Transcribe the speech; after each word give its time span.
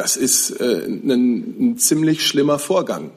das 0.00 0.16
ist 0.16 0.58
äh, 0.62 0.86
ein, 0.86 1.72
ein 1.72 1.78
ziemlich 1.78 2.26
schlimmer 2.26 2.58
Vorgang. 2.58 3.10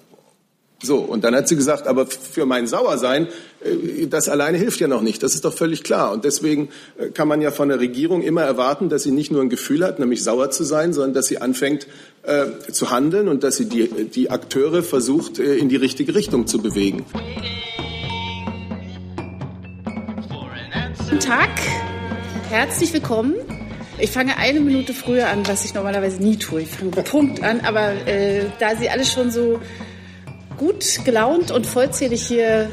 So, 0.81 0.97
und 0.97 1.23
dann 1.23 1.33
hat 1.33 1.47
sie 1.47 1.55
gesagt, 1.55 1.87
aber 1.87 2.07
für 2.07 2.45
mein 2.45 2.67
Sauersein, 2.67 3.29
äh, 3.63 4.05
das 4.07 4.27
alleine 4.27 4.57
hilft 4.57 4.81
ja 4.81 4.89
noch 4.89 5.01
nicht. 5.01 5.23
Das 5.23 5.33
ist 5.33 5.45
doch 5.45 5.53
völlig 5.53 5.85
klar. 5.85 6.11
Und 6.11 6.25
deswegen 6.25 6.67
äh, 6.97 7.07
kann 7.07 7.29
man 7.29 7.39
ja 7.39 7.51
von 7.51 7.69
der 7.69 7.79
Regierung 7.79 8.21
immer 8.21 8.41
erwarten, 8.41 8.89
dass 8.89 9.03
sie 9.03 9.11
nicht 9.11 9.31
nur 9.31 9.41
ein 9.41 9.47
Gefühl 9.47 9.85
hat, 9.85 9.99
nämlich 9.99 10.25
sauer 10.25 10.51
zu 10.51 10.65
sein, 10.65 10.91
sondern 10.91 11.13
dass 11.13 11.27
sie 11.27 11.37
anfängt 11.37 11.87
äh, 12.23 12.47
zu 12.69 12.91
handeln 12.91 13.29
und 13.29 13.45
dass 13.45 13.55
sie 13.55 13.69
die, 13.69 13.87
die 13.87 14.29
Akteure 14.29 14.83
versucht, 14.83 15.39
äh, 15.39 15.55
in 15.55 15.69
die 15.69 15.77
richtige 15.77 16.13
Richtung 16.13 16.47
zu 16.47 16.61
bewegen. 16.61 17.05
Guten 20.97 21.19
Tag, 21.21 21.49
herzlich 22.49 22.91
willkommen. 22.91 23.35
Ich 23.99 24.11
fange 24.11 24.37
eine 24.37 24.59
Minute 24.59 24.93
früher 24.93 25.27
an, 25.29 25.47
was 25.47 25.65
ich 25.65 25.73
normalerweise 25.73 26.21
nie 26.21 26.37
tue. 26.37 26.61
Ich 26.61 26.69
fange 26.69 26.91
Punkt 27.03 27.43
an, 27.43 27.61
aber 27.61 27.91
äh, 28.07 28.45
da 28.59 28.75
Sie 28.75 28.89
alle 28.89 29.05
schon 29.05 29.29
so 29.29 29.61
gut 30.57 31.05
gelaunt 31.05 31.51
und 31.51 31.65
vollzählig 31.67 32.25
hier 32.25 32.71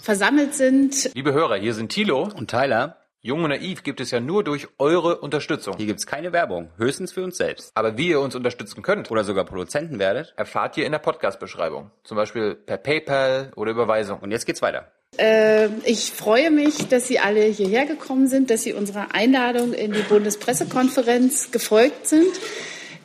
versammelt 0.00 0.54
sind. 0.54 1.10
Liebe 1.14 1.32
Hörer, 1.32 1.56
hier 1.56 1.74
sind 1.74 1.90
Thilo 1.90 2.28
und 2.34 2.50
Tyler. 2.50 2.98
Jung 3.20 3.44
und 3.44 3.50
Naiv 3.50 3.84
gibt 3.84 4.00
es 4.00 4.10
ja 4.10 4.20
nur 4.20 4.42
durch 4.42 4.68
eure 4.78 5.18
Unterstützung. 5.18 5.76
Hier 5.76 5.86
gibt 5.86 6.00
es 6.00 6.06
keine 6.06 6.32
Werbung, 6.32 6.70
höchstens 6.76 7.12
für 7.12 7.22
uns 7.22 7.36
selbst. 7.36 7.70
Aber 7.74 7.96
wie 7.96 8.08
ihr 8.08 8.20
uns 8.20 8.34
unterstützen 8.34 8.82
könnt 8.82 9.10
oder 9.10 9.22
sogar 9.22 9.44
Produzenten 9.44 9.98
werdet, 9.98 10.34
erfahrt 10.36 10.76
ihr 10.76 10.86
in 10.86 10.92
der 10.92 10.98
Podcast-Beschreibung. 10.98 11.90
Zum 12.02 12.16
Beispiel 12.16 12.54
per 12.54 12.78
PayPal 12.78 13.52
oder 13.54 13.70
Überweisung. 13.72 14.18
Und 14.20 14.32
jetzt 14.32 14.46
geht's 14.46 14.62
weiter. 14.62 14.90
Äh, 15.18 15.68
ich 15.84 16.10
freue 16.12 16.50
mich, 16.50 16.88
dass 16.88 17.06
Sie 17.06 17.18
alle 17.18 17.44
hierher 17.44 17.86
gekommen 17.86 18.28
sind, 18.28 18.50
dass 18.50 18.62
Sie 18.62 18.72
unserer 18.72 19.14
Einladung 19.14 19.74
in 19.74 19.92
die 19.92 20.02
Bundespressekonferenz 20.02 21.50
gefolgt 21.50 22.06
sind. 22.06 22.32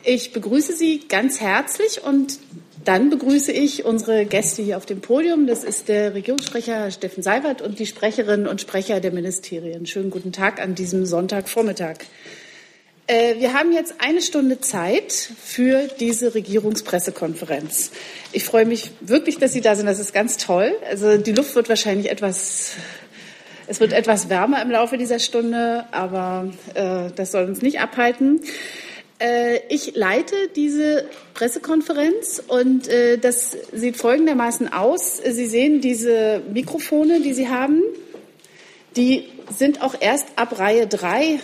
Ich 0.04 0.32
begrüße 0.32 0.74
Sie 0.74 1.00
ganz 1.08 1.40
herzlich 1.40 2.02
und 2.02 2.38
dann 2.84 3.10
begrüße 3.10 3.52
ich 3.52 3.84
unsere 3.84 4.24
Gäste 4.24 4.62
hier 4.62 4.78
auf 4.78 4.86
dem 4.86 5.02
Podium. 5.02 5.46
Das 5.46 5.64
ist 5.64 5.88
der 5.88 6.14
Regierungssprecher 6.14 6.90
Steffen 6.90 7.22
Seibert 7.22 7.60
und 7.60 7.78
die 7.78 7.84
Sprecherinnen 7.84 8.46
und 8.46 8.62
Sprecher 8.62 9.00
der 9.00 9.12
Ministerien. 9.12 9.84
Schönen 9.84 10.08
guten 10.08 10.32
Tag 10.32 10.62
an 10.62 10.74
diesem 10.74 11.04
Sonntagvormittag. 11.04 11.98
Äh, 13.08 13.40
wir 13.40 13.54
haben 13.54 13.72
jetzt 13.72 13.94
eine 14.00 14.20
Stunde 14.20 14.60
Zeit 14.60 15.12
für 15.12 15.88
diese 15.98 16.34
Regierungspressekonferenz. 16.34 17.90
Ich 18.32 18.44
freue 18.44 18.66
mich 18.66 18.90
wirklich, 19.00 19.38
dass 19.38 19.54
Sie 19.54 19.62
da 19.62 19.74
sind. 19.74 19.86
Das 19.86 19.98
ist 19.98 20.12
ganz 20.12 20.36
toll. 20.36 20.74
Also 20.88 21.16
die 21.16 21.32
Luft 21.32 21.54
wird 21.54 21.70
wahrscheinlich 21.70 22.10
etwas 22.10 22.72
es 23.70 23.80
wird 23.80 23.92
etwas 23.92 24.30
wärmer 24.30 24.62
im 24.62 24.70
Laufe 24.70 24.96
dieser 24.96 25.18
Stunde, 25.18 25.84
aber 25.90 26.50
äh, 26.72 27.10
das 27.14 27.32
soll 27.32 27.44
uns 27.44 27.60
nicht 27.60 27.80
abhalten. 27.80 28.40
Äh, 29.18 29.60
ich 29.68 29.94
leite 29.94 30.34
diese 30.56 31.06
Pressekonferenz 31.34 32.42
und 32.46 32.88
äh, 32.88 33.18
das 33.18 33.56
sieht 33.72 33.98
folgendermaßen 33.98 34.72
aus. 34.72 35.18
Sie 35.18 35.46
sehen 35.46 35.82
diese 35.82 36.40
Mikrofone, 36.50 37.20
die 37.20 37.34
Sie 37.34 37.48
haben. 37.48 37.82
Die 38.96 39.24
sind 39.54 39.82
auch 39.82 39.94
erst 40.00 40.28
ab 40.36 40.58
Reihe 40.58 40.86
3 40.86 41.38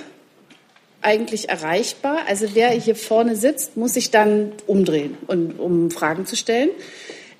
eigentlich 1.04 1.48
erreichbar. 1.48 2.22
Also 2.26 2.54
wer 2.54 2.70
hier 2.70 2.96
vorne 2.96 3.36
sitzt, 3.36 3.76
muss 3.76 3.94
sich 3.94 4.10
dann 4.10 4.52
umdrehen, 4.66 5.16
um 5.26 5.90
Fragen 5.90 6.26
zu 6.26 6.36
stellen. 6.36 6.70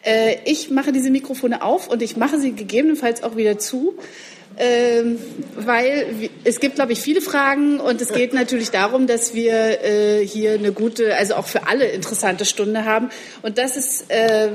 Äh, 0.03 0.37
ich 0.45 0.71
mache 0.71 0.93
diese 0.93 1.11
Mikrofone 1.11 1.63
auf 1.63 1.89
und 1.89 2.03
ich 2.03 2.17
mache 2.17 2.39
sie 2.39 2.53
gegebenenfalls 2.53 3.23
auch 3.23 3.37
wieder 3.37 3.59
zu 3.59 3.95
ähm, 4.57 5.19
weil 5.57 6.31
es 6.45 6.61
gibt, 6.61 6.77
glaube 6.77 6.93
ich, 6.93 7.01
viele 7.01 7.21
Fragen 7.21 7.81
und 7.81 8.01
es 8.01 8.13
geht 8.13 8.33
natürlich 8.35 8.71
darum, 8.71 9.07
dass 9.07 9.35
wir 9.35 9.83
äh, 9.83 10.25
hier 10.25 10.53
eine 10.53 10.73
gute, 10.73 11.17
also 11.17 11.35
auch 11.35 11.47
für 11.47 11.67
alle 11.67 11.87
interessante 11.87 12.45
Stunde 12.45 12.85
haben. 12.85 13.11
Und 13.43 13.59
das 13.59 13.77
ist, 13.77 14.11
äh, 14.11 14.51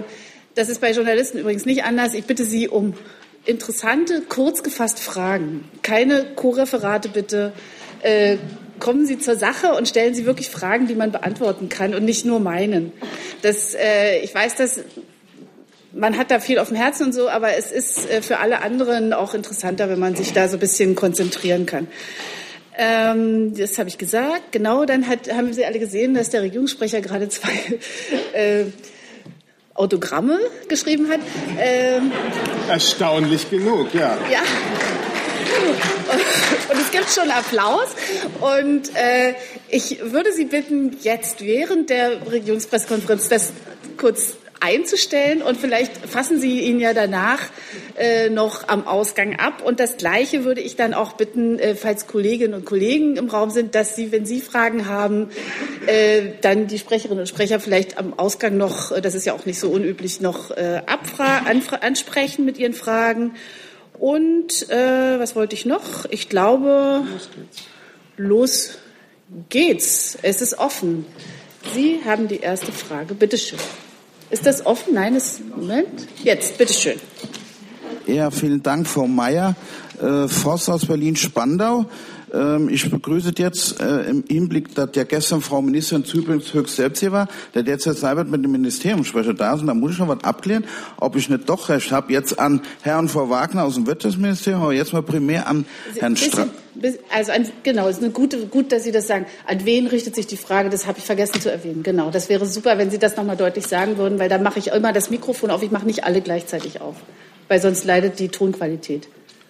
das 0.56 0.70
ist 0.70 0.80
bei 0.80 0.92
Journalisten 0.92 1.40
übrigens 1.40 1.66
nicht 1.66 1.84
anders. 1.84 2.14
Ich 2.14 2.24
bitte 2.24 2.46
Sie 2.46 2.70
um 2.70 2.94
interessante, 3.46 4.22
kurz 4.22 4.64
gefasste 4.64 5.02
Fragen. 5.02 5.66
Keine 5.82 6.28
Co-Referate 6.36 7.10
bitte. 7.10 7.52
Äh, 8.02 8.38
kommen 8.80 9.06
Sie 9.06 9.20
zur 9.20 9.36
Sache 9.36 9.74
und 9.74 9.88
stellen 9.88 10.14
Sie 10.14 10.26
wirklich 10.26 10.50
Fragen, 10.50 10.88
die 10.88 10.96
man 10.96 11.12
beantworten 11.12 11.70
kann 11.70 11.94
und 11.94 12.06
nicht 12.06 12.26
nur 12.26 12.40
meinen. 12.40 12.92
Das, 13.42 13.76
äh, 13.76 14.20
ich 14.20 14.34
weiß, 14.34 14.56
dass 14.56 14.80
man 15.92 16.18
hat 16.18 16.32
da 16.32 16.40
viel 16.40 16.60
auf 16.60 16.68
dem 16.68 16.78
Herzen 16.78 17.08
und 17.08 17.14
so, 17.14 17.30
aber 17.30 17.56
es 17.56 17.72
ist 17.72 18.10
äh, 18.10 18.22
für 18.22 18.40
alle 18.40 18.62
anderen 18.62 19.14
auch 19.14 19.34
interessanter, 19.34 19.90
wenn 19.90 20.00
man 20.00 20.16
sich 20.16 20.34
da 20.34 20.48
so 20.48 20.58
ein 20.58 20.60
bisschen 20.60 20.96
konzentrieren 20.96 21.66
kann. 21.66 21.88
Ähm, 22.78 23.56
das 23.58 23.78
habe 23.78 23.90
ich 23.90 23.98
gesagt. 23.98 24.52
Genau, 24.52 24.86
dann 24.86 25.08
hat, 25.08 25.32
haben 25.34 25.52
Sie 25.52 25.66
alle 25.66 25.80
gesehen, 25.80 26.14
dass 26.14 26.30
der 26.30 26.44
Regierungssprecher 26.44 27.02
gerade 27.02 27.28
zwei 27.30 27.52
äh, 28.34 28.66
Autogramme 29.74 30.40
geschrieben 30.68 31.10
hat. 31.10 31.20
Ähm, 31.60 32.12
Erstaunlich 32.70 33.50
genug, 33.50 33.94
ja. 33.94 34.18
Ja. 34.32 34.42
Und 36.70 36.80
es 36.80 36.92
gibt 36.92 37.10
schon 37.10 37.32
Applaus. 37.32 37.88
Und 38.40 38.96
äh, 38.96 39.34
ich 39.70 40.00
würde 40.12 40.32
Sie 40.34 40.46
bitten, 40.46 40.98
jetzt 41.02 41.42
während 41.42 41.90
der 41.90 42.32
Regierungspressekonferenz 42.32 43.30
das 43.30 43.54
kurz 43.98 44.36
einzustellen 44.62 45.42
und 45.42 45.58
vielleicht 45.58 45.96
fassen 45.98 46.40
Sie 46.40 46.60
ihn 46.62 46.80
ja 46.80 46.94
danach 46.94 47.40
äh, 47.98 48.30
noch 48.30 48.68
am 48.68 48.88
Ausgang 48.88 49.38
ab. 49.38 49.62
Und 49.66 49.80
das 49.80 49.98
Gleiche 49.98 50.44
würde 50.44 50.62
ich 50.62 50.76
dann 50.76 50.94
auch 50.94 51.14
bitten, 51.14 51.60
äh, 51.60 51.76
falls 51.76 52.08
Kolleginnen 52.08 52.54
und 52.54 52.66
Kollegen 52.66 53.16
im 53.16 53.30
Raum 53.30 53.52
sind, 53.52 53.76
dass 53.76 53.96
Sie, 53.96 54.12
wenn 54.12 54.26
Sie 54.26 54.42
Fragen 54.42 54.88
haben, 54.88 55.30
äh, 55.88 56.24
dann 56.42 56.68
die 56.68 56.78
Sprecherinnen 56.78 57.22
und 57.22 57.28
Sprecher 57.28 57.60
vielleicht 57.60 57.98
am 57.98 58.18
Ausgang 58.18 58.58
noch, 58.58 58.92
äh, 58.92 59.02
das 59.02 59.16
ist 59.16 59.26
ja 59.26 59.34
auch 59.34 59.46
nicht 59.46 59.60
so 59.60 59.70
unüblich, 59.70 60.20
noch 60.22 60.52
äh, 60.52 60.82
ansprechen 61.82 62.46
mit 62.46 62.58
Ihren 62.58 62.74
Fragen. 62.74 63.36
Und 64.00 64.70
äh, 64.70 65.20
was 65.20 65.36
wollte 65.36 65.56
ich 65.56 65.66
noch? 65.66 66.06
Ich 66.10 66.30
glaube, 66.30 67.04
los 67.06 67.30
geht's. 67.36 67.64
los 68.18 68.78
geht's. 69.50 70.18
Es 70.22 70.42
ist 70.42 70.58
offen. 70.58 71.06
Sie 71.74 72.00
haben 72.06 72.28
die 72.28 72.40
erste 72.40 72.72
Frage. 72.72 73.14
Bitte 73.14 73.38
schön. 73.38 73.60
Ist 74.30 74.46
das 74.46 74.66
offen? 74.66 74.94
Nein, 74.94 75.16
ist, 75.16 75.42
Moment. 75.56 76.08
Jetzt, 76.24 76.58
bitteschön. 76.58 77.00
Ja, 78.08 78.32
vielen 78.32 78.64
Dank, 78.64 78.88
Frau 78.88 79.08
Mayer. 79.08 79.56
Äh, 80.02 80.28
Voss 80.28 80.70
aus 80.70 80.86
Berlin-Spandau. 80.86 81.86
Ähm, 82.34 82.70
ich 82.70 82.90
begrüße 82.90 83.32
jetzt 83.38 83.80
äh, 83.82 84.10
im 84.10 84.24
Hinblick, 84.28 84.76
dass 84.76 84.90
ja 84.96 85.04
gestern 85.04 85.42
Frau 85.42 85.62
Ministerin 85.62 86.06
Züblings 86.06 86.54
höchst 86.54 86.76
selbst 86.76 87.00
hier 87.00 87.12
war, 87.12 87.28
der 87.54 87.64
derzeit 87.64 87.98
Seibert 87.98 88.30
mit 88.30 88.44
dem 88.44 88.52
Ministeriumssprecher 88.52 89.34
da 89.34 89.54
ist. 89.54 89.62
Und 89.62 89.68
da 89.68 89.74
muss 89.74 89.94
ich 89.94 90.00
noch 90.00 90.08
was 90.08 90.24
abklären, 90.24 90.66
ob 90.98 91.16
ich 91.16 91.30
nicht 91.30 91.48
doch 91.50 91.70
recht 91.70 91.92
habe, 91.92 92.12
jetzt 92.14 92.40
an 92.40 92.62
Herrn 92.82 93.06
und 93.06 93.10
Frau 93.10 93.30
Wagner 93.30 93.64
aus 93.64 93.76
dem 93.76 93.88
Wirtschaftsministerium, 93.88 94.62
aber 94.62 94.74
jetzt 94.74 94.94
mal 94.94 95.04
primär 95.04 95.48
an 95.48 95.66
Herrn 96.00 96.16
Stra 96.16 96.48
also 97.14 97.32
an, 97.32 97.48
genau, 97.64 97.88
es 97.88 97.98
ist 97.98 98.04
eine 98.04 98.12
gute, 98.12 98.46
gut, 98.48 98.72
dass 98.72 98.84
Sie 98.84 98.92
das 98.92 99.08
sagen. 99.08 99.26
An 99.46 99.66
wen 99.66 99.88
richtet 99.88 100.16
sich 100.16 100.28
die 100.28 100.38
Frage? 100.38 100.70
Das 100.70 100.88
habe 100.88 101.00
ich 101.00 101.06
vergessen 101.06 101.42
zu 101.42 101.52
erwähnen. 101.52 101.84
Genau, 101.84 102.10
das 102.12 102.30
wäre 102.30 102.46
super, 102.46 102.78
wenn 102.78 102.90
Sie 102.90 103.00
das 103.00 103.18
nochmal 103.18 103.38
deutlich 103.38 103.68
sagen 103.68 103.98
würden, 103.98 104.20
weil 104.20 104.30
da 104.30 104.38
mache 104.38 104.60
ich 104.60 104.68
immer 104.68 104.94
das 104.94 105.10
Mikrofon 105.10 105.52
auf. 105.52 105.62
Ich 105.64 105.72
mache 105.72 105.86
nicht 105.86 106.04
alle 106.04 106.22
gleichzeitig 106.22 106.82
auf, 106.82 106.96
weil 107.48 107.62
sonst 107.62 107.86
leidet 107.86 108.20
die 108.20 108.30
Tonqualität. 108.30 109.08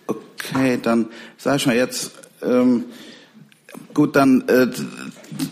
Okay, 0.07 0.79
dann 0.81 1.07
sage 1.37 1.57
ich 1.57 1.65
mal 1.67 1.75
jetzt 1.75 2.11
ähm, 2.43 2.85
gut, 3.93 4.15
dann 4.15 4.43
äh, 4.47 4.67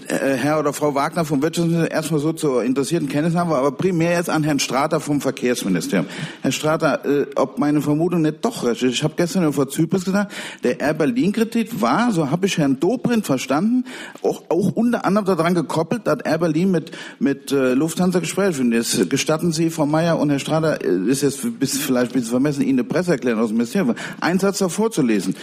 äh, 0.07 0.35
Herr 0.35 0.59
oder 0.59 0.73
Frau 0.73 0.95
Wagner 0.95 1.25
vom 1.25 1.41
Wirtschaftsministerium 1.41 1.95
erstmal 1.95 2.19
so 2.19 2.33
zur 2.33 2.63
interessierten 2.63 3.09
Kenntnisnahme, 3.09 3.55
aber 3.55 3.71
primär 3.71 4.13
jetzt 4.13 4.29
an 4.29 4.43
Herrn 4.43 4.59
Strater 4.59 4.99
vom 4.99 5.21
Verkehrsministerium. 5.21 6.07
Herr 6.41 6.51
Strater, 6.51 7.05
äh, 7.05 7.25
ob 7.35 7.57
meine 7.57 7.81
Vermutung 7.81 8.21
nicht 8.21 8.43
doch 8.43 8.63
recht 8.63 8.83
ist. 8.83 8.93
Ich 8.93 9.03
habe 9.03 9.13
gestern 9.17 9.43
ja 9.43 9.51
vor 9.51 9.69
Zypris 9.69 10.05
gesagt, 10.05 10.33
der 10.63 10.79
Air 10.79 10.93
Berlin 10.93 11.31
Kredit 11.31 11.81
war, 11.81 12.11
so 12.11 12.31
habe 12.31 12.45
ich 12.45 12.57
Herrn 12.57 12.79
Dobrindt 12.79 13.25
verstanden, 13.25 13.85
auch, 14.21 14.43
auch 14.49 14.71
unter 14.73 15.05
anderem 15.05 15.25
daran 15.25 15.53
gekoppelt, 15.53 16.07
dass 16.07 16.19
Air 16.21 16.39
Berlin 16.39 16.71
mit 16.71 16.91
mit 17.19 17.51
äh, 17.51 17.73
Lufthansa 17.73 18.19
Gespräche 18.19 18.53
führt. 18.53 18.73
Jetzt 18.73 19.09
gestatten 19.09 19.51
Sie, 19.51 19.69
Frau 19.69 19.85
Mayer 19.85 20.19
und 20.19 20.29
Herr 20.29 20.39
Strater, 20.39 20.83
äh, 20.83 21.09
ist 21.09 21.21
jetzt 21.21 21.59
bis, 21.59 21.77
vielleicht 21.77 22.11
ein 22.11 22.13
bisschen 22.13 22.31
vermessen, 22.31 22.61
Ihnen 22.61 22.79
eine 22.79 22.87
Presseerklärung 22.87 23.41
aus 23.41 23.49
dem 23.49 23.57
Ministerium, 23.57 23.95
einen 24.19 24.39
Satz 24.39 24.59
davor 24.59 24.91
zu 24.91 25.01
lesen. 25.01 25.35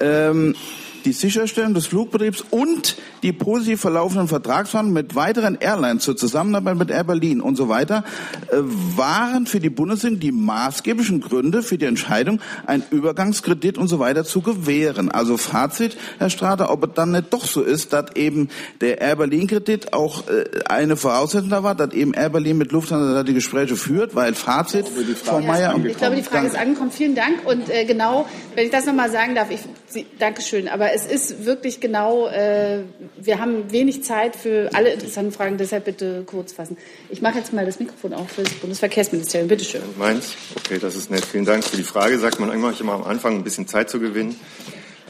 Ähm, 0.00 0.54
die 1.04 1.12
Sicherstellung 1.12 1.74
des 1.74 1.86
Flugbetriebs 1.86 2.44
und 2.50 2.96
die 3.22 3.32
positiv 3.32 3.80
verlaufenden 3.80 4.28
Vertragsverhandlungen 4.28 5.02
mit 5.02 5.14
weiteren 5.14 5.58
Airlines 5.60 6.04
zur 6.04 6.16
Zusammenarbeit 6.16 6.76
mit 6.76 6.90
Air 6.90 7.04
Berlin 7.04 7.40
und 7.40 7.56
so 7.56 7.68
weiter 7.68 8.04
äh, 8.50 8.56
waren 8.96 9.46
für 9.46 9.60
die 9.60 9.70
Bundesregierung 9.70 10.20
die 10.20 10.32
maßgeblichen 10.32 11.20
Gründe 11.20 11.62
für 11.62 11.78
die 11.78 11.84
Entscheidung, 11.84 12.40
einen 12.66 12.82
Übergangskredit 12.90 13.78
und 13.78 13.88
so 13.88 13.98
weiter 13.98 14.24
zu 14.24 14.40
gewähren. 14.40 15.10
Also 15.10 15.36
Fazit, 15.36 15.96
Herr 16.18 16.30
Strater, 16.30 16.70
ob 16.70 16.84
es 16.84 16.90
dann 16.94 17.12
nicht 17.12 17.32
doch 17.32 17.44
so 17.44 17.62
ist, 17.62 17.92
dass 17.92 18.16
eben 18.16 18.48
der 18.80 19.00
Air 19.00 19.16
Berlin 19.16 19.46
Kredit 19.46 19.92
auch 19.92 20.28
äh, 20.28 20.44
eine 20.66 20.96
Voraussetzung 20.96 21.50
da 21.50 21.62
war, 21.62 21.74
dass 21.74 21.92
eben 21.92 22.14
Air 22.14 22.30
Berlin 22.30 22.58
mit 22.58 22.72
Lufthansa 22.72 23.22
die 23.22 23.34
Gespräche 23.34 23.76
führt, 23.76 24.14
weil 24.14 24.34
Fazit, 24.34 24.86
Frau 25.22 25.40
Meier. 25.40 25.78
Ich 25.84 25.96
glaube, 25.96 26.16
die 26.16 26.22
Frage 26.22 26.46
ist 26.46 26.56
angekommen. 26.56 26.90
Vielen 26.90 27.14
Dank. 27.14 27.46
Und 27.46 27.70
äh, 27.70 27.84
genau, 27.84 28.26
wenn 28.54 28.66
ich 28.66 28.70
das 28.72 28.86
nochmal 28.86 29.10
sagen 29.10 29.34
darf, 29.34 29.50
ich 29.50 29.60
Sie, 29.92 30.06
Dankeschön. 30.18 30.68
Aber 30.68 30.91
es 30.94 31.06
ist 31.06 31.44
wirklich 31.44 31.80
genau, 31.80 32.28
äh, 32.28 32.80
wir 33.16 33.38
haben 33.38 33.70
wenig 33.72 34.04
Zeit 34.04 34.36
für 34.36 34.70
alle 34.74 34.92
interessanten 34.92 35.32
Fragen, 35.32 35.56
deshalb 35.56 35.84
bitte 35.84 36.22
kurz 36.26 36.52
fassen. 36.52 36.76
Ich 37.08 37.22
mache 37.22 37.38
jetzt 37.38 37.52
mal 37.52 37.64
das 37.64 37.78
Mikrofon 37.80 38.12
auf 38.14 38.30
für 38.30 38.42
das 38.42 38.52
Bundesverkehrsministerium. 38.54 39.48
Bitte 39.48 39.64
schön. 39.64 39.82
Meins? 39.98 40.34
Okay, 40.56 40.78
das 40.78 40.96
ist 40.96 41.10
nett. 41.10 41.24
Vielen 41.24 41.44
Dank 41.44 41.64
für 41.64 41.76
die 41.76 41.82
Frage. 41.82 42.18
Sagt 42.18 42.40
man 42.40 42.50
eigentlich 42.50 42.80
immer 42.80 42.92
am 42.92 43.04
Anfang 43.04 43.36
ein 43.36 43.44
bisschen 43.44 43.66
Zeit 43.66 43.90
zu 43.90 44.00
gewinnen, 44.00 44.38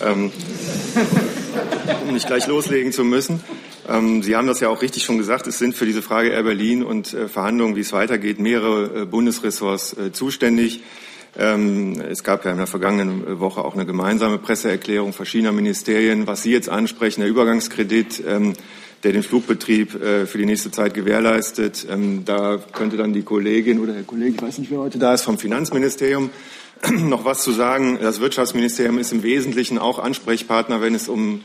ähm, 0.00 0.32
um 2.06 2.14
nicht 2.14 2.26
gleich 2.26 2.46
loslegen 2.46 2.92
zu 2.92 3.04
müssen. 3.04 3.42
Ähm, 3.88 4.22
Sie 4.22 4.36
haben 4.36 4.46
das 4.46 4.60
ja 4.60 4.68
auch 4.68 4.82
richtig 4.82 5.04
schon 5.04 5.18
gesagt. 5.18 5.46
Es 5.46 5.58
sind 5.58 5.74
für 5.74 5.86
diese 5.86 6.02
Frage 6.02 6.30
Air 6.30 6.44
Berlin 6.44 6.84
und 6.84 7.12
äh, 7.12 7.28
Verhandlungen, 7.28 7.76
wie 7.76 7.80
es 7.80 7.92
weitergeht, 7.92 8.38
mehrere 8.38 9.02
äh, 9.02 9.04
Bundesressorts 9.04 9.96
äh, 9.96 10.12
zuständig. 10.12 10.82
Ähm, 11.38 12.00
es 12.00 12.24
gab 12.24 12.44
ja 12.44 12.50
in 12.50 12.58
der 12.58 12.66
vergangenen 12.66 13.40
Woche 13.40 13.64
auch 13.64 13.74
eine 13.74 13.86
gemeinsame 13.86 14.38
Presseerklärung 14.38 15.12
verschiedener 15.12 15.52
Ministerien. 15.52 16.26
Was 16.26 16.42
Sie 16.42 16.52
jetzt 16.52 16.68
ansprechen, 16.68 17.20
der 17.20 17.30
Übergangskredit, 17.30 18.22
ähm, 18.26 18.52
der 19.02 19.12
den 19.12 19.22
Flugbetrieb 19.22 19.94
äh, 19.94 20.26
für 20.26 20.38
die 20.38 20.44
nächste 20.44 20.70
Zeit 20.70 20.94
gewährleistet, 20.94 21.86
ähm, 21.90 22.24
da 22.24 22.58
könnte 22.72 22.96
dann 22.96 23.12
die 23.12 23.22
Kollegin 23.22 23.80
oder 23.80 23.94
der 23.94 24.02
Kollege, 24.02 24.34
ich 24.36 24.42
weiß 24.42 24.58
nicht, 24.58 24.70
wer 24.70 24.80
heute 24.80 24.98
da 24.98 25.14
ist, 25.14 25.22
vom 25.22 25.38
Finanzministerium 25.38 26.30
noch 26.90 27.24
was 27.24 27.42
zu 27.42 27.52
sagen. 27.52 27.98
Das 28.00 28.20
Wirtschaftsministerium 28.20 28.98
ist 28.98 29.12
im 29.12 29.22
Wesentlichen 29.22 29.78
auch 29.78 29.98
Ansprechpartner, 29.98 30.82
wenn 30.82 30.94
es 30.94 31.08
um 31.08 31.42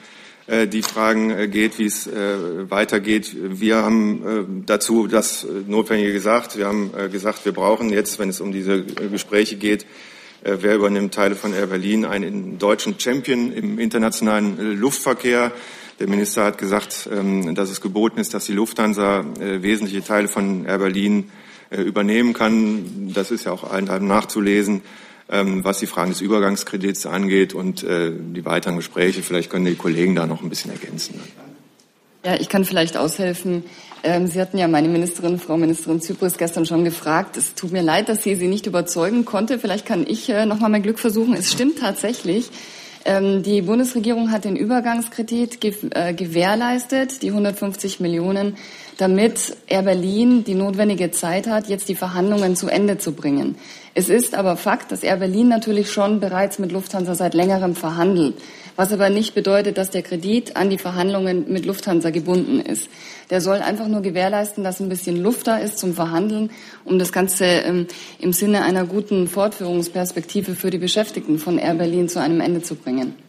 die 0.48 0.82
Fragen 0.82 1.30
äh, 1.32 1.48
geht, 1.50 1.78
wie 1.78 1.86
es 1.86 2.08
äh, 2.08 2.70
weitergeht. 2.70 3.36
Wir 3.36 3.78
haben 3.78 4.64
dazu 4.66 5.08
das 5.08 5.46
Notwendige 5.68 6.14
gesagt. 6.14 6.58
Wir 6.58 6.68
haben 6.68 6.92
gesagt, 7.12 7.44
wir 7.44 7.52
brauchen 7.52 7.90
jetzt, 7.90 8.18
wenn 8.18 8.30
es 8.30 8.40
um 8.40 8.54
diese 8.54 8.84
Gespräche 8.84 9.58
geht, 9.58 9.86
wer 10.44 10.76
übernimmt 10.76 11.14
Teile 11.14 11.36
von 11.36 11.54
Air 11.54 11.68
Berlin, 11.68 12.06
einen 12.06 12.58
deutschen 12.60 12.98
Champion 12.98 13.52
im 13.52 13.80
internationalen 13.80 14.80
Luftverkehr. 14.80 15.52
Der 16.00 16.08
Minister 16.08 16.46
hat 16.46 16.58
gesagt, 16.58 17.10
ähm, 17.12 17.54
dass 17.56 17.70
es 17.70 17.82
geboten 17.82 18.20
ist, 18.20 18.34
dass 18.34 18.46
die 18.46 18.54
Lufthansa 18.54 19.26
wesentliche 19.40 20.04
Teile 20.04 20.28
von 20.28 20.66
Air 20.66 20.78
Berlin 20.78 21.30
übernehmen 21.72 22.32
kann. 22.34 23.12
Das 23.14 23.32
ist 23.32 23.46
ja 23.46 23.52
auch 23.52 23.70
allen 23.70 24.08
nachzulesen. 24.08 24.84
Ähm, 25.30 25.66
was 25.66 25.80
die 25.80 25.88
Fragen 25.88 26.12
des 26.12 26.22
Übergangskredits 26.22 27.06
angeht 27.06 27.54
und 27.54 27.84
äh, 27.84 28.12
die 28.14 28.46
weiteren 28.46 28.78
Gespräche. 28.78 29.22
Vielleicht 29.22 29.50
können 29.50 29.66
die 29.66 29.76
Kollegen 29.76 30.16
da 30.16 30.26
noch 30.26 30.42
ein 30.42 30.50
bisschen 30.50 30.72
ergänzen. 30.72 31.20
Ja, 32.26 32.36
ich 32.36 32.48
kann 32.48 32.64
vielleicht 32.64 32.96
aushelfen. 32.96 33.64
Ähm, 34.04 34.28
sie 34.28 34.40
hatten 34.40 34.58
ja 34.58 34.68
meine 34.68 34.88
Ministerin, 34.88 35.40
Frau 35.40 35.58
Ministerin 35.58 36.02
Zypris, 36.02 36.38
gestern 36.38 36.66
schon 36.66 36.84
gefragt. 36.86 37.36
Es 37.36 37.56
tut 37.56 37.72
mir 37.72 37.82
leid, 37.82 38.10
dass 38.10 38.24
sie 38.24 38.36
sie 38.36 38.48
nicht 38.48 38.68
überzeugen 38.68 39.26
konnte. 39.26 39.60
Vielleicht 39.60 39.86
kann 39.86 40.06
ich 40.08 40.30
äh, 40.30 40.46
noch 40.46 40.60
mal 40.60 40.70
mein 40.70 40.84
Glück 40.84 41.00
versuchen. 41.00 41.34
Es 41.34 41.52
stimmt 41.52 41.80
tatsächlich. 41.80 42.50
Ähm, 43.06 43.44
die 43.44 43.62
Bundesregierung 43.62 44.32
hat 44.32 44.44
den 44.44 44.56
Übergangskredit 44.56 45.64
äh, 45.96 46.14
gewährleistet, 46.14 47.22
die 47.22 47.30
150 47.30 48.00
Millionen, 48.00 48.58
damit 48.98 49.56
Air 49.68 49.84
Berlin 49.84 50.44
die 50.44 50.56
notwendige 50.56 51.12
Zeit 51.12 51.48
hat, 51.48 51.68
jetzt 51.68 51.88
die 51.88 51.96
Verhandlungen 51.96 52.56
zu 52.56 52.68
Ende 52.68 52.98
zu 52.98 53.14
bringen. 53.14 53.56
Es 53.94 54.10
ist 54.10 54.36
aber 54.36 54.58
Fakt, 54.58 54.92
dass 54.92 55.04
Air 55.04 55.18
Berlin 55.18 55.48
natürlich 55.48 55.92
schon 55.92 56.20
bereits 56.20 56.60
mit 56.60 56.72
Lufthansa 56.72 57.16
seit 57.16 57.34
längerem 57.34 57.76
verhandelt, 57.76 58.36
was 58.76 58.94
aber 58.94 59.10
nicht 59.10 59.34
bedeutet, 59.34 59.78
dass 59.78 59.90
der 59.90 60.04
Kredit 60.04 60.56
an 60.56 60.70
die 60.70 60.78
Verhandlungen 60.78 61.52
mit 61.52 61.66
Lufthansa 61.66 62.10
gebunden 62.10 62.60
ist. 62.60 62.90
Der 63.30 63.42
soll 63.42 63.58
einfach 63.58 63.88
nur 63.88 64.02
gewährleisten, 64.02 64.64
dass 64.64 64.80
ein 64.80 64.90
bisschen 64.90 65.22
Luft 65.22 65.48
da 65.48 65.58
ist 65.58 65.80
zum 65.80 65.94
Verhandeln, 65.94 66.52
um 66.86 67.00
das 67.00 67.12
Ganze 67.12 67.46
ähm, 67.46 67.88
im 68.20 68.34
Sinne 68.34 68.64
einer 68.64 68.86
guten 68.86 69.28
Fortführungsperspektive 69.28 70.56
für 70.56 70.70
die 70.70 70.78
Beschäftigten 70.78 71.40
von 71.40 71.58
Air 71.58 71.76
Berlin 71.76 72.10
zu 72.10 72.20
einem 72.20 72.40
Ende 72.40 72.62
zu 72.62 72.76
bringen. 72.76 73.27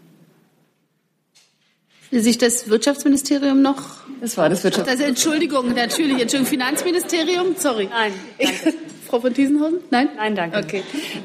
Sich 2.11 2.39
das 2.39 2.71
Wirtschaftsministerium 2.71 3.61
noch? 3.61 3.83
Das 4.21 4.37
war 4.37 4.49
das 4.49 4.65
Wirtschaftsministerium. 4.65 5.15
Entschuldigung, 5.15 5.75
natürlich. 5.75 6.23
Entschuldigung, 6.23 6.47
Finanzministerium? 6.47 7.55
Sorry. 7.57 7.89
Nein, 7.91 8.13
danke. 8.39 8.79
Frau 9.09 9.21
von 9.21 9.33
Thiesenhausen? 9.33 9.79
Nein? 9.91 10.09
Nein, 10.17 10.35
danke. 10.35 10.59
Okay. 10.59 10.83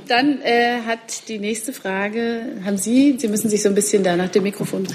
Dann 0.07 0.41
äh, 0.41 0.81
hat 0.85 1.27
die 1.27 1.37
nächste 1.37 1.73
Frage, 1.73 2.61
haben 2.65 2.77
Sie, 2.77 3.15
Sie 3.17 3.27
müssen 3.27 3.49
sich 3.49 3.61
so 3.61 3.69
ein 3.69 3.75
bisschen 3.75 4.03
da 4.03 4.15
nach 4.15 4.29
dem 4.29 4.43
Mikrofon. 4.43 4.87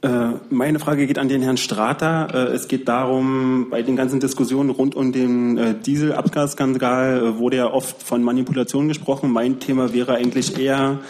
Äh, 0.00 0.08
meine 0.50 0.78
Frage 0.78 1.06
geht 1.06 1.18
an 1.18 1.28
den 1.28 1.42
Herrn 1.42 1.56
Strater. 1.56 2.28
Äh, 2.32 2.54
es 2.54 2.68
geht 2.68 2.88
darum, 2.88 3.68
bei 3.70 3.82
den 3.82 3.96
ganzen 3.96 4.20
Diskussionen 4.20 4.70
rund 4.70 4.94
um 4.94 5.12
den 5.12 5.58
äh, 5.58 5.74
Dieselabgasskandal 5.74 7.38
wurde 7.38 7.56
ja 7.56 7.72
oft 7.72 8.02
von 8.02 8.22
Manipulation 8.22 8.88
gesprochen. 8.88 9.30
Mein 9.30 9.58
Thema 9.58 9.92
wäre 9.92 10.14
eigentlich 10.14 10.58
eher 10.58 11.00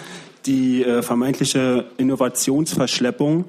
die 0.49 0.85
vermeintliche 1.03 1.85
Innovationsverschleppung 1.99 3.45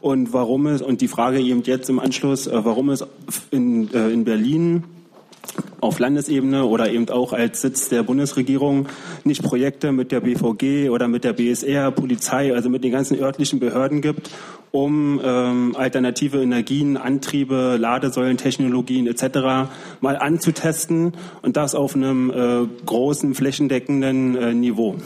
und 0.00 0.32
warum 0.32 0.66
es, 0.68 0.80
und 0.80 1.00
die 1.00 1.08
Frage 1.08 1.40
eben 1.40 1.62
jetzt 1.64 1.90
im 1.90 1.98
Anschluss, 1.98 2.48
warum 2.50 2.88
es 2.88 3.04
in, 3.50 3.88
in 3.88 4.24
Berlin 4.24 4.84
auf 5.80 5.98
Landesebene 5.98 6.64
oder 6.64 6.90
eben 6.90 7.08
auch 7.10 7.32
als 7.32 7.60
Sitz 7.60 7.88
der 7.88 8.02
Bundesregierung 8.02 8.86
nicht 9.24 9.42
Projekte 9.42 9.92
mit 9.92 10.12
der 10.12 10.20
BVG 10.20 10.88
oder 10.88 11.08
mit 11.08 11.24
der 11.24 11.34
BSR, 11.34 11.90
Polizei, 11.90 12.54
also 12.54 12.70
mit 12.70 12.84
den 12.84 12.92
ganzen 12.92 13.18
örtlichen 13.20 13.60
Behörden 13.60 14.00
gibt, 14.00 14.30
um 14.70 15.20
ähm, 15.22 15.76
alternative 15.76 16.42
Energien, 16.42 16.96
Antriebe, 16.96 17.76
Ladesäulentechnologien 17.78 19.06
etc. 19.06 19.70
mal 20.00 20.16
anzutesten 20.16 21.12
und 21.42 21.56
das 21.56 21.74
auf 21.74 21.94
einem 21.94 22.30
äh, 22.30 22.66
großen, 22.86 23.34
flächendeckenden 23.34 24.36
äh, 24.36 24.54
Niveau. 24.54 24.96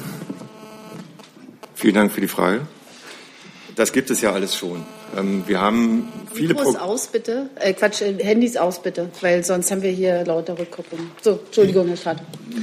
Vielen 1.78 1.94
Dank 1.94 2.10
für 2.10 2.20
die 2.20 2.26
Frage. 2.26 2.62
Das 3.76 3.92
gibt 3.92 4.10
es 4.10 4.20
ja 4.20 4.32
alles 4.32 4.56
schon. 4.56 4.84
Ähm, 5.16 5.44
wir 5.46 5.60
haben 5.60 6.08
viele 6.34 6.54
Mikros 6.54 6.74
Pro 6.74 6.82
aus, 6.82 7.06
bitte. 7.06 7.50
Äh, 7.54 7.72
Quatsch, 7.72 8.02
äh, 8.02 8.14
Handys 8.20 8.56
aus, 8.56 8.82
bitte, 8.82 9.10
weil 9.20 9.44
sonst 9.44 9.70
haben 9.70 9.82
wir 9.82 9.92
hier 9.92 10.24
lauter 10.24 10.58
Rückkopplung. 10.58 11.12
So, 11.22 11.38
Entschuldigung, 11.46 11.86
Herr 11.86 11.96
Straat. 11.96 12.16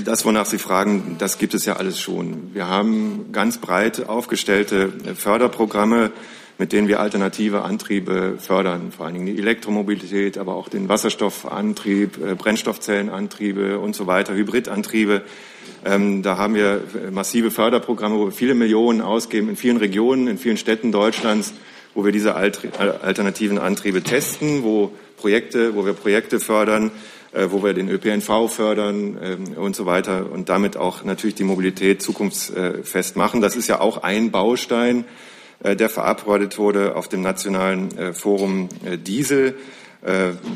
Das, 0.03 0.25
wonach 0.25 0.45
Sie 0.45 0.57
fragen, 0.57 1.15
das 1.17 1.38
gibt 1.38 1.53
es 1.53 1.63
ja 1.63 1.77
alles 1.77 1.97
schon. 1.97 2.53
Wir 2.53 2.67
haben 2.67 3.29
ganz 3.31 3.59
breit 3.59 4.09
aufgestellte 4.09 4.91
Förderprogramme, 5.15 6.11
mit 6.57 6.73
denen 6.73 6.89
wir 6.89 7.00
alternative 7.00 7.61
Antriebe 7.61 8.35
fördern, 8.38 8.91
vor 8.91 9.06
allen 9.06 9.15
Dingen 9.15 9.27
die 9.27 9.38
Elektromobilität, 9.38 10.38
aber 10.38 10.56
auch 10.56 10.68
den 10.68 10.89
Wasserstoffantrieb, 10.89 12.18
äh, 12.21 12.35
Brennstoffzellenantriebe 12.35 13.79
und 13.79 13.95
so 13.95 14.07
weiter, 14.07 14.33
Hybridantriebe. 14.33 15.23
Ähm, 15.85 16.23
da 16.23 16.37
haben 16.37 16.55
wir 16.55 16.81
massive 17.11 17.51
Förderprogramme, 17.51 18.17
wo 18.17 18.25
wir 18.25 18.31
viele 18.31 18.55
Millionen 18.55 19.01
ausgeben 19.01 19.49
in 19.49 19.55
vielen 19.55 19.77
Regionen, 19.77 20.27
in 20.27 20.37
vielen 20.37 20.57
Städten 20.57 20.91
Deutschlands 20.91 21.53
wo 21.95 22.03
wir 22.03 22.11
diese 22.11 22.35
alternativen 22.35 23.57
Antriebe 23.57 24.03
testen, 24.03 24.63
wo 24.63 24.91
Projekte, 25.17 25.75
wo 25.75 25.85
wir 25.85 25.93
Projekte 25.93 26.41
fördern, 26.41 26.91
äh, 27.31 27.47
wo 27.49 27.63
wir 27.63 27.73
den 27.73 27.89
ÖPNV 27.89 28.49
fördern 28.49 29.18
ähm, 29.21 29.54
und 29.56 29.75
so 29.75 29.85
weiter 29.85 30.30
und 30.31 30.49
damit 30.49 30.75
auch 30.77 31.06
natürlich 31.06 31.35
die 31.35 31.45
Mobilität 31.45 32.01
zukunftsfest 32.01 33.15
machen. 33.15 33.42
Das 33.42 33.56
ist 33.56 33.68
ja 33.68 33.80
auch 33.80 34.04
ein 34.04 34.30
Baustein, 34.30 35.06
äh, 35.63 35.77
der 35.77 35.89
verabredet 35.89 36.57
wurde 36.57 36.97
auf 36.97 37.07
dem 37.07 37.21
nationalen 37.21 37.97
äh, 37.97 38.13
Forum 38.13 38.68
Diesel 39.07 39.56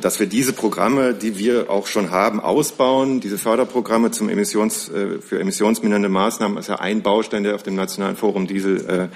dass 0.01 0.19
wir 0.19 0.27
diese 0.27 0.53
Programme, 0.53 1.15
die 1.15 1.39
wir 1.39 1.71
auch 1.71 1.87
schon 1.87 2.11
haben, 2.11 2.39
ausbauen. 2.39 3.19
Diese 3.19 3.39
Förderprogramme 3.39 4.11
zum 4.11 4.29
Emissions, 4.29 4.91
für 5.21 5.39
emissionsmindernde 5.39 6.07
Maßnahmen 6.07 6.57
ist 6.59 6.69
ja 6.69 6.75
ein 6.75 7.01
Baustein, 7.01 7.43
der 7.43 7.55
auf 7.55 7.63
dem 7.63 7.73
Nationalen 7.73 8.15
Forum 8.15 8.45
Diesel 8.45 9.09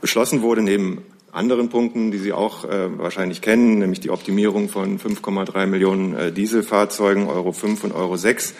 beschlossen 0.00 0.42
wurde, 0.42 0.62
neben 0.62 1.02
anderen 1.36 1.68
Punkten, 1.68 2.10
die 2.10 2.18
Sie 2.18 2.32
auch 2.32 2.64
äh, 2.64 2.98
wahrscheinlich 2.98 3.42
kennen, 3.42 3.78
nämlich 3.78 4.00
die 4.00 4.10
Optimierung 4.10 4.68
von 4.68 4.98
5,3 4.98 5.66
Millionen 5.66 6.14
äh, 6.14 6.32
Dieselfahrzeugen, 6.32 7.28
Euro 7.28 7.52
5 7.52 7.84
und 7.84 7.92
Euro 7.92 8.16
6, 8.16 8.54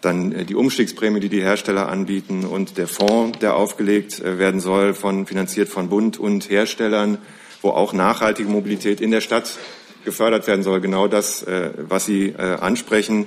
dann 0.00 0.32
äh, 0.32 0.44
die 0.46 0.54
Umstiegsprämie, 0.54 1.20
die 1.20 1.28
die 1.28 1.42
Hersteller 1.42 1.88
anbieten 1.88 2.44
und 2.44 2.78
der 2.78 2.88
Fonds, 2.88 3.38
der 3.40 3.54
aufgelegt 3.54 4.20
äh, 4.20 4.38
werden 4.38 4.60
soll, 4.60 4.94
von, 4.94 5.26
finanziert 5.26 5.68
von 5.68 5.90
Bund 5.90 6.18
und 6.18 6.48
Herstellern, 6.48 7.18
wo 7.60 7.70
auch 7.70 7.92
nachhaltige 7.92 8.48
Mobilität 8.48 9.02
in 9.02 9.10
der 9.10 9.20
Stadt 9.20 9.58
gefördert 10.06 10.46
werden 10.46 10.62
soll. 10.62 10.80
Genau 10.80 11.06
das, 11.06 11.42
äh, 11.42 11.72
was 11.76 12.06
Sie 12.06 12.28
äh, 12.28 12.40
ansprechen 12.40 13.26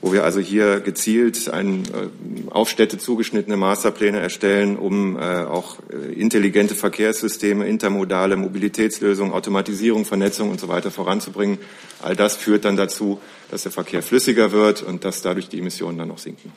wo 0.00 0.12
wir 0.12 0.24
also 0.24 0.40
hier 0.40 0.80
gezielt 0.80 1.48
ein, 1.48 1.84
äh, 1.84 2.50
auf 2.50 2.68
Städte 2.68 2.98
zugeschnittene 2.98 3.56
Masterpläne 3.56 4.18
erstellen, 4.20 4.76
um 4.76 5.16
äh, 5.16 5.20
auch 5.20 5.78
äh, 5.90 6.12
intelligente 6.12 6.74
Verkehrssysteme, 6.74 7.66
intermodale 7.66 8.36
Mobilitätslösungen, 8.36 9.32
Automatisierung, 9.32 10.04
Vernetzung 10.04 10.50
und 10.50 10.60
so 10.60 10.68
weiter 10.68 10.90
voranzubringen. 10.90 11.58
All 12.02 12.14
das 12.14 12.36
führt 12.36 12.64
dann 12.64 12.76
dazu, 12.76 13.18
dass 13.50 13.62
der 13.62 13.72
Verkehr 13.72 14.02
flüssiger 14.02 14.52
wird 14.52 14.82
und 14.82 15.04
dass 15.04 15.22
dadurch 15.22 15.48
die 15.48 15.58
Emissionen 15.58 15.98
dann 15.98 16.10
auch 16.10 16.18
sinken. 16.18 16.52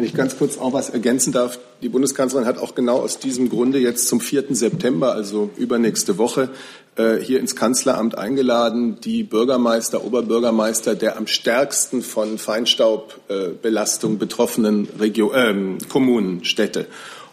Wenn 0.00 0.06
ich 0.06 0.14
ganz 0.14 0.38
kurz 0.38 0.56
auch 0.56 0.72
was 0.72 0.88
ergänzen 0.88 1.30
darf, 1.30 1.58
die 1.82 1.90
Bundeskanzlerin 1.90 2.46
hat 2.46 2.56
auch 2.56 2.74
genau 2.74 3.00
aus 3.00 3.18
diesem 3.18 3.50
Grunde 3.50 3.78
jetzt 3.78 4.08
zum 4.08 4.22
4. 4.22 4.44
September, 4.54 5.12
also 5.12 5.50
übernächste 5.58 6.16
Woche, 6.16 6.48
äh, 6.96 7.16
hier 7.16 7.38
ins 7.38 7.54
Kanzleramt 7.54 8.16
eingeladen, 8.16 8.98
die 9.04 9.24
Bürgermeister, 9.24 10.02
Oberbürgermeister 10.02 10.94
der 10.94 11.18
am 11.18 11.26
stärksten 11.26 12.00
von 12.00 12.38
Feinstaubbelastung 12.38 14.16
betroffenen 14.16 14.88
Region, 14.98 15.34
äh, 15.34 15.84
Kommunen, 15.90 16.46
Städte. 16.46 16.86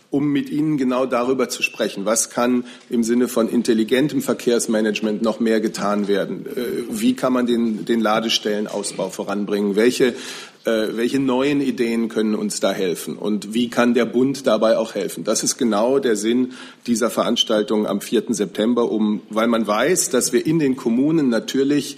um 0.10 0.32
mit 0.32 0.50
Ihnen 0.50 0.78
genau 0.78 1.06
darüber 1.06 1.50
zu 1.50 1.62
sprechen. 1.62 2.06
Was 2.06 2.30
kann 2.30 2.64
im 2.90 3.04
Sinne 3.04 3.28
von 3.28 3.50
intelligentem 3.50 4.22
Verkehrsmanagement 4.22 5.22
noch 5.22 5.40
mehr 5.42 5.60
getan 5.60 6.08
werden? 6.08 6.46
Äh, 6.46 6.84
wie 6.90 7.14
kann 7.14 7.34
man 7.34 7.46
den, 7.46 7.84
den 7.84 8.00
Ladestellenausbau 8.00 9.10
voranbringen? 9.10 9.76
Welche, 9.76 10.08
äh, 10.08 10.14
welche 10.68 11.20
neuen 11.20 11.62
Ideen 11.62 12.10
können 12.10 12.36
uns 12.36 12.60
da 12.60 12.72
helfen? 12.72 13.18
Und 13.18 13.54
wie 13.54 13.70
kann 13.70 13.94
der 13.94 14.06
Bund 14.06 14.48
dabei 14.48 14.78
auch 14.78 14.96
helfen? 14.96 15.24
Das 15.24 15.44
ist 15.44 15.58
genau 15.58 16.00
der 16.00 16.16
Sinn 16.16 16.54
dieser 16.86 17.10
Veranstaltung 17.10 17.88
am 17.88 18.02
4. 18.02 18.26
September, 18.30 18.92
um, 18.92 19.22
weil 19.30 19.48
man 19.48 19.66
weiß, 19.66 20.10
dass 20.10 20.34
wir 20.34 20.46
in 20.46 20.60
den 20.60 20.76
Kommunen 20.76 21.30
natürlich 21.30 21.98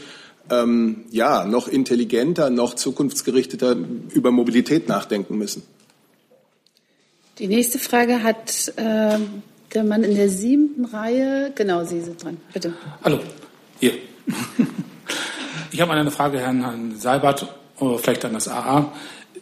ähm, 0.52 1.06
ja, 1.12 1.46
noch 1.46 1.68
intelligenter, 1.68 2.50
noch 2.50 2.76
zukunftsgerichteter 2.76 3.76
über 4.14 4.32
Mobilität 4.32 4.88
nachdenken 4.88 5.38
müssen. 5.38 5.64
Die 7.40 7.48
nächste 7.48 7.80
Frage 7.80 8.24
hat 8.24 8.74
äh, 8.76 9.18
der 9.74 9.84
Mann 9.84 10.04
in 10.04 10.16
der 10.16 10.30
siebten 10.30 10.86
Reihe. 10.86 11.52
Genau, 11.56 11.86
Sie 11.86 12.02
sind 12.02 12.24
dran. 12.24 12.38
Bitte. 12.54 12.74
Hallo, 13.04 13.20
hier. 13.80 13.94
Ich 15.72 15.80
habe 15.82 15.92
eine 15.92 16.10
Frage 16.10 16.40
Herrn, 16.40 16.62
Herrn 16.62 16.98
Seibert, 16.98 17.59
oder 17.80 17.98
vielleicht 18.00 18.26
an 18.26 18.34
das 18.34 18.48
AA. 18.48 18.94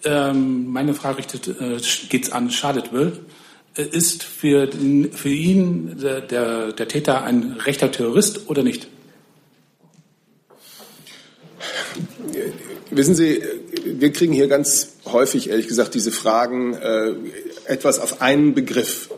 Ähm, 0.04 0.68
meine 0.68 0.94
Frage 0.94 1.20
richtet, 1.20 1.48
äh, 1.48 1.80
geht 2.10 2.34
an 2.34 2.52
Charlottesville. 2.52 3.20
Äh, 3.76 3.84
ist 3.84 4.24
für, 4.24 4.68
den, 4.68 5.12
für 5.12 5.30
ihn 5.30 5.98
der, 6.00 6.22
der, 6.22 6.72
der 6.74 6.88
Täter 6.88 7.24
ein 7.24 7.54
rechter 7.54 7.92
Terrorist 7.92 8.50
oder 8.50 8.64
nicht? 8.64 8.88
Wissen 12.90 13.16
Sie, 13.16 13.44
wir 13.86 14.12
kriegen 14.12 14.34
hier 14.34 14.48
ganz 14.48 14.96
häufig, 15.06 15.50
ehrlich 15.50 15.68
gesagt, 15.68 15.94
diese 15.94 16.12
Fragen, 16.12 16.74
äh, 16.74 17.14
etwas 17.66 18.00
auf 18.00 18.22
einen 18.22 18.54
Begriff 18.54 19.10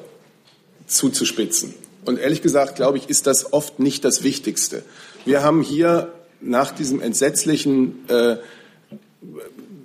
zuzuspitzen. 0.88 1.74
Und 2.06 2.20
ehrlich 2.20 2.42
gesagt, 2.42 2.76
glaube 2.76 2.98
ich, 2.98 3.10
ist 3.10 3.28
das 3.28 3.54
oft 3.54 3.80
nicht 3.80 4.04
das 4.04 4.24
Wichtigste. 4.24 4.84
Wir 5.26 5.44
haben 5.44 5.62
hier 5.62 6.14
nach 6.42 6.72
diesem 6.72 7.02
entsetzlichen, 7.02 8.10
äh, 8.10 8.38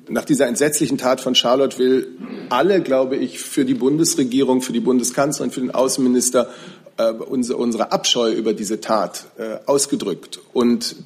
nach 0.08 0.24
dieser 0.24 0.46
entsetzlichen 0.46 0.98
Tat 0.98 1.20
von 1.20 1.34
Charlottesville 1.34 2.06
alle, 2.50 2.80
glaube 2.82 3.16
ich, 3.16 3.40
für 3.40 3.64
die 3.64 3.74
Bundesregierung, 3.74 4.62
für 4.62 4.72
die 4.72 4.78
Bundeskanzlerin, 4.80 5.50
für 5.50 5.60
den 5.60 5.72
Außenminister 5.72 6.48
äh, 6.96 7.10
unsere, 7.10 7.58
unsere 7.58 7.90
Abscheu 7.92 8.32
über 8.32 8.52
diese 8.52 8.80
Tat 8.80 9.26
äh, 9.38 9.58
ausgedrückt. 9.66 10.40
Und 10.52 10.96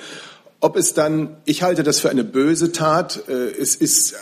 Ob 0.60 0.76
es 0.76 0.94
dann, 0.94 1.38
ich 1.46 1.64
halte 1.64 1.84
das 1.84 2.00
für 2.00 2.10
eine 2.10 2.24
böse 2.24 2.72
Tat, 2.72 3.28
äh, 3.28 3.50
es 3.50 3.76
ist 3.76 4.16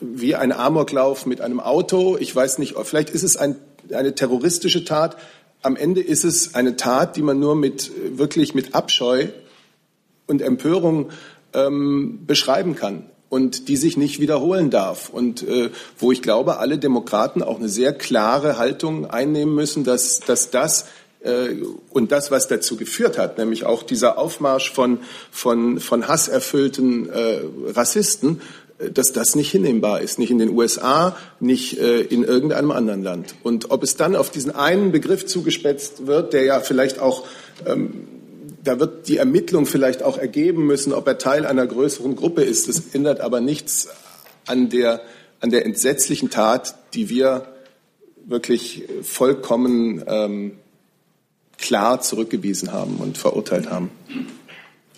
wie 0.00 0.34
ein 0.34 0.52
Amoklauf 0.52 1.26
mit 1.26 1.40
einem 1.40 1.60
Auto, 1.60 2.16
ich 2.18 2.34
weiß 2.34 2.58
nicht, 2.58 2.74
vielleicht 2.82 3.10
ist 3.10 3.22
es 3.22 3.36
ein, 3.36 3.54
eine 3.94 4.14
terroristische 4.14 4.84
Tat, 4.84 5.16
am 5.62 5.76
Ende 5.76 6.00
ist 6.00 6.24
es 6.24 6.54
eine 6.54 6.76
Tat, 6.76 7.16
die 7.16 7.22
man 7.22 7.38
nur 7.38 7.54
mit, 7.54 7.90
wirklich 8.18 8.54
mit 8.54 8.74
Abscheu 8.74 9.28
und 10.26 10.42
Empörung 10.42 11.10
ähm, 11.54 12.20
beschreiben 12.26 12.74
kann 12.74 13.04
und 13.28 13.68
die 13.68 13.76
sich 13.76 13.96
nicht 13.96 14.20
wiederholen 14.20 14.70
darf. 14.70 15.08
Und 15.08 15.42
äh, 15.42 15.70
wo 15.98 16.12
ich 16.12 16.20
glaube, 16.20 16.58
alle 16.58 16.78
Demokraten 16.78 17.42
auch 17.42 17.58
eine 17.58 17.68
sehr 17.68 17.92
klare 17.92 18.58
Haltung 18.58 19.08
einnehmen 19.08 19.54
müssen, 19.54 19.84
dass, 19.84 20.20
dass 20.20 20.50
das 20.50 20.86
äh, 21.22 21.54
und 21.90 22.12
das, 22.12 22.30
was 22.30 22.48
dazu 22.48 22.76
geführt 22.76 23.18
hat, 23.18 23.38
nämlich 23.38 23.64
auch 23.64 23.82
dieser 23.84 24.18
Aufmarsch 24.18 24.72
von, 24.72 24.98
von, 25.30 25.80
von 25.80 26.08
hasserfüllten 26.08 27.08
äh, 27.08 27.40
Rassisten, 27.68 28.40
dass 28.90 29.12
das 29.12 29.34
nicht 29.34 29.50
hinnehmbar 29.50 30.00
ist, 30.00 30.18
nicht 30.18 30.30
in 30.30 30.38
den 30.38 30.50
USA, 30.50 31.16
nicht 31.40 31.78
äh, 31.78 32.00
in 32.00 32.24
irgendeinem 32.24 32.70
anderen 32.70 33.02
Land. 33.02 33.34
Und 33.42 33.70
ob 33.70 33.82
es 33.82 33.96
dann 33.96 34.16
auf 34.16 34.30
diesen 34.30 34.54
einen 34.54 34.92
Begriff 34.92 35.26
zugespitzt 35.26 36.06
wird, 36.06 36.32
der 36.32 36.44
ja 36.44 36.60
vielleicht 36.60 36.98
auch 36.98 37.24
ähm, 37.66 38.08
da 38.64 38.78
wird 38.78 39.08
die 39.08 39.16
Ermittlung 39.16 39.66
vielleicht 39.66 40.02
auch 40.02 40.18
ergeben 40.18 40.66
müssen, 40.66 40.92
ob 40.92 41.06
er 41.06 41.18
Teil 41.18 41.46
einer 41.46 41.66
größeren 41.66 42.14
Gruppe 42.16 42.42
ist. 42.42 42.68
Das 42.68 42.94
ändert 42.94 43.20
aber 43.20 43.40
nichts 43.40 43.88
an 44.46 44.68
der, 44.68 45.00
an 45.40 45.50
der 45.50 45.66
entsetzlichen 45.66 46.30
Tat, 46.30 46.76
die 46.94 47.08
wir 47.08 47.46
wirklich 48.24 48.84
vollkommen 49.02 50.04
ähm, 50.06 50.52
klar 51.58 52.00
zurückgewiesen 52.00 52.72
haben 52.72 52.96
und 52.96 53.18
verurteilt 53.18 53.68
haben. 53.70 53.90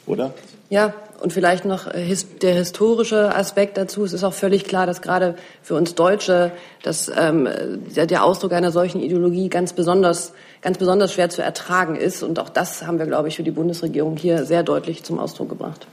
Oder? 0.06 0.34
Ja, 0.68 0.94
und 1.24 1.32
vielleicht 1.32 1.64
noch 1.64 1.86
äh, 1.86 2.14
der 2.42 2.54
historische 2.54 3.34
Aspekt 3.34 3.78
dazu. 3.78 4.04
Es 4.04 4.12
ist 4.12 4.24
auch 4.24 4.34
völlig 4.34 4.64
klar, 4.64 4.84
dass 4.86 5.00
gerade 5.00 5.36
für 5.62 5.74
uns 5.74 5.94
Deutsche 5.94 6.52
dass, 6.82 7.10
ähm, 7.16 7.48
der 7.96 8.22
Ausdruck 8.22 8.52
einer 8.52 8.70
solchen 8.70 9.00
Ideologie 9.00 9.48
ganz 9.48 9.72
besonders 9.72 10.34
ganz 10.60 10.76
besonders 10.76 11.14
schwer 11.14 11.30
zu 11.30 11.42
ertragen 11.42 11.96
ist. 11.96 12.22
Und 12.22 12.38
auch 12.38 12.50
das 12.50 12.86
haben 12.86 12.98
wir, 12.98 13.06
glaube 13.06 13.28
ich, 13.28 13.36
für 13.36 13.42
die 13.42 13.52
Bundesregierung 13.52 14.18
hier 14.18 14.44
sehr 14.44 14.62
deutlich 14.62 15.02
zum 15.02 15.18
Ausdruck 15.18 15.48
gebracht. 15.48 15.86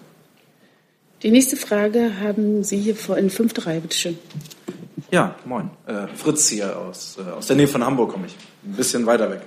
Die 1.23 1.31
nächste 1.31 1.55
Frage 1.55 2.11
haben 2.19 2.65
Sie 2.65 2.77
hier 2.77 2.97
vor 2.97 3.17
in 3.17 3.29
fünfter 3.29 3.67
Reihe, 3.67 3.79
bitte 3.79 3.95
schön. 3.95 4.19
Ja, 5.11 5.35
moin. 5.45 5.69
Äh, 5.87 6.07
Fritz 6.13 6.49
hier 6.49 6.77
aus, 6.77 7.17
äh, 7.17 7.31
aus 7.31 7.47
der 7.47 7.55
Nähe 7.55 7.69
von 7.69 7.85
Hamburg 7.85 8.11
komme 8.11 8.25
ich. 8.25 8.35
Ein 8.65 8.75
bisschen 8.75 9.05
weiter 9.05 9.31
weg. 9.31 9.41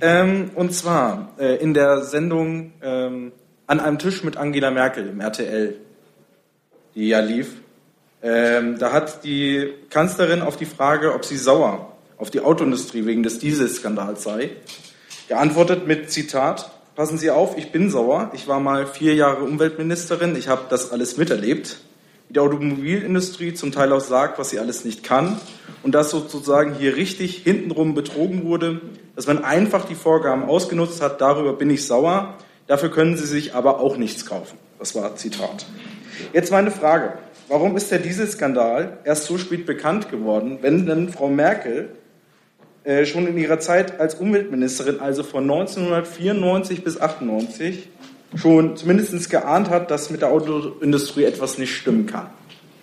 Ähm, 0.00 0.50
und 0.56 0.74
zwar 0.74 1.34
äh, 1.38 1.54
in 1.62 1.72
der 1.72 2.02
Sendung 2.02 2.72
ähm, 2.82 3.30
An 3.68 3.80
einem 3.80 3.98
Tisch 3.98 4.24
mit 4.24 4.38
Angela 4.38 4.70
Merkel 4.70 5.06
im 5.06 5.20
RTL, 5.20 5.76
die 6.94 7.08
ja 7.08 7.20
lief, 7.20 7.48
ähm, 8.22 8.78
da 8.78 8.92
hat 8.92 9.24
die 9.24 9.74
Kanzlerin 9.90 10.40
auf 10.40 10.56
die 10.56 10.64
Frage, 10.64 11.12
ob 11.12 11.26
sie 11.26 11.36
sauer 11.36 11.92
auf 12.16 12.30
die 12.30 12.40
Autoindustrie 12.40 13.04
wegen 13.04 13.22
des 13.22 13.40
Dieselskandals 13.40 14.22
sei, 14.22 14.52
geantwortet 15.28 15.86
mit 15.86 16.10
Zitat, 16.10 16.70
passen 16.96 17.18
Sie 17.18 17.30
auf, 17.30 17.58
ich 17.58 17.70
bin 17.70 17.90
sauer, 17.90 18.30
ich 18.32 18.48
war 18.48 18.58
mal 18.58 18.86
vier 18.86 19.14
Jahre 19.14 19.44
Umweltministerin, 19.44 20.34
ich 20.34 20.48
habe 20.48 20.62
das 20.70 20.90
alles 20.90 21.18
miterlebt, 21.18 21.76
wie 22.28 22.32
die 22.32 22.40
Automobilindustrie 22.40 23.52
zum 23.52 23.70
Teil 23.70 23.92
auch 23.92 24.00
sagt, 24.00 24.38
was 24.38 24.48
sie 24.48 24.58
alles 24.58 24.86
nicht 24.86 25.04
kann 25.04 25.38
und 25.82 25.94
dass 25.94 26.10
sozusagen 26.10 26.72
hier 26.72 26.96
richtig 26.96 27.36
hintenrum 27.36 27.94
betrogen 27.94 28.46
wurde, 28.46 28.80
dass 29.14 29.26
man 29.26 29.44
einfach 29.44 29.84
die 29.84 29.94
Vorgaben 29.94 30.44
ausgenutzt 30.44 31.02
hat, 31.02 31.20
darüber 31.20 31.52
bin 31.52 31.68
ich 31.68 31.86
sauer, 31.86 32.38
dafür 32.68 32.90
können 32.90 33.16
Sie 33.16 33.26
sich 33.26 33.54
aber 33.54 33.80
auch 33.80 33.96
nichts 33.96 34.24
kaufen. 34.24 34.56
Das 34.78 34.94
war 34.94 35.16
Zitat. 35.16 35.66
Jetzt 36.32 36.52
meine 36.52 36.70
Frage. 36.70 37.14
Warum 37.48 37.76
ist 37.76 37.90
der 37.90 37.98
Dieselskandal 37.98 38.98
erst 39.04 39.24
so 39.24 39.38
spät 39.38 39.66
bekannt 39.66 40.10
geworden, 40.10 40.58
wenn 40.60 40.86
denn 40.86 41.08
Frau 41.08 41.28
Merkel 41.28 41.88
äh, 42.84 43.06
schon 43.06 43.26
in 43.26 43.38
ihrer 43.38 43.58
Zeit 43.58 44.00
als 44.00 44.14
Umweltministerin, 44.16 45.00
also 45.00 45.22
von 45.22 45.44
1994 45.44 46.84
bis 46.84 47.00
98, 47.00 47.88
schon 48.34 48.76
zumindest 48.76 49.30
geahnt 49.30 49.70
hat, 49.70 49.90
dass 49.90 50.10
mit 50.10 50.20
der 50.22 50.30
Autoindustrie 50.30 51.24
etwas 51.24 51.58
nicht 51.58 51.74
stimmen 51.74 52.06
kann. 52.06 52.28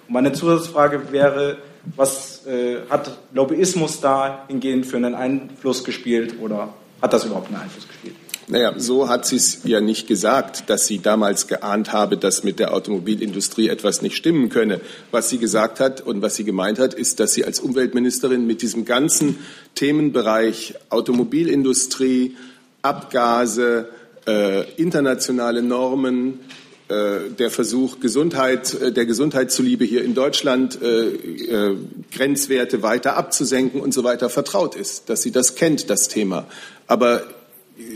Meine 0.07 0.33
Zusatzfrage 0.33 1.11
wäre, 1.11 1.57
was 1.95 2.45
äh, 2.47 2.77
hat 2.89 3.17
Lobbyismus 3.33 4.01
da 4.01 4.45
hingehend 4.47 4.85
für 4.85 4.97
einen 4.97 5.15
Einfluss 5.15 5.83
gespielt 5.83 6.35
oder 6.41 6.73
hat 7.01 7.13
das 7.13 7.25
überhaupt 7.25 7.47
einen 7.47 7.61
Einfluss 7.61 7.87
gespielt? 7.87 8.15
Naja, 8.47 8.75
so 8.77 9.09
hat 9.09 9.25
sie 9.25 9.37
es 9.37 9.61
ja 9.63 9.81
nicht 9.81 10.07
gesagt, 10.07 10.69
dass 10.69 10.85
sie 10.85 10.99
damals 10.99 11.47
geahnt 11.47 11.91
habe, 11.93 12.15
dass 12.15 12.43
mit 12.43 12.59
der 12.59 12.75
Automobilindustrie 12.75 13.69
etwas 13.69 14.03
nicht 14.03 14.15
stimmen 14.15 14.49
könne. 14.49 14.81
Was 15.09 15.29
sie 15.29 15.39
gesagt 15.39 15.79
hat 15.79 16.01
und 16.01 16.21
was 16.21 16.35
sie 16.35 16.43
gemeint 16.43 16.77
hat, 16.77 16.93
ist, 16.93 17.19
dass 17.19 17.33
sie 17.33 17.43
als 17.43 17.59
Umweltministerin 17.59 18.45
mit 18.45 18.61
diesem 18.61 18.85
ganzen 18.85 19.39
Themenbereich 19.73 20.75
Automobilindustrie, 20.89 22.35
Abgase, 22.83 23.89
äh, 24.27 24.71
internationale 24.73 25.63
Normen, 25.63 26.39
äh, 26.87 27.31
der 27.39 27.49
Versuch, 27.49 27.99
Gesundheit, 27.99 28.79
äh, 28.79 28.91
der 28.91 29.07
Gesundheit 29.07 29.49
zuliebe 29.51 29.85
hier 29.85 30.03
in 30.03 30.13
Deutschland 30.13 30.79
äh, 30.83 31.73
Grenzwerte 32.11 32.83
weiter 32.83 33.17
abzusenken 33.17 33.81
und 33.81 33.91
so 33.91 34.03
weiter 34.03 34.29
vertraut 34.29 34.75
ist, 34.75 35.09
dass 35.09 35.23
sie 35.23 35.31
das 35.31 35.55
kennt, 35.55 35.89
das 35.89 36.09
Thema. 36.09 36.45
Aber 36.85 37.23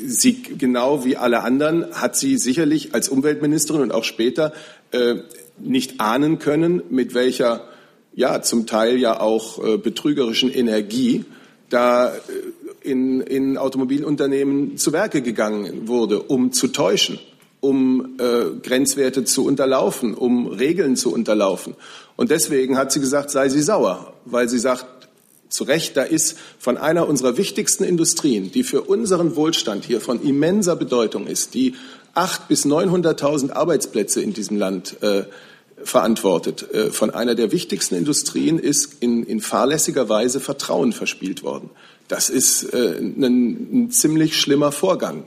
sie 0.05 0.41
genau 0.41 1.05
wie 1.05 1.17
alle 1.17 1.43
anderen 1.43 1.93
hat 1.93 2.15
sie 2.15 2.37
sicherlich 2.37 2.93
als 2.93 3.09
Umweltministerin 3.09 3.81
und 3.81 3.91
auch 3.91 4.03
später 4.03 4.53
äh, 4.91 5.15
nicht 5.57 5.99
ahnen 5.99 6.39
können, 6.39 6.81
mit 6.89 7.13
welcher 7.13 7.67
ja 8.13 8.41
zum 8.41 8.65
Teil 8.65 8.97
ja 8.97 9.19
auch 9.19 9.63
äh, 9.63 9.77
betrügerischen 9.77 10.51
Energie 10.51 11.25
da 11.69 12.13
äh, 12.13 12.19
in, 12.81 13.21
in 13.21 13.57
Automobilunternehmen 13.57 14.77
zu 14.77 14.93
Werke 14.93 15.21
gegangen 15.21 15.87
wurde, 15.87 16.21
um 16.23 16.51
zu 16.51 16.69
täuschen, 16.69 17.19
um 17.59 18.17
äh, 18.19 18.59
Grenzwerte 18.61 19.25
zu 19.25 19.45
unterlaufen, 19.45 20.13
um 20.13 20.47
Regeln 20.47 20.95
zu 20.95 21.13
unterlaufen. 21.13 21.75
Und 22.15 22.31
deswegen 22.31 22.77
hat 22.77 22.91
sie 22.91 22.99
gesagt, 22.99 23.31
sei 23.31 23.49
sie 23.49 23.61
sauer, 23.61 24.13
weil 24.25 24.49
sie 24.49 24.59
sagt, 24.59 25.08
zu 25.49 25.63
Recht, 25.63 25.97
da 25.97 26.03
ist 26.03 26.37
von 26.59 26.77
einer 26.77 27.07
unserer 27.07 27.37
wichtigsten 27.37 27.83
Industrien, 27.83 28.51
die 28.51 28.63
für 28.63 28.81
unseren 28.81 29.35
Wohlstand 29.35 29.83
hier 29.85 29.99
von 29.99 30.21
immenser 30.21 30.75
Bedeutung 30.75 31.27
ist, 31.27 31.53
die 31.53 31.75
800.000 32.15 32.47
bis 32.47 32.65
900.000 32.65 33.51
Arbeitsplätze 33.51 34.21
in 34.21 34.33
diesem 34.33 34.57
Land 34.57 35.01
äh, 35.01 35.23
verantwortet. 35.83 36.71
Äh, 36.73 36.91
von 36.91 37.09
einer 37.11 37.35
der 37.35 37.51
wichtigsten 37.51 37.95
Industrien 37.95 38.59
ist 38.59 38.97
in, 38.99 39.23
in 39.23 39.39
fahrlässiger 39.39 40.09
Weise 40.09 40.39
Vertrauen 40.39 40.93
verspielt 40.93 41.43
worden. 41.43 41.69
Das 42.07 42.29
ist 42.29 42.73
äh, 42.73 42.97
ein, 42.99 43.23
ein 43.23 43.91
ziemlich 43.91 44.39
schlimmer 44.39 44.71
Vorgang. 44.71 45.23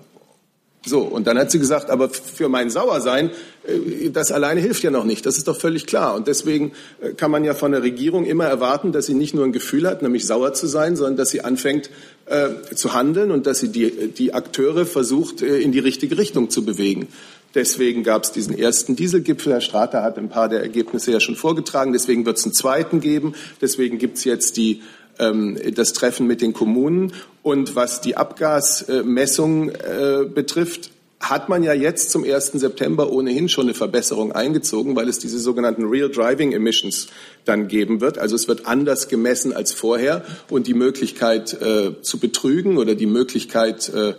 So, 0.85 1.01
und 1.03 1.29
dann 1.29 1.39
hat 1.39 1.53
sie 1.53 1.61
gesagt, 1.61 1.91
aber 1.91 2.11
für 2.11 2.49
mein 2.49 2.69
Sauersein, 2.69 3.31
äh, 3.65 4.11
das 4.11 4.33
alleine 4.33 4.61
hilft 4.61 4.83
ja 4.83 4.91
noch 4.91 5.05
nicht. 5.05 5.25
Das 5.25 5.39
ist 5.39 5.47
doch 5.47 5.57
völlig 5.57 5.87
klar. 5.87 6.17
Und 6.17 6.27
deswegen 6.27 6.73
äh, 7.01 7.13
kann 7.13 7.31
man 7.31 7.45
ja 7.45 7.55
von 7.55 7.71
der 7.71 7.83
Regierung 7.83 8.25
immer 8.25 8.47
erwarten, 8.47 8.91
dass 8.91 9.07
sie 9.07 9.15
nicht 9.15 9.33
nur 9.33 9.45
ein 9.45 9.53
Gefühl 9.53 9.87
hat, 9.87 10.03
nämlich 10.03 10.27
sauer 10.27 10.55
zu 10.55 10.67
sein, 10.67 10.97
sondern 10.97 11.17
dass 11.17 11.31
sie 11.31 11.43
anfängt 11.43 11.91
äh, 12.27 12.49
zu 12.75 12.95
handeln 12.95 13.31
und 13.31 13.47
dass 13.47 13.61
sie 13.61 13.69
die, 13.69 14.09
die 14.09 14.35
Akteure 14.35 14.85
versucht, 14.85 15.41
äh, 15.41 15.59
in 15.59 15.71
die 15.71 15.79
richtige 15.79 16.19
Richtung 16.19 16.51
zu 16.51 16.65
bewegen. 16.65 17.07
Deswegen 17.55 18.03
gab 18.03 18.25
es 18.25 18.33
diesen 18.33 18.59
ersten 18.59 18.97
Dieselgipfel. 18.97 19.53
Herr 19.53 19.61
Strater 19.61 20.03
hat 20.03 20.19
ein 20.19 20.31
paar 20.31 20.49
der 20.49 20.63
Ergebnisse 20.63 21.13
ja 21.13 21.21
schon 21.21 21.37
vorgetragen. 21.37 21.93
Deswegen 21.93 22.25
wird 22.25 22.39
es 22.39 22.45
einen 22.45 22.55
zweiten 22.55 23.01
geben. 23.01 23.35
Deswegen 23.61 23.99
gibt 23.99 24.19
es 24.19 24.25
jetzt 24.25 24.57
die 24.57 24.83
das 25.19 25.93
Treffen 25.93 26.27
mit 26.27 26.41
den 26.41 26.53
Kommunen. 26.53 27.13
Und 27.43 27.77
was 27.77 28.01
die 28.01 28.17
Abgasmessung 28.17 29.71
äh, 29.71 30.25
betrifft, 30.33 30.91
hat 31.23 31.49
man 31.49 31.63
ja 31.63 31.73
jetzt 31.73 32.11
zum 32.11 32.25
1. 32.25 32.53
September 32.53 33.11
ohnehin 33.11 33.49
schon 33.49 33.67
eine 33.67 33.75
Verbesserung 33.75 34.33
eingezogen, 34.33 34.97
weil 34.97 35.09
es 35.09 35.21
diese 35.21 35.39
sogenannten 35.39 35.85
Real 35.85 36.11
Driving 36.11 36.53
Emissions 36.53 37.07
dann 37.45 37.69
geben 37.69 38.01
wird. 38.01 38.19
Also 38.19 38.35
es 38.35 38.49
wird 38.49 38.67
anders 38.67 39.09
gemessen 39.09 39.53
als 39.53 39.73
vorher 39.73 40.25
und 40.51 40.67
die 40.67 40.75
Möglichkeit 40.75 41.53
äh, 41.63 42.03
zu 42.03 42.19
betrügen 42.19 42.77
oder 42.77 42.97
die 42.97 43.07
Möglichkeit, 43.07 43.89
äh, 43.91 44.15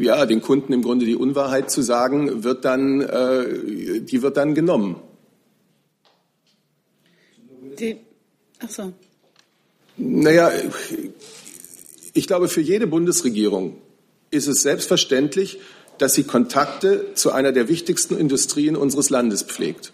ja, 0.00 0.26
den 0.26 0.42
Kunden 0.42 0.72
im 0.72 0.82
Grunde 0.82 1.06
die 1.06 1.16
Unwahrheit 1.16 1.70
zu 1.70 1.82
sagen, 1.82 2.42
wird 2.42 2.64
dann, 2.64 3.00
äh, 3.00 4.00
die 4.00 4.22
wird 4.22 4.36
dann 4.36 4.54
genommen. 4.54 5.00
Die, 7.78 7.96
ach 8.60 8.70
so. 8.70 8.92
Naja, 9.96 10.50
ich 12.12 12.26
glaube, 12.26 12.48
für 12.48 12.60
jede 12.60 12.86
Bundesregierung 12.86 13.76
ist 14.30 14.48
es 14.48 14.62
selbstverständlich, 14.62 15.60
dass 15.98 16.14
sie 16.14 16.24
Kontakte 16.24 17.14
zu 17.14 17.30
einer 17.32 17.52
der 17.52 17.68
wichtigsten 17.68 18.18
Industrien 18.18 18.76
unseres 18.76 19.10
Landes 19.10 19.42
pflegt. 19.42 19.92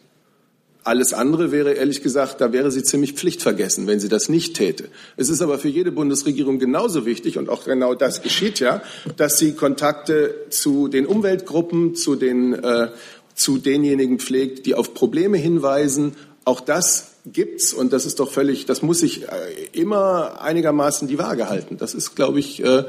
Alles 0.82 1.12
andere 1.12 1.52
wäre 1.52 1.74
ehrlich 1.74 2.02
gesagt, 2.02 2.40
da 2.40 2.54
wäre 2.54 2.70
sie 2.70 2.82
ziemlich 2.82 3.12
pflichtvergessen, 3.12 3.86
wenn 3.86 4.00
sie 4.00 4.08
das 4.08 4.30
nicht 4.30 4.56
täte. 4.56 4.88
Es 5.18 5.28
ist 5.28 5.42
aber 5.42 5.58
für 5.58 5.68
jede 5.68 5.92
Bundesregierung 5.92 6.58
genauso 6.58 7.04
wichtig, 7.04 7.36
und 7.36 7.50
auch 7.50 7.64
genau 7.64 7.94
das 7.94 8.22
geschieht 8.22 8.60
ja, 8.60 8.82
dass 9.18 9.38
sie 9.38 9.52
Kontakte 9.52 10.34
zu 10.48 10.88
den 10.88 11.04
Umweltgruppen, 11.04 11.94
zu, 11.94 12.16
den, 12.16 12.54
äh, 12.54 12.88
zu 13.34 13.58
denjenigen 13.58 14.18
pflegt, 14.18 14.64
die 14.64 14.74
auf 14.74 14.94
Probleme 14.94 15.36
hinweisen. 15.36 16.16
Auch 16.46 16.60
das 16.60 17.09
gibt's 17.26 17.72
und 17.72 17.92
das 17.92 18.06
ist 18.06 18.20
doch 18.20 18.30
völlig, 18.30 18.66
das 18.66 18.82
muss 18.82 19.00
sich 19.00 19.24
äh, 19.24 19.28
immer 19.72 20.40
einigermaßen 20.40 21.08
die 21.08 21.18
Waage 21.18 21.48
halten. 21.48 21.76
Das 21.76 21.94
ist, 21.94 22.14
glaube 22.14 22.40
ich, 22.40 22.62
äh, 22.64 22.84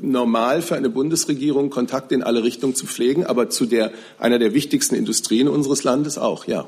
normal 0.00 0.62
für 0.62 0.76
eine 0.76 0.90
Bundesregierung, 0.90 1.70
Kontakte 1.70 2.14
in 2.14 2.22
alle 2.22 2.42
Richtungen 2.42 2.74
zu 2.74 2.86
pflegen, 2.86 3.24
aber 3.24 3.50
zu 3.50 3.66
der, 3.66 3.92
einer 4.18 4.38
der 4.38 4.54
wichtigsten 4.54 4.94
Industrien 4.94 5.48
unseres 5.48 5.84
Landes 5.84 6.18
auch, 6.18 6.46
ja. 6.46 6.66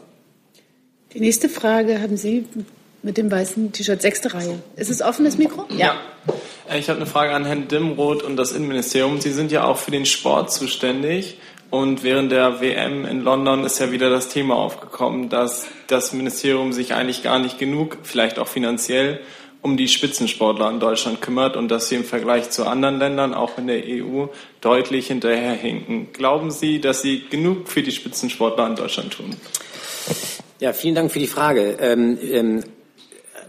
Die 1.15 1.21
nächste 1.21 1.49
Frage 1.49 2.01
haben 2.01 2.17
Sie 2.17 2.45
mit 3.03 3.17
dem 3.17 3.31
weißen 3.31 3.73
T-Shirt, 3.73 4.03
sechste 4.03 4.35
Reihe. 4.35 4.59
Ist 4.77 4.91
es 4.91 5.01
offen, 5.01 5.25
das 5.25 5.39
Mikro? 5.39 5.65
Ja. 5.77 5.95
Äh, 6.69 6.79
ich 6.79 6.89
habe 6.89 6.99
eine 6.99 7.07
Frage 7.07 7.33
an 7.33 7.45
Herrn 7.45 7.69
Dimroth 7.69 8.23
und 8.23 8.37
das 8.37 8.53
Innenministerium. 8.53 9.21
Sie 9.21 9.33
sind 9.33 9.53
ja 9.53 9.65
auch 9.65 9.79
für 9.79 9.93
den 9.93 10.07
Sport 10.07 10.53
zuständig. 10.53 11.39
Und 11.71 12.03
während 12.03 12.31
der 12.31 12.61
WM 12.61 13.05
in 13.05 13.23
London 13.23 13.65
ist 13.65 13.81
ja 13.81 13.91
wieder 13.91 14.09
das 14.09 14.29
Thema 14.29 14.57
aufgekommen, 14.57 15.29
dass 15.29 15.67
das 15.89 16.13
Ministerium 16.13 16.73
sich 16.73 16.95
eigentlich 16.95 17.23
gar 17.23 17.39
nicht 17.39 17.59
genug, 17.59 17.99
vielleicht 18.03 18.39
auch 18.39 18.47
finanziell, 18.47 19.21
um 19.63 19.77
die 19.77 19.89
Spitzensportler 19.89 20.71
in 20.71 20.79
Deutschland 20.79 21.21
kümmert 21.21 21.57
und 21.57 21.69
dass 21.69 21.89
sie 21.89 21.97
im 21.97 22.05
Vergleich 22.05 22.51
zu 22.51 22.67
anderen 22.67 22.99
Ländern, 22.99 23.35
auch 23.35 23.59
in 23.59 23.67
der 23.67 23.83
EU, 23.85 24.27
deutlich 24.61 25.09
hinterherhinken. 25.09 26.13
Glauben 26.13 26.53
Sie, 26.53 26.81
dass 26.81 27.03
Sie 27.03 27.25
genug 27.29 27.69
für 27.69 27.83
die 27.83 27.91
Spitzensportler 27.91 28.69
in 28.69 28.77
Deutschland 28.77 29.13
tun? 29.15 29.35
Ja, 30.61 30.73
vielen 30.73 30.95
Dank 30.95 31.11
für 31.11 31.19
die 31.19 31.27
Frage. 31.27 31.77
Ähm, 31.81 32.17
ähm, 32.23 32.63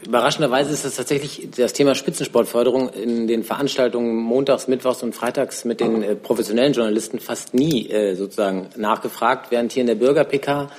Überraschenderweise 0.07 0.71
ist 0.71 0.85
es 0.85 0.95
tatsächlich 0.95 1.49
das 1.57 1.73
Thema 1.73 1.93
Spitzensportförderung 1.93 2.87
in 2.89 3.27
den 3.27 3.43
Veranstaltungen 3.43 4.15
montags, 4.15 4.69
mittwochs 4.69 5.03
und 5.03 5.13
freitags 5.13 5.65
mit 5.65 5.81
den 5.81 6.01
äh, 6.01 6.15
professionellen 6.15 6.71
Journalisten 6.71 7.19
fast 7.19 7.53
nie 7.53 7.89
äh, 7.89 8.15
sozusagen 8.15 8.69
nachgefragt, 8.77 9.51
während 9.51 9.73
hier 9.73 9.81
in 9.81 9.87
der 9.87 9.95
Bürger-PK 9.95 10.69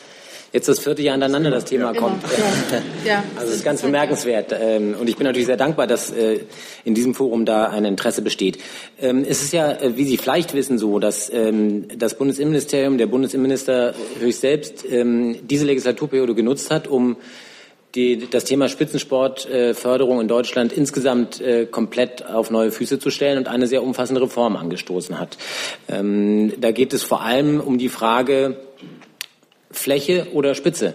jetzt 0.55 0.67
das 0.67 0.79
vierte 0.79 1.03
Jahr 1.03 1.17
aneinander 1.17 1.51
das 1.51 1.67
Thema 1.67 1.93
ja, 1.93 2.01
kommt. 2.01 2.23
Ja. 2.23 2.83
ja. 3.05 3.25
Also 3.35 3.49
das 3.49 3.57
ist 3.57 3.65
ganz 3.67 3.83
bemerkenswert. 3.83 4.57
Ähm, 4.59 4.97
und 4.99 5.11
ich 5.11 5.17
bin 5.17 5.27
natürlich 5.27 5.47
sehr 5.47 5.59
dankbar, 5.59 5.87
dass 5.87 6.11
äh, 6.11 6.41
in 6.87 6.95
diesem 6.95 7.15
Forum 7.15 7.45
da 7.45 7.69
ein 7.69 7.85
Interesse 7.85 8.23
besteht. 8.23 8.59
Ähm, 8.99 9.27
es 9.29 9.43
ist 9.43 9.53
ja, 9.53 9.73
äh, 9.73 9.95
wie 9.99 10.05
Sie 10.05 10.17
vielleicht 10.17 10.55
wissen, 10.55 10.79
so, 10.79 10.99
dass 11.01 11.31
ähm, 11.31 11.87
das 11.99 12.17
Bundesinnenministerium, 12.17 12.97
der 12.97 13.09
Bundesinnenminister 13.09 13.93
höchst 14.21 14.41
selbst 14.41 14.87
diese 14.89 15.67
Legislaturperiode 15.67 16.35
genutzt 16.35 16.71
hat, 16.71 16.89
um 16.89 17.17
die, 17.95 18.29
das 18.31 18.45
Thema 18.45 18.69
Spitzensportförderung 18.69 20.21
in 20.21 20.29
Deutschland 20.29 20.73
insgesamt 20.73 21.41
äh, 21.41 21.67
komplett 21.67 22.27
auf 22.27 22.51
neue 22.51 22.71
Füße 22.71 22.99
zu 22.99 23.11
stellen 23.11 23.39
und 23.39 23.49
eine 23.49 23.67
sehr 23.67 23.83
umfassende 23.83 24.21
Reform 24.21 24.57
angestoßen 24.57 25.19
hat. 25.19 25.39
Ähm, 25.89 26.53
da 26.61 26.71
geht 26.71 26.93
es 26.93 27.03
vor 27.03 27.23
allem 27.23 27.61
um 27.61 27.79
die 27.79 27.89
Frage 27.89 28.57
Fläche 29.71 30.29
oder 30.33 30.55
Spitze. 30.55 30.95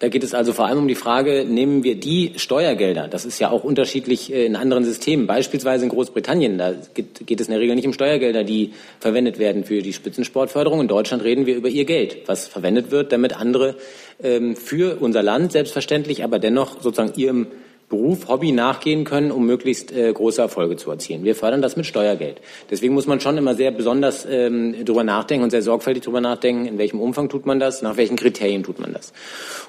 Da 0.00 0.08
geht 0.08 0.22
es 0.22 0.32
also 0.32 0.52
vor 0.52 0.66
allem 0.66 0.78
um 0.78 0.88
die 0.88 0.94
Frage, 0.94 1.44
nehmen 1.44 1.82
wir 1.82 1.96
die 1.96 2.32
Steuergelder, 2.36 3.08
das 3.08 3.24
ist 3.24 3.40
ja 3.40 3.50
auch 3.50 3.64
unterschiedlich 3.64 4.32
äh, 4.32 4.46
in 4.46 4.54
anderen 4.54 4.84
Systemen, 4.84 5.26
beispielsweise 5.26 5.84
in 5.84 5.90
Großbritannien, 5.90 6.56
da 6.56 6.74
geht, 6.94 7.26
geht, 7.26 7.40
es 7.40 7.48
in 7.48 7.52
der 7.52 7.60
Regel 7.60 7.74
nicht 7.74 7.86
um 7.86 7.92
Steuergelder, 7.92 8.44
die 8.44 8.72
verwendet 9.00 9.40
werden 9.40 9.64
für 9.64 9.82
die 9.82 9.92
Spitzensportförderung. 9.92 10.80
In 10.80 10.88
Deutschland 10.88 11.24
reden 11.24 11.46
wir 11.46 11.56
über 11.56 11.68
ihr 11.68 11.84
Geld, 11.84 12.18
was 12.26 12.46
verwendet 12.46 12.92
wird, 12.92 13.10
damit 13.10 13.36
andere 13.36 13.74
ähm, 14.22 14.54
für 14.54 15.00
unser 15.00 15.24
Land 15.24 15.50
selbstverständlich, 15.50 16.22
aber 16.22 16.38
dennoch 16.38 16.80
sozusagen 16.80 17.18
ihrem 17.18 17.48
Beruf, 17.88 18.28
Hobby 18.28 18.52
nachgehen 18.52 19.04
können, 19.04 19.30
um 19.30 19.46
möglichst 19.46 19.92
äh, 19.92 20.12
große 20.12 20.42
Erfolge 20.42 20.76
zu 20.76 20.90
erzielen. 20.90 21.24
Wir 21.24 21.34
fördern 21.34 21.62
das 21.62 21.76
mit 21.76 21.86
Steuergeld. 21.86 22.40
Deswegen 22.70 22.92
muss 22.92 23.06
man 23.06 23.20
schon 23.20 23.38
immer 23.38 23.54
sehr 23.54 23.70
besonders 23.70 24.26
ähm, 24.26 24.74
darüber 24.84 25.04
nachdenken 25.04 25.44
und 25.44 25.50
sehr 25.50 25.62
sorgfältig 25.62 26.02
darüber 26.02 26.20
nachdenken, 26.20 26.66
in 26.66 26.76
welchem 26.76 27.00
Umfang 27.00 27.30
tut 27.30 27.46
man 27.46 27.58
das, 27.58 27.80
nach 27.80 27.96
welchen 27.96 28.16
Kriterien 28.16 28.62
tut 28.62 28.78
man 28.78 28.92
das. 28.92 29.14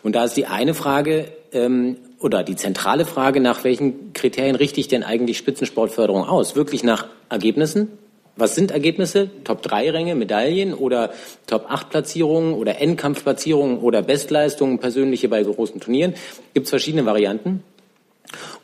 Und 0.03 0.15
da 0.15 0.25
ist 0.25 0.35
die 0.35 0.47
eine 0.47 0.73
Frage 0.73 1.25
ähm, 1.53 1.95
oder 2.19 2.43
die 2.43 2.57
zentrale 2.57 3.05
Frage, 3.05 3.39
nach 3.39 3.63
welchen 3.63 4.11
Kriterien 4.11 4.55
richte 4.55 4.81
ich 4.81 4.89
denn 4.89 5.03
eigentlich 5.03 5.37
Spitzensportförderung 5.37 6.23
aus? 6.23 6.57
Wirklich 6.57 6.83
nach 6.83 7.07
Ergebnissen? 7.29 7.87
Was 8.35 8.55
sind 8.55 8.71
Ergebnisse? 8.71 9.29
Top-3-Ränge, 9.43 10.15
Medaillen 10.15 10.73
oder 10.73 11.11
Top-8-Platzierungen 11.47 12.53
oder 12.53 12.81
Endkampfplatzierungen 12.81 13.79
oder 13.79 14.01
Bestleistungen, 14.01 14.79
persönliche 14.79 15.29
bei 15.29 15.43
großen 15.43 15.79
Turnieren? 15.79 16.13
Gibt 16.53 16.65
es 16.65 16.69
verschiedene 16.69 17.05
Varianten. 17.05 17.63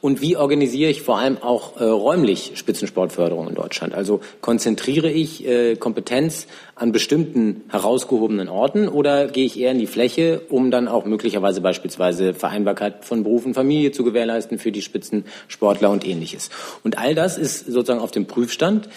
Und 0.02 0.22
wie 0.22 0.38
organisiere 0.38 0.92
ich 0.92 1.02
vor 1.02 1.18
allem 1.18 1.38
auch 1.42 1.80
äh, 1.80 1.84
räumlich 1.84 2.52
Spitzensportförderung 2.56 3.50
in 3.50 3.56
Deutschland? 3.56 3.94
Also 3.94 4.22
konzentriere 4.42 5.10
ich 5.10 5.48
äh, 5.48 5.76
Kompetenz 5.76 6.48
an 6.76 6.92
bestimmten 6.92 7.64
herausgehobenen 7.70 8.50
Orten 8.50 8.88
oder 8.88 9.28
gehe 9.28 9.46
ich 9.46 9.60
eher 9.60 9.72
in 9.72 9.80
die 9.80 9.88
Fläche, 9.88 10.42
um 10.50 10.70
dann 10.72 10.88
auch 10.88 11.06
möglicherweise 11.06 11.62
beispielsweise 11.62 12.34
Vereinbarkeit 12.34 13.06
von 13.06 13.24
Beruf 13.24 13.46
und 13.46 13.54
Familie 13.54 13.92
zu 13.92 14.04
gewährleisten 14.04 14.60
für 14.60 14.72
die 14.72 14.82
Spitzensportler 14.82 15.90
und 15.90 16.06
ähnliches? 16.06 16.50
Und 16.84 16.98
all 16.98 17.16
das 17.16 17.38
ist 17.38 17.66
sozusagen 17.66 18.02
auf 18.02 18.12
dem 18.12 18.28
Prüfstand. 18.28 18.90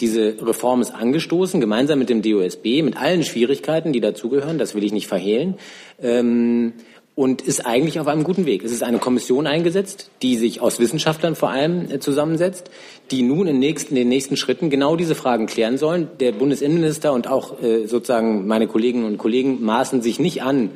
Diese 0.00 0.34
Reform 0.44 0.80
ist 0.80 0.92
angestoßen, 0.92 1.60
gemeinsam 1.60 2.00
mit 2.00 2.08
dem 2.08 2.20
DOSB, 2.20 2.82
mit 2.82 2.96
allen 2.96 3.22
Schwierigkeiten, 3.22 3.92
die 3.92 4.00
dazugehören. 4.00 4.58
Das 4.58 4.74
will 4.74 4.82
ich 4.82 4.92
nicht 4.92 5.06
verhehlen. 5.06 5.54
Ähm, 6.02 6.72
und 7.16 7.42
ist 7.42 7.64
eigentlich 7.64 8.00
auf 8.00 8.08
einem 8.08 8.24
guten 8.24 8.44
Weg. 8.44 8.64
Es 8.64 8.72
ist 8.72 8.82
eine 8.82 8.98
Kommission 8.98 9.46
eingesetzt, 9.46 10.10
die 10.22 10.36
sich 10.36 10.60
aus 10.60 10.80
Wissenschaftlern 10.80 11.36
vor 11.36 11.50
allem 11.50 11.90
äh, 11.90 12.00
zusammensetzt, 12.00 12.70
die 13.10 13.22
nun 13.22 13.46
in, 13.46 13.58
nächsten, 13.58 13.90
in 13.90 14.02
den 14.02 14.08
nächsten 14.08 14.36
Schritten 14.36 14.68
genau 14.68 14.96
diese 14.96 15.14
Fragen 15.14 15.46
klären 15.46 15.78
sollen. 15.78 16.08
Der 16.18 16.32
Bundesinnenminister 16.32 17.12
und 17.12 17.28
auch 17.28 17.62
äh, 17.62 17.86
sozusagen 17.86 18.46
meine 18.46 18.66
Kolleginnen 18.66 19.04
und 19.04 19.18
Kollegen 19.18 19.62
maßen 19.64 20.02
sich 20.02 20.18
nicht 20.18 20.42
an, 20.42 20.70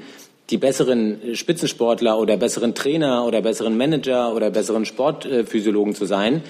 die 0.51 0.59
besseren 0.59 1.35
Spitzensportler 1.35 2.19
oder 2.19 2.37
besseren 2.37 2.75
Trainer 2.75 3.27
oder 3.27 3.43
besseren 3.43 3.77
Manager 3.77 4.35
oder 4.35 4.51
besseren 4.51 4.87
Sportphysiologen 4.87 5.95
zu 5.95 6.07
sein. 6.07 6.43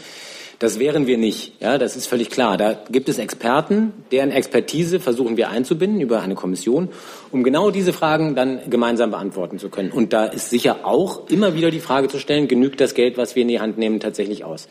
Das 0.59 0.81
wären 0.81 1.07
wir 1.07 1.19
nicht. 1.19 1.53
Ja, 1.61 1.79
das 1.79 1.97
ist 1.97 2.09
völlig 2.09 2.31
klar. 2.31 2.57
Da 2.57 2.73
gibt 2.91 3.09
es 3.09 3.19
Experten, 3.19 3.93
deren 4.11 4.33
Expertise 4.33 4.99
versuchen 4.99 5.37
wir 5.37 5.51
einzubinden 5.51 6.01
über 6.01 6.21
eine 6.21 6.35
Kommission, 6.35 6.89
um 7.31 7.45
genau 7.45 7.71
diese 7.71 7.93
Fragen 7.93 8.35
dann 8.35 8.69
gemeinsam 8.69 9.13
beantworten 9.13 9.61
zu 9.61 9.69
können. 9.69 9.93
Und 9.93 10.13
da 10.13 10.25
ist 10.25 10.51
sicher 10.51 10.85
auch 10.85 11.29
immer 11.29 11.55
wieder 11.55 11.71
die 11.71 11.79
Frage 11.79 12.09
zu 12.09 12.19
stellen, 12.19 12.49
genügt 12.49 12.81
das 12.81 12.95
Geld, 12.95 13.17
was 13.17 13.37
wir 13.37 13.43
in 13.43 13.49
die 13.49 13.61
Hand 13.61 13.79
nehmen, 13.79 14.01
tatsächlich 14.01 14.45
aus? 14.45 14.69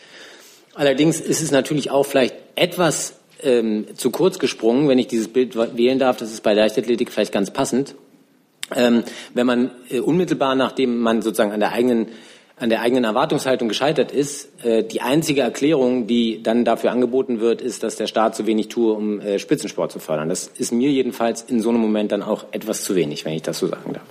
Allerdings 0.76 1.22
ist 1.22 1.42
es 1.42 1.52
natürlich 1.52 1.90
auch 1.90 2.06
vielleicht 2.06 2.36
etwas 2.56 3.16
ähm, 3.42 3.86
zu 3.96 4.12
kurz 4.12 4.40
gesprungen, 4.40 4.90
wenn 4.90 5.00
ich 5.00 5.08
dieses 5.08 5.30
Bild 5.30 5.56
wählen 5.56 6.00
darf. 6.00 6.18
Das 6.18 6.34
ist 6.34 6.44
bei 6.44 6.54
Leichtathletik 6.54 7.12
vielleicht 7.12 7.32
ganz 7.32 7.52
passend. 7.52 7.96
Ähm, 8.76 9.04
wenn 9.34 9.48
man 9.48 9.72
äh, 9.90 10.02
unmittelbar 10.02 10.54
nachdem 10.56 11.00
man 11.00 11.22
sozusagen 11.22 11.54
an 11.54 11.62
der 11.62 11.72
eigenen 11.72 12.08
an 12.60 12.70
der 12.70 12.82
eigenen 12.82 13.04
Erwartungshaltung 13.04 13.68
gescheitert 13.68 14.12
ist. 14.12 14.50
Äh, 14.64 14.84
die 14.84 15.02
einzige 15.02 15.42
Erklärung, 15.42 16.08
die 16.08 16.42
dann 16.42 16.66
dafür 16.66 16.92
angeboten 16.92 17.40
wird, 17.40 17.62
ist, 17.62 17.84
dass 17.84 17.96
der 17.96 18.08
Staat 18.08 18.36
zu 18.36 18.48
wenig 18.48 18.68
tue, 18.68 18.94
um 18.94 19.20
äh, 19.20 19.40
Spitzensport 19.40 19.92
zu 19.92 20.00
fördern. 20.00 20.30
Das 20.30 20.48
ist 20.48 20.72
mir 20.72 20.90
jedenfalls 20.90 21.44
in 21.44 21.62
so 21.62 21.70
einem 21.70 21.80
Moment 21.80 22.12
dann 22.12 22.24
auch 22.24 22.46
etwas 22.52 22.84
zu 22.84 22.96
wenig, 22.96 23.26
wenn 23.26 23.34
ich 23.34 23.44
das 23.44 23.60
so 23.60 23.68
sagen 23.68 23.94
darf. 23.94 24.04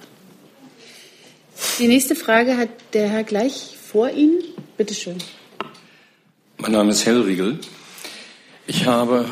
Die 1.78 1.88
nächste 1.88 2.14
Frage 2.14 2.56
hat 2.56 2.68
der 2.92 3.08
Herr 3.08 3.24
gleich 3.24 3.76
vor 3.76 4.10
Ihnen. 4.10 4.42
Bitte 4.76 4.94
schön. 4.94 5.16
Mein 6.58 6.72
Name 6.72 6.90
ist 6.90 7.04
Hellriegel. 7.04 7.58
Ich 8.66 8.86
habe 8.86 9.26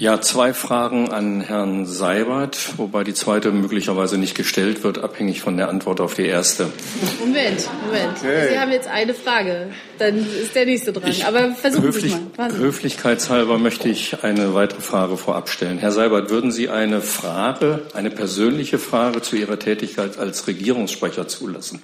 ja, 0.00 0.18
zwei 0.22 0.54
Fragen 0.54 1.10
an 1.10 1.42
Herrn 1.42 1.84
Seibert, 1.84 2.78
wobei 2.78 3.04
die 3.04 3.12
zweite 3.12 3.52
möglicherweise 3.52 4.16
nicht 4.16 4.34
gestellt 4.34 4.82
wird, 4.82 4.96
abhängig 4.96 5.42
von 5.42 5.58
der 5.58 5.68
Antwort 5.68 6.00
auf 6.00 6.14
die 6.14 6.24
erste. 6.24 6.68
Moment, 7.20 7.68
Moment. 7.84 8.16
Okay. 8.18 8.48
Sie 8.50 8.58
haben 8.58 8.72
jetzt 8.72 8.88
eine 8.88 9.12
Frage, 9.12 9.68
dann 9.98 10.16
ist 10.16 10.54
der 10.54 10.64
nächste 10.64 10.94
dran. 10.94 11.10
Ich, 11.10 11.26
Aber 11.26 11.52
versuchen 11.52 11.84
höflich, 11.84 12.14
Sie 12.14 12.20
mal. 12.38 12.50
Höflichkeitshalber 12.50 13.58
möchte 13.58 13.90
ich 13.90 14.24
eine 14.24 14.54
weitere 14.54 14.80
Frage 14.80 15.18
vorab 15.18 15.50
stellen. 15.50 15.76
Herr 15.76 15.92
Seibert, 15.92 16.30
würden 16.30 16.50
Sie 16.50 16.70
eine 16.70 17.02
Frage, 17.02 17.82
eine 17.92 18.08
persönliche 18.10 18.78
Frage 18.78 19.20
zu 19.20 19.36
Ihrer 19.36 19.58
Tätigkeit 19.58 20.16
als 20.16 20.46
Regierungssprecher 20.46 21.28
zulassen? 21.28 21.82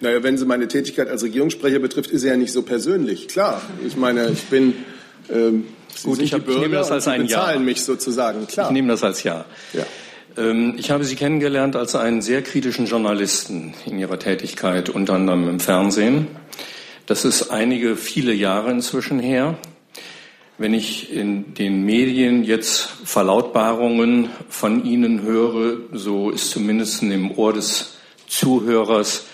Naja, 0.00 0.20
wenn 0.24 0.36
sie 0.36 0.46
meine 0.46 0.66
Tätigkeit 0.66 1.08
als 1.08 1.22
Regierungssprecher 1.22 1.78
betrifft, 1.78 2.10
ist 2.10 2.22
sie 2.22 2.28
ja 2.28 2.36
nicht 2.36 2.52
so 2.52 2.62
persönlich. 2.62 3.28
Klar, 3.28 3.62
ich 3.86 3.96
meine, 3.96 4.30
ich 4.30 4.42
bin 4.46 4.74
ähm, 5.32 5.66
Sie 5.96 6.08
Gut, 6.08 6.20
ich, 6.20 6.32
hab, 6.34 6.48
ich, 6.48 6.58
nehme 6.58 6.76
das 6.76 6.90
als 6.90 7.08
ein 7.08 7.22
Ja. 7.22 7.38
bezahlen 7.38 7.64
mich 7.64 7.82
sozusagen, 7.82 8.46
klar. 8.46 8.68
Ich 8.68 8.72
nehme 8.72 8.88
das 8.88 9.02
als 9.02 9.22
Ja. 9.22 9.44
ja. 9.72 9.84
Ähm, 10.36 10.74
ich 10.76 10.90
habe 10.90 11.04
Sie 11.04 11.16
kennengelernt 11.16 11.76
als 11.76 11.94
einen 11.94 12.22
sehr 12.22 12.42
kritischen 12.42 12.86
Journalisten 12.86 13.74
in 13.86 13.98
Ihrer 13.98 14.18
Tätigkeit, 14.18 14.88
unter 14.88 15.14
anderem 15.14 15.48
im 15.48 15.60
Fernsehen. 15.60 16.26
Das 17.06 17.24
ist 17.24 17.50
einige, 17.50 17.96
viele 17.96 18.32
Jahre 18.32 18.70
inzwischen 18.70 19.18
her. 19.18 19.58
Wenn 20.56 20.72
ich 20.72 21.12
in 21.12 21.54
den 21.54 21.84
Medien 21.84 22.44
jetzt 22.44 22.88
Verlautbarungen 23.04 24.30
von 24.48 24.84
Ihnen 24.84 25.22
höre, 25.22 25.78
so 25.92 26.30
ist 26.30 26.50
zumindest 26.50 27.02
im 27.02 27.36
Ohr 27.36 27.52
des 27.52 27.94
Zuhörers 28.28 29.24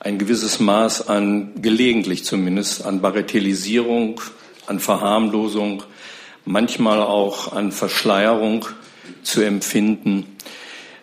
ein 0.00 0.18
gewisses 0.18 0.60
Maß 0.60 1.08
an, 1.08 1.52
gelegentlich 1.62 2.24
zumindest, 2.24 2.84
an 2.84 3.00
Bagatellisierung, 3.00 4.20
an 4.66 4.78
Verharmlosung, 4.78 5.82
manchmal 6.46 7.02
auch 7.02 7.52
an 7.52 7.72
Verschleierung 7.72 8.64
zu 9.22 9.42
empfinden. 9.42 10.36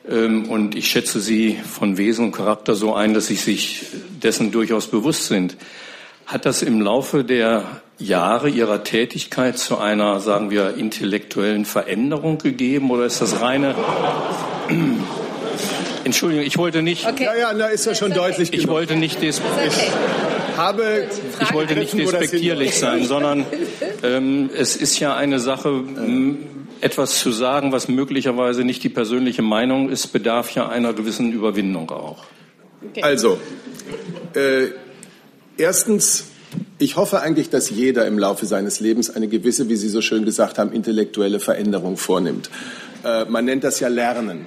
Ähm, 0.10 0.49
und 0.49 0.75
ich 0.75 0.88
schätze 0.88 1.19
Sie 1.19 1.56
von 1.58 1.97
Wesen 1.97 2.25
und 2.25 2.32
Charakter 2.32 2.73
so 2.73 2.95
ein, 2.95 3.13
dass 3.13 3.27
Sie 3.27 3.36
sich 3.36 3.86
dessen 4.23 4.51
durchaus 4.51 4.88
bewusst 4.88 5.27
sind. 5.27 5.56
Hat 6.25 6.45
das 6.45 6.63
im 6.63 6.82
Laufe 6.82 7.23
der 7.23 7.82
Jahre 7.99 8.49
Ihrer 8.49 8.84
Tätigkeit 8.84 9.58
zu 9.58 9.77
einer, 9.77 10.19
sagen 10.19 10.49
wir, 10.49 10.75
intellektuellen 10.77 11.65
Veränderung 11.65 12.38
gegeben 12.38 12.89
oder 12.89 13.06
ist 13.06 13.21
das 13.21 13.41
reine 13.41 13.75
Entschuldigung, 16.03 16.45
ich 16.45 16.57
wollte 16.57 16.81
nicht. 16.81 17.05
Okay. 17.05 17.25
Ja, 17.25 17.35
ja, 17.35 17.53
da 17.53 17.67
ist 17.67 17.85
ja 17.85 17.95
schon 17.95 18.11
okay. 18.11 18.21
deutlich. 18.21 18.53
Ich 18.53 18.61
genug. 18.61 18.75
wollte 18.75 18.95
nicht 18.95 19.21
des, 19.21 19.39
okay. 19.39 19.69
habe, 20.57 21.07
ich 21.41 21.53
wollte 21.53 21.75
nicht 21.75 21.97
despektierlich 21.97 22.77
sein, 22.77 23.05
sondern 23.05 23.45
ähm, 24.03 24.49
es 24.55 24.75
ist 24.75 24.99
ja 24.99 25.15
eine 25.15 25.39
Sache, 25.39 25.83
etwas 26.81 27.19
zu 27.19 27.31
sagen, 27.31 27.71
was 27.71 27.87
möglicherweise 27.87 28.63
nicht 28.63 28.83
die 28.83 28.89
persönliche 28.89 29.41
Meinung 29.41 29.89
ist, 29.89 30.07
bedarf 30.07 30.51
ja 30.51 30.67
einer 30.67 30.93
gewissen 30.93 31.31
Überwindung 31.31 31.89
auch. 31.91 32.25
Also, 33.01 33.39
äh, 34.33 34.67
erstens, 35.57 36.25
ich 36.77 36.97
hoffe 36.97 37.21
eigentlich, 37.21 37.49
dass 37.49 37.69
jeder 37.69 38.05
im 38.05 38.19
Laufe 38.19 38.45
seines 38.45 38.81
Lebens 38.81 39.09
eine 39.09 39.29
gewisse, 39.29 39.69
wie 39.69 39.77
Sie 39.77 39.87
so 39.87 40.01
schön 40.01 40.25
gesagt 40.25 40.59
haben, 40.59 40.73
intellektuelle 40.73 41.39
Veränderung 41.39 41.95
vornimmt. 41.95 42.49
Äh, 43.05 43.25
man 43.25 43.45
nennt 43.45 43.63
das 43.63 43.79
ja 43.79 43.87
Lernen. 43.87 44.45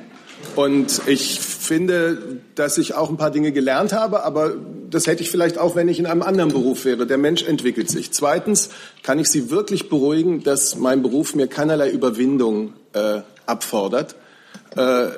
Und 0.54 1.02
ich 1.06 1.40
finde, 1.40 2.40
dass 2.54 2.78
ich 2.78 2.94
auch 2.94 3.10
ein 3.10 3.16
paar 3.16 3.30
Dinge 3.30 3.52
gelernt 3.52 3.92
habe, 3.92 4.24
aber 4.24 4.54
das 4.88 5.06
hätte 5.06 5.22
ich 5.22 5.30
vielleicht 5.30 5.58
auch, 5.58 5.76
wenn 5.76 5.88
ich 5.88 5.98
in 5.98 6.06
einem 6.06 6.22
anderen 6.22 6.50
Beruf 6.50 6.84
wäre. 6.84 7.06
Der 7.06 7.18
Mensch 7.18 7.42
entwickelt 7.42 7.90
sich. 7.90 8.12
Zweitens 8.12 8.70
kann 9.02 9.18
ich 9.18 9.28
Sie 9.28 9.50
wirklich 9.50 9.88
beruhigen, 9.88 10.42
dass 10.42 10.76
mein 10.76 11.02
Beruf 11.02 11.34
mir 11.34 11.46
keinerlei 11.46 11.90
Überwindung 11.90 12.72
äh, 12.92 13.20
abfordert. 13.44 14.14
Äh, 14.76 15.08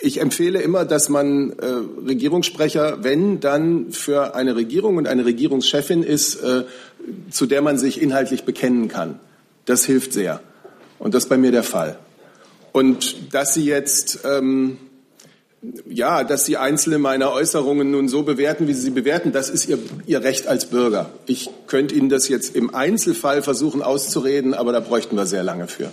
ich 0.00 0.20
empfehle 0.20 0.62
immer, 0.62 0.86
dass 0.86 1.10
man 1.10 1.50
äh, 1.50 1.66
Regierungssprecher, 2.06 3.04
wenn 3.04 3.40
dann 3.40 3.92
für 3.92 4.34
eine 4.34 4.56
Regierung 4.56 4.96
und 4.96 5.06
eine 5.06 5.26
Regierungschefin 5.26 6.02
ist, 6.02 6.36
äh, 6.36 6.64
zu 7.30 7.46
der 7.46 7.60
man 7.60 7.76
sich 7.76 8.00
inhaltlich 8.00 8.44
bekennen 8.44 8.88
kann. 8.88 9.20
Das 9.66 9.84
hilft 9.84 10.14
sehr. 10.14 10.40
Und 10.98 11.14
das 11.14 11.24
ist 11.24 11.28
bei 11.28 11.36
mir 11.36 11.52
der 11.52 11.62
Fall. 11.62 11.98
Und 12.72 13.34
dass 13.34 13.54
Sie 13.54 13.64
jetzt, 13.64 14.20
ähm, 14.24 14.78
ja, 15.88 16.24
dass 16.24 16.46
Sie 16.46 16.56
einzelne 16.56 16.98
meiner 16.98 17.32
Äußerungen 17.32 17.90
nun 17.90 18.08
so 18.08 18.22
bewerten, 18.22 18.68
wie 18.68 18.74
Sie 18.74 18.82
sie 18.82 18.90
bewerten, 18.90 19.32
das 19.32 19.50
ist 19.50 19.68
Ihr, 19.68 19.78
Ihr 20.06 20.22
Recht 20.22 20.46
als 20.46 20.66
Bürger. 20.66 21.10
Ich 21.26 21.50
könnte 21.66 21.94
Ihnen 21.94 22.08
das 22.08 22.28
jetzt 22.28 22.54
im 22.56 22.74
Einzelfall 22.74 23.42
versuchen 23.42 23.82
auszureden, 23.82 24.54
aber 24.54 24.72
da 24.72 24.80
bräuchten 24.80 25.16
wir 25.16 25.26
sehr 25.26 25.42
lange 25.42 25.68
für. 25.68 25.92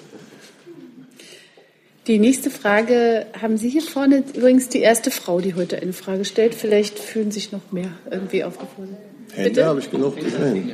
Die 2.08 2.20
nächste 2.20 2.50
Frage 2.50 3.26
haben 3.42 3.58
Sie 3.58 3.68
hier 3.68 3.82
vorne 3.82 4.24
übrigens 4.34 4.70
die 4.70 4.80
erste 4.80 5.12
Frau, 5.12 5.42
die 5.42 5.56
heute 5.56 5.82
eine 5.82 5.92
Frage 5.92 6.24
stellt. 6.24 6.56
Vielleicht 6.56 7.00
fühlen 7.00 7.32
sich 7.32 7.52
noch 7.52 7.74
mehr 7.74 7.92
irgendwie 8.10 8.46
aufgefordert. 8.46 8.98
Hände 9.34 9.66
habe 9.66 9.82
ich 9.82 9.92
genug 9.92 10.16
gesehen. 10.16 10.72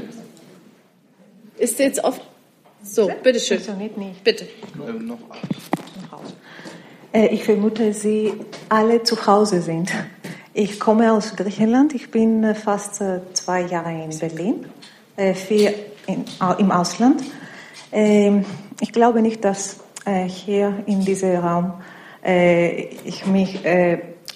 Ist 1.58 1.80
jetzt 1.80 2.04
oft 2.04 2.22
so, 2.84 3.10
bitteschön. 3.24 3.60
Bitte. 4.24 4.46
Äh, 7.14 7.28
ich 7.28 7.44
vermute, 7.44 7.94
Sie 7.94 8.34
alle 8.70 9.04
zu 9.04 9.26
Hause 9.26 9.62
sind. 9.62 9.92
Ich 10.54 10.80
komme 10.80 11.14
aus 11.14 11.36
Griechenland. 11.36 11.94
Ich 11.94 12.10
bin 12.10 12.44
äh, 12.44 12.56
fast 12.56 13.02
äh, 13.02 13.20
zwei 13.34 13.62
Jahre 13.62 13.92
in 13.92 14.18
Berlin, 14.18 14.66
vier 15.36 15.74
im 16.58 16.72
Ausland. 16.72 17.24
Ähm, 17.92 18.46
ich 18.82 18.92
glaube 18.92 19.22
nicht, 19.22 19.46
dass 19.46 19.80
hier 20.28 20.84
in 20.86 21.06
diesem 21.06 21.38
Raum 21.38 21.74
ich 23.06 23.26
mich 23.26 23.60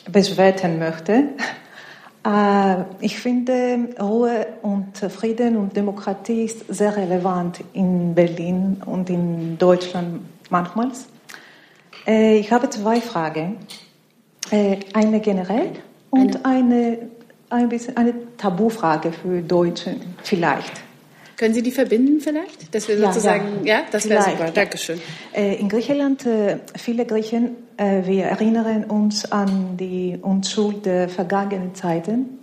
beschwerten 0.09 0.79
möchte. 0.79 1.23
Ich 2.99 3.17
finde, 3.19 3.89
Ruhe 4.01 4.47
und 4.61 4.97
Frieden 4.97 5.55
und 5.55 5.77
Demokratie 5.77 6.43
ist 6.43 6.65
sehr 6.67 6.97
relevant 6.97 7.63
in 7.71 8.13
Berlin 8.13 8.81
und 8.85 9.09
in 9.09 9.57
Deutschland 9.57 10.19
manchmal. 10.49 10.91
Äh, 12.07 12.37
ich 12.37 12.51
habe 12.51 12.69
zwei 12.69 13.01
Fragen. 13.01 13.57
Äh, 14.49 14.77
eine 14.93 15.19
generell 15.19 15.71
und 16.09 16.45
eine, 16.45 17.09
ein 17.49 17.67
bisschen 17.67 17.97
eine 17.97 18.13
Tabufrage 18.37 19.11
für 19.11 19.41
Deutsche 19.41 19.97
vielleicht. 20.23 20.71
Können 21.35 21.53
Sie 21.53 21.61
die 21.61 21.71
verbinden 21.71 22.21
vielleicht? 22.21 22.73
Dass 22.73 22.87
wir 22.87 22.97
sozusagen, 22.97 23.65
ja, 23.65 23.79
ja 23.79 23.81
das 23.91 24.09
wäre 24.09 24.23
super. 24.23 24.51
Dankeschön. 24.51 25.01
Äh, 25.33 25.55
in 25.55 25.67
Griechenland, 25.67 26.25
viele 26.75 27.05
Griechen, 27.05 27.57
wir 27.77 28.23
erinnern 28.23 28.85
uns 28.85 29.31
an 29.31 29.77
die 29.77 30.17
Unschuld 30.19 30.87
der 30.87 31.09
vergangenen 31.09 31.75
Zeiten. 31.75 32.39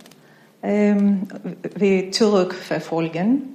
Ähm, 0.63 1.27
wir 1.75 2.09
zurückverfolgen 2.09 3.54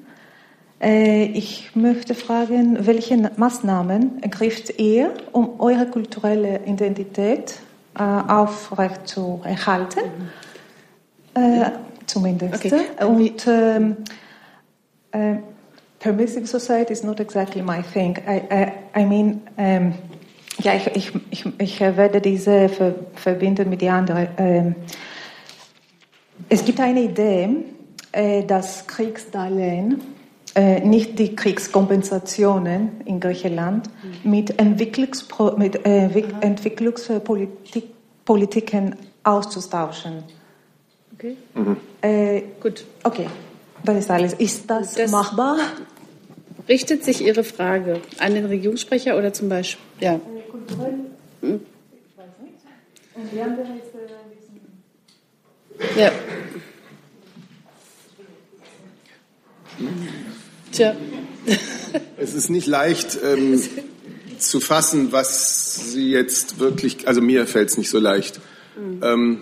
ich 0.82 1.76
möchte 1.76 2.14
fragen, 2.14 2.86
welche 2.86 3.30
Maßnahmen 3.36 4.22
ergreift 4.22 4.78
ihr, 4.78 5.12
um 5.32 5.60
eure 5.60 5.86
kulturelle 5.86 6.60
Identität 6.64 7.60
äh, 7.98 8.02
aufrechtzuerhalten? 8.02 10.00
Äh, 11.34 11.70
zumindest. 12.06 12.64
Okay. 12.64 12.80
Und 13.04 13.46
ähm, 13.46 13.96
äh, 15.12 15.36
permissive 15.98 16.46
society 16.46 16.92
is 16.92 17.02
not 17.02 17.20
exactly 17.20 17.62
my 17.62 17.82
thing. 17.82 18.16
I, 18.26 18.40
I, 18.50 19.00
I 19.02 19.04
mean, 19.04 19.42
ähm, 19.58 19.94
ja, 20.62 20.74
ich, 20.74 20.86
ich, 20.96 21.12
ich, 21.30 21.46
ich 21.58 21.80
werde 21.80 22.20
diese 22.20 22.68
ver 22.68 22.94
verbinden 23.14 23.68
mit 23.68 23.82
den 23.82 23.90
anderen. 23.90 24.28
Ähm, 24.38 24.74
es 26.48 26.64
gibt 26.64 26.80
eine 26.80 27.02
Idee, 27.02 27.48
äh, 28.12 28.44
dass 28.44 28.86
Kriegsdarlehen 28.86 30.00
äh, 30.54 30.80
nicht 30.80 31.18
die 31.18 31.34
Kriegskompensationen 31.36 33.02
in 33.04 33.20
Griechenland 33.20 33.90
mit, 34.24 34.58
Entwicklungspro 34.58 35.56
mit 35.56 35.86
äh, 35.86 36.08
Entwicklungspolitiken 36.40 38.96
auszutauschen. 39.22 40.24
Okay. 41.14 41.36
Mhm. 41.54 41.76
Äh, 42.00 42.42
Gut. 42.60 42.84
Okay, 43.04 43.28
das 43.84 43.98
ist 43.98 44.10
alles. 44.10 44.32
Ist 44.34 44.68
das, 44.68 44.94
das 44.94 45.08
machbar? 45.10 45.58
Richtet 46.68 47.04
sich 47.04 47.24
Ihre 47.24 47.44
Frage 47.44 48.00
an 48.18 48.34
den 48.34 48.46
Regierungssprecher 48.46 49.16
oder 49.18 49.32
zum 49.32 49.48
Beispiel? 49.48 49.84
Ja. 50.00 50.20
Ja. 55.96 56.10
Tja. 60.72 60.96
Es 62.16 62.35
ist 62.35 62.50
nicht 62.50 62.66
leicht 62.66 63.18
ähm, 63.24 63.61
zu 64.38 64.61
fassen, 64.61 65.12
was 65.12 65.92
Sie 65.92 66.11
jetzt 66.11 66.59
wirklich, 66.59 67.09
also 67.09 67.20
mir 67.20 67.46
fällt 67.46 67.70
es 67.70 67.78
nicht 67.78 67.90
so 67.90 67.98
leicht. 67.98 68.40
Mhm. 68.76 69.00
Ähm, 69.02 69.40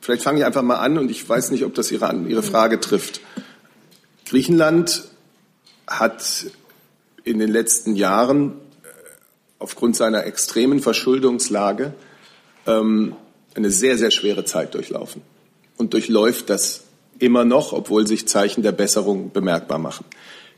vielleicht 0.00 0.22
fange 0.22 0.40
ich 0.40 0.44
einfach 0.44 0.62
mal 0.62 0.76
an 0.76 0.98
und 0.98 1.10
ich 1.10 1.28
weiß 1.28 1.50
nicht, 1.50 1.64
ob 1.64 1.74
das 1.74 1.90
Ihre, 1.90 2.14
Ihre 2.28 2.42
Frage 2.42 2.80
trifft. 2.80 3.20
Griechenland 4.26 5.04
hat 5.86 6.46
in 7.24 7.38
den 7.38 7.50
letzten 7.50 7.96
Jahren 7.96 8.52
äh, 8.82 8.88
aufgrund 9.58 9.96
seiner 9.96 10.26
extremen 10.26 10.80
Verschuldungslage 10.80 11.94
ähm, 12.66 13.16
eine 13.54 13.70
sehr, 13.70 13.98
sehr 13.98 14.10
schwere 14.10 14.44
Zeit 14.44 14.74
durchlaufen 14.74 15.22
und 15.76 15.92
durchläuft 15.92 16.48
das 16.50 16.84
immer 17.18 17.44
noch, 17.44 17.72
obwohl 17.72 18.06
sich 18.06 18.26
Zeichen 18.26 18.62
der 18.62 18.72
Besserung 18.72 19.32
bemerkbar 19.32 19.78
machen. 19.78 20.04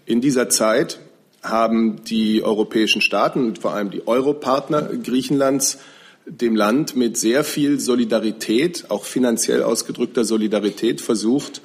In 0.07 0.21
dieser 0.21 0.49
Zeit 0.49 0.99
haben 1.43 2.05
die 2.05 2.43
europäischen 2.43 3.01
Staaten 3.01 3.47
und 3.47 3.59
vor 3.59 3.73
allem 3.73 3.91
die 3.91 4.07
Europartner 4.07 4.83
Griechenlands 4.83 5.79
dem 6.27 6.57
Land 6.57 6.97
mit 6.97 7.17
sehr 7.17 7.45
viel 7.45 7.81
Solidarität, 7.81 8.87
auch 8.89 9.05
finanziell 9.05 9.63
ausgedrückter 9.63 10.25
Solidarität, 10.25 11.01
versucht, 11.01 11.61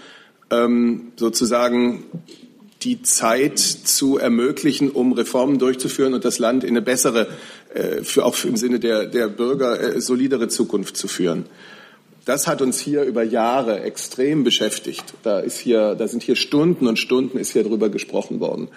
ähm, 0.51 1.13
sozusagen 1.15 2.03
die 2.81 3.01
Zeit 3.01 3.59
zu 3.59 4.17
ermöglichen, 4.17 4.89
um 4.89 5.11
Reformen 5.13 5.59
durchzuführen 5.59 6.13
und 6.13 6.23
das 6.23 6.39
Land 6.39 6.63
in 6.63 6.71
eine 6.71 6.81
bessere, 6.81 7.27
äh, 7.73 8.03
für 8.03 8.25
auch 8.25 8.41
im 8.43 8.55
Sinne 8.55 8.79
der, 8.79 9.05
der 9.05 9.27
Bürger, 9.27 9.79
äh, 9.95 10.01
solidere 10.01 10.47
Zukunft 10.47 10.95
zu 10.97 11.07
führen. 11.07 11.45
Das 12.25 12.47
hat 12.47 12.61
uns 12.61 12.79
hier 12.79 13.03
über 13.03 13.23
Jahre 13.23 13.81
extrem 13.81 14.43
beschäftigt. 14.43 15.13
Da, 15.23 15.39
ist 15.39 15.57
hier, 15.57 15.95
da 15.95 16.07
sind 16.07 16.23
hier 16.23 16.35
Stunden 16.35 16.87
und 16.87 16.99
Stunden 16.99 17.37
ist 17.37 17.53
hier 17.53 17.63
drüber 17.63 17.89
gesprochen 17.89 18.39
worden. 18.39 18.69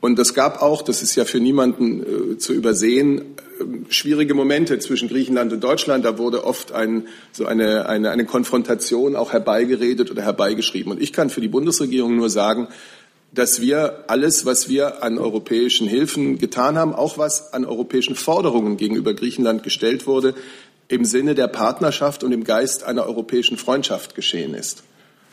Und 0.00 0.18
es 0.18 0.34
gab 0.34 0.60
auch, 0.62 0.82
das 0.82 1.02
ist 1.02 1.14
ja 1.14 1.24
für 1.24 1.38
niemanden 1.38 2.32
äh, 2.32 2.38
zu 2.38 2.52
übersehen, 2.52 3.20
äh, 3.20 3.92
schwierige 3.92 4.34
Momente 4.34 4.80
zwischen 4.80 5.08
Griechenland 5.08 5.52
und 5.52 5.62
Deutschland. 5.62 6.04
Da 6.04 6.18
wurde 6.18 6.44
oft 6.44 6.72
ein, 6.72 7.06
so 7.30 7.46
eine, 7.46 7.88
eine, 7.88 8.10
eine 8.10 8.24
Konfrontation 8.24 9.14
auch 9.14 9.32
herbeigeredet 9.32 10.10
oder 10.10 10.22
herbeigeschrieben. 10.22 10.90
Und 10.90 11.00
ich 11.00 11.12
kann 11.12 11.30
für 11.30 11.40
die 11.40 11.48
Bundesregierung 11.48 12.16
nur 12.16 12.30
sagen, 12.30 12.66
dass 13.32 13.60
wir 13.60 14.04
alles, 14.08 14.44
was 14.44 14.68
wir 14.68 15.02
an 15.04 15.18
europäischen 15.18 15.86
Hilfen 15.86 16.38
getan 16.38 16.76
haben, 16.76 16.92
auch 16.94 17.16
was 17.16 17.52
an 17.54 17.64
europäischen 17.64 18.16
Forderungen 18.16 18.76
gegenüber 18.76 19.14
Griechenland 19.14 19.62
gestellt 19.62 20.06
wurde, 20.08 20.34
im 20.92 21.06
Sinne 21.06 21.34
der 21.34 21.48
Partnerschaft 21.48 22.22
und 22.22 22.32
im 22.32 22.44
Geist 22.44 22.84
einer 22.84 23.06
europäischen 23.06 23.56
Freundschaft 23.56 24.14
geschehen 24.14 24.52
ist. 24.52 24.82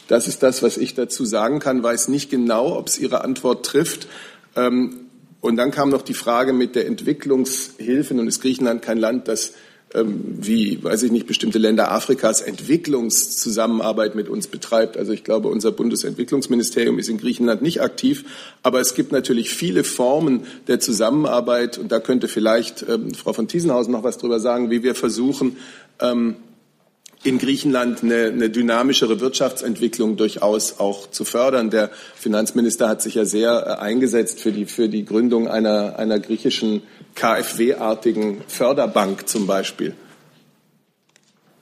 Das 0.08 0.26
ist 0.26 0.42
das, 0.42 0.64
was 0.64 0.78
ich 0.78 0.96
dazu 0.96 1.26
sagen 1.26 1.60
kann. 1.60 1.84
Weiß 1.84 2.08
nicht 2.08 2.32
genau, 2.32 2.78
ob 2.78 2.88
es 2.88 2.98
Ihre 2.98 3.26
Antwort 3.26 3.66
trifft. 3.66 4.08
Ähm, 4.56 5.08
und 5.42 5.58
dann 5.58 5.72
kam 5.72 5.90
noch 5.90 6.02
die 6.02 6.14
Frage 6.14 6.54
mit 6.54 6.76
der 6.76 6.88
Entwicklungshilfe. 6.88 8.14
Nun 8.14 8.30
ist 8.30 8.42
Griechenland 8.42 8.82
kein 8.82 8.98
Land, 8.98 9.28
das 9.28 9.52
wie, 9.96 10.84
weiß 10.84 11.04
ich 11.04 11.12
nicht, 11.12 11.26
bestimmte 11.26 11.58
Länder 11.58 11.92
Afrikas 11.92 12.42
Entwicklungszusammenarbeit 12.42 14.14
mit 14.14 14.30
uns 14.30 14.48
betreibt. 14.48 14.98
Also 14.98 15.14
ich 15.14 15.24
glaube, 15.24 15.48
unser 15.48 15.72
Bundesentwicklungsministerium 15.72 17.00
ist 17.00 17.10
in 17.10 17.18
Griechenland 17.18 17.64
nicht 17.64 17.82
aktiv, 17.82 18.26
aber 18.62 18.80
es 18.80 18.94
gibt 18.94 19.12
natürlich 19.12 19.50
viele 19.50 19.84
Formen 19.84 20.46
der 20.68 20.80
Zusammenarbeit 20.80 21.80
und 21.80 21.92
da 21.92 22.00
könnte 22.00 22.28
vielleicht 22.28 22.86
ähm, 22.88 23.14
Frau 23.16 23.34
von 23.34 23.48
Thiesenhausen 23.48 23.92
noch 23.92 24.04
was 24.04 24.20
drüber 24.20 24.40
sagen, 24.40 24.70
wie 24.70 24.84
wir 24.84 24.94
versuchen, 24.94 25.58
ähm, 26.00 26.36
in 27.24 27.38
Griechenland 27.38 28.02
eine, 28.04 28.28
eine 28.28 28.50
dynamischere 28.50 29.20
Wirtschaftsentwicklung 29.20 30.16
durchaus 30.16 30.80
auch 30.80 31.10
zu 31.10 31.26
fördern. 31.26 31.70
Der 31.70 31.90
Finanzminister 32.16 32.88
hat 32.88 33.02
sich 33.02 33.16
ja 33.16 33.26
sehr 33.26 33.66
äh, 33.66 33.82
eingesetzt 33.82 34.40
für 34.40 34.52
die, 34.52 34.66
für 34.66 34.88
die 34.88 35.04
Gründung 35.04 35.48
einer, 35.48 35.98
einer 36.00 36.20
griechischen 36.20 36.84
KfW-artigen 37.20 38.42
Förderbank 38.48 39.28
zum 39.28 39.46
Beispiel. 39.46 39.94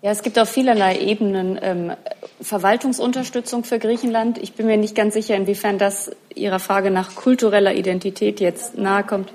Ja, 0.03 0.11
es 0.11 0.21
gibt 0.21 0.37
auf 0.37 0.49
vielerlei 0.49 0.99
Ebenen 0.99 1.57
ähm, 1.59 1.91
Verwaltungsunterstützung 2.39 3.63
für 3.63 3.79
Griechenland. 3.79 4.37
Ich 4.37 4.53
bin 4.53 4.67
mir 4.67 4.77
nicht 4.77 4.93
ganz 4.93 5.15
sicher, 5.15 5.35
inwiefern 5.35 5.79
das 5.79 6.11
Ihrer 6.35 6.59
Frage 6.59 6.91
nach 6.91 7.15
kultureller 7.15 7.73
Identität 7.73 8.39
jetzt 8.39 8.77
nahe 8.77 9.03
kommt. 9.03 9.33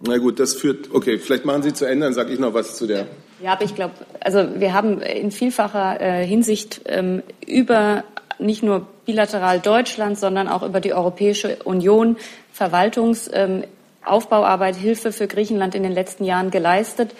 Na 0.00 0.16
gut, 0.16 0.40
das 0.40 0.54
führt, 0.54 0.94
okay, 0.94 1.18
vielleicht 1.18 1.44
machen 1.44 1.62
Sie 1.62 1.74
zu 1.74 1.84
Ende, 1.84 2.06
dann 2.06 2.14
sage 2.14 2.32
ich 2.32 2.38
noch 2.38 2.54
was 2.54 2.76
zu 2.76 2.86
der. 2.86 3.06
Ja, 3.40 3.52
aber 3.52 3.64
ich 3.64 3.74
glaube, 3.74 3.94
also 4.20 4.60
wir 4.60 4.72
haben 4.72 5.00
in 5.00 5.30
vielfacher 5.30 6.00
äh, 6.00 6.26
Hinsicht 6.26 6.82
ähm, 6.86 7.22
über 7.46 8.04
nicht 8.38 8.62
nur 8.62 8.86
bilateral 9.04 9.60
Deutschland, 9.60 10.18
sondern 10.18 10.48
auch 10.48 10.62
über 10.62 10.80
die 10.80 10.92
Europäische 10.92 11.56
Union 11.64 12.16
Verwaltungsaufbauarbeit, 12.52 14.76
ähm, 14.76 14.80
Hilfe 14.80 15.12
für 15.12 15.28
Griechenland 15.28 15.74
in 15.74 15.82
den 15.82 15.92
letzten 15.92 16.24
Jahren 16.24 16.50
geleistet. 16.50 17.14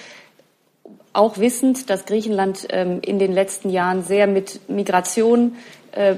Auch 1.12 1.38
wissend, 1.38 1.90
dass 1.90 2.06
Griechenland 2.06 2.66
ähm, 2.70 3.00
in 3.02 3.18
den 3.18 3.32
letzten 3.32 3.70
Jahren 3.70 4.02
sehr 4.02 4.26
mit 4.26 4.68
Migration 4.68 5.56
äh, 5.92 6.14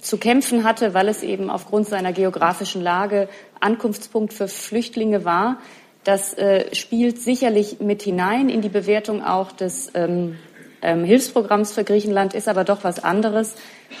zu 0.00 0.18
kämpfen 0.18 0.64
hatte, 0.64 0.94
weil 0.94 1.08
es 1.08 1.22
eben 1.22 1.48
aufgrund 1.48 1.88
seiner 1.88 2.12
geografischen 2.12 2.82
Lage 2.82 3.28
Ankunftspunkt 3.60 4.32
für 4.32 4.48
Flüchtlinge 4.48 5.24
war. 5.24 5.58
Das 6.04 6.34
äh, 6.34 6.74
spielt 6.74 7.20
sicherlich 7.20 7.80
mit 7.80 8.02
hinein 8.02 8.48
in 8.48 8.60
die 8.60 8.68
Bewertung 8.68 9.22
auch 9.22 9.52
des 9.52 9.90
ähm, 9.94 10.36
ähm, 10.82 11.04
Hilfsprogramms 11.04 11.72
für 11.72 11.84
Griechenland, 11.84 12.34
ist 12.34 12.48
aber 12.48 12.64
doch 12.64 12.82
was 12.82 13.02
anderes. 13.02 13.54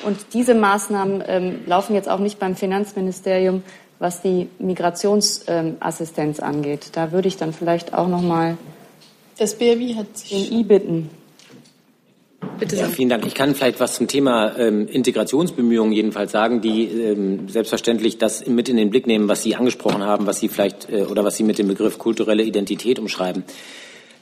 Und 0.04 0.18
diese 0.34 0.54
Maßnahmen 0.54 1.22
ähm, 1.26 1.60
laufen 1.66 1.94
jetzt 1.94 2.08
auch 2.08 2.18
nicht 2.18 2.38
beim 2.38 2.56
Finanzministerium, 2.56 3.62
was 3.98 4.20
die 4.20 4.48
Migrationsassistenz 4.58 6.40
angeht. 6.40 6.90
Da 6.94 7.12
würde 7.12 7.28
ich 7.28 7.36
dann 7.36 7.52
vielleicht 7.52 7.94
auch 7.94 8.08
noch 8.08 8.22
mal 8.22 8.56
das 9.38 9.54
BMI 9.54 9.94
hat 9.94 10.16
sich 10.16 10.48
den 10.48 10.60
I 10.60 10.62
bitten. 10.62 11.10
Bitte 12.58 12.76
ja, 12.76 12.86
vielen 12.86 13.08
Dank. 13.08 13.26
Ich 13.26 13.34
kann 13.34 13.54
vielleicht 13.54 13.80
was 13.80 13.94
zum 13.94 14.06
Thema 14.06 14.56
ähm, 14.56 14.86
Integrationsbemühungen 14.86 15.92
jedenfalls 15.92 16.32
sagen, 16.32 16.60
die 16.60 16.84
ähm, 16.84 17.48
selbstverständlich 17.48 18.18
das 18.18 18.46
mit 18.46 18.68
in 18.68 18.76
den 18.76 18.90
Blick 18.90 19.06
nehmen, 19.06 19.28
was 19.28 19.42
Sie 19.42 19.56
angesprochen 19.56 20.02
haben, 20.02 20.26
was 20.26 20.40
Sie 20.40 20.48
vielleicht 20.48 20.88
äh, 20.90 21.02
oder 21.02 21.24
was 21.24 21.36
Sie 21.36 21.42
mit 21.42 21.58
dem 21.58 21.68
Begriff 21.68 21.98
kulturelle 21.98 22.42
Identität 22.42 22.98
umschreiben. 22.98 23.44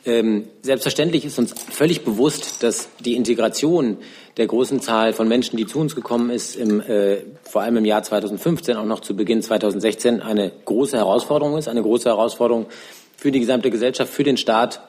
Ähm, 0.06 0.46
selbstverständlich 0.62 1.26
ist 1.26 1.38
uns 1.38 1.52
völlig 1.52 2.04
bewusst, 2.04 2.62
dass 2.62 2.88
die 3.00 3.16
Integration 3.16 3.98
der 4.38 4.46
großen 4.46 4.80
Zahl 4.80 5.12
von 5.12 5.28
Menschen, 5.28 5.58
die 5.58 5.66
zu 5.66 5.78
uns 5.78 5.94
gekommen 5.94 6.30
ist, 6.30 6.56
im, 6.56 6.80
äh, 6.80 7.18
vor 7.42 7.60
allem 7.60 7.76
im 7.76 7.84
Jahr 7.84 8.02
2015, 8.02 8.76
auch 8.76 8.86
noch 8.86 9.00
zu 9.00 9.14
Beginn 9.14 9.42
2016, 9.42 10.22
eine 10.22 10.52
große 10.64 10.96
Herausforderung 10.96 11.58
ist, 11.58 11.68
eine 11.68 11.82
große 11.82 12.08
Herausforderung 12.08 12.66
für 13.16 13.30
die 13.30 13.40
gesamte 13.40 13.70
Gesellschaft, 13.70 14.10
für 14.10 14.24
den 14.24 14.38
Staat 14.38 14.80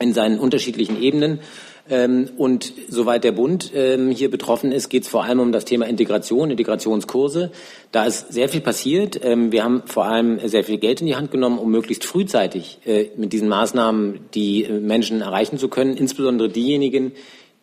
in 0.00 0.14
seinen 0.14 0.38
unterschiedlichen 0.38 1.02
Ebenen. 1.02 1.40
Ähm, 1.90 2.30
und 2.36 2.72
soweit 2.88 3.24
der 3.24 3.32
Bund 3.32 3.72
ähm, 3.74 4.10
hier 4.10 4.30
betroffen 4.30 4.72
ist, 4.72 4.88
geht 4.88 5.04
es 5.04 5.08
vor 5.08 5.24
allem 5.24 5.40
um 5.40 5.52
das 5.52 5.64
Thema 5.64 5.86
Integration, 5.86 6.50
Integrationskurse. 6.50 7.50
Da 7.92 8.04
ist 8.04 8.32
sehr 8.32 8.48
viel 8.48 8.60
passiert. 8.60 9.20
Ähm, 9.22 9.52
wir 9.52 9.64
haben 9.64 9.82
vor 9.86 10.06
allem 10.06 10.38
sehr 10.48 10.64
viel 10.64 10.78
Geld 10.78 11.00
in 11.00 11.06
die 11.06 11.16
Hand 11.16 11.30
genommen, 11.30 11.58
um 11.58 11.70
möglichst 11.70 12.04
frühzeitig 12.04 12.78
äh, 12.84 13.06
mit 13.16 13.32
diesen 13.32 13.48
Maßnahmen 13.48 14.20
die 14.34 14.64
äh, 14.64 14.80
Menschen 14.80 15.20
erreichen 15.20 15.58
zu 15.58 15.68
können, 15.68 15.96
insbesondere 15.96 16.48
diejenigen, 16.48 17.12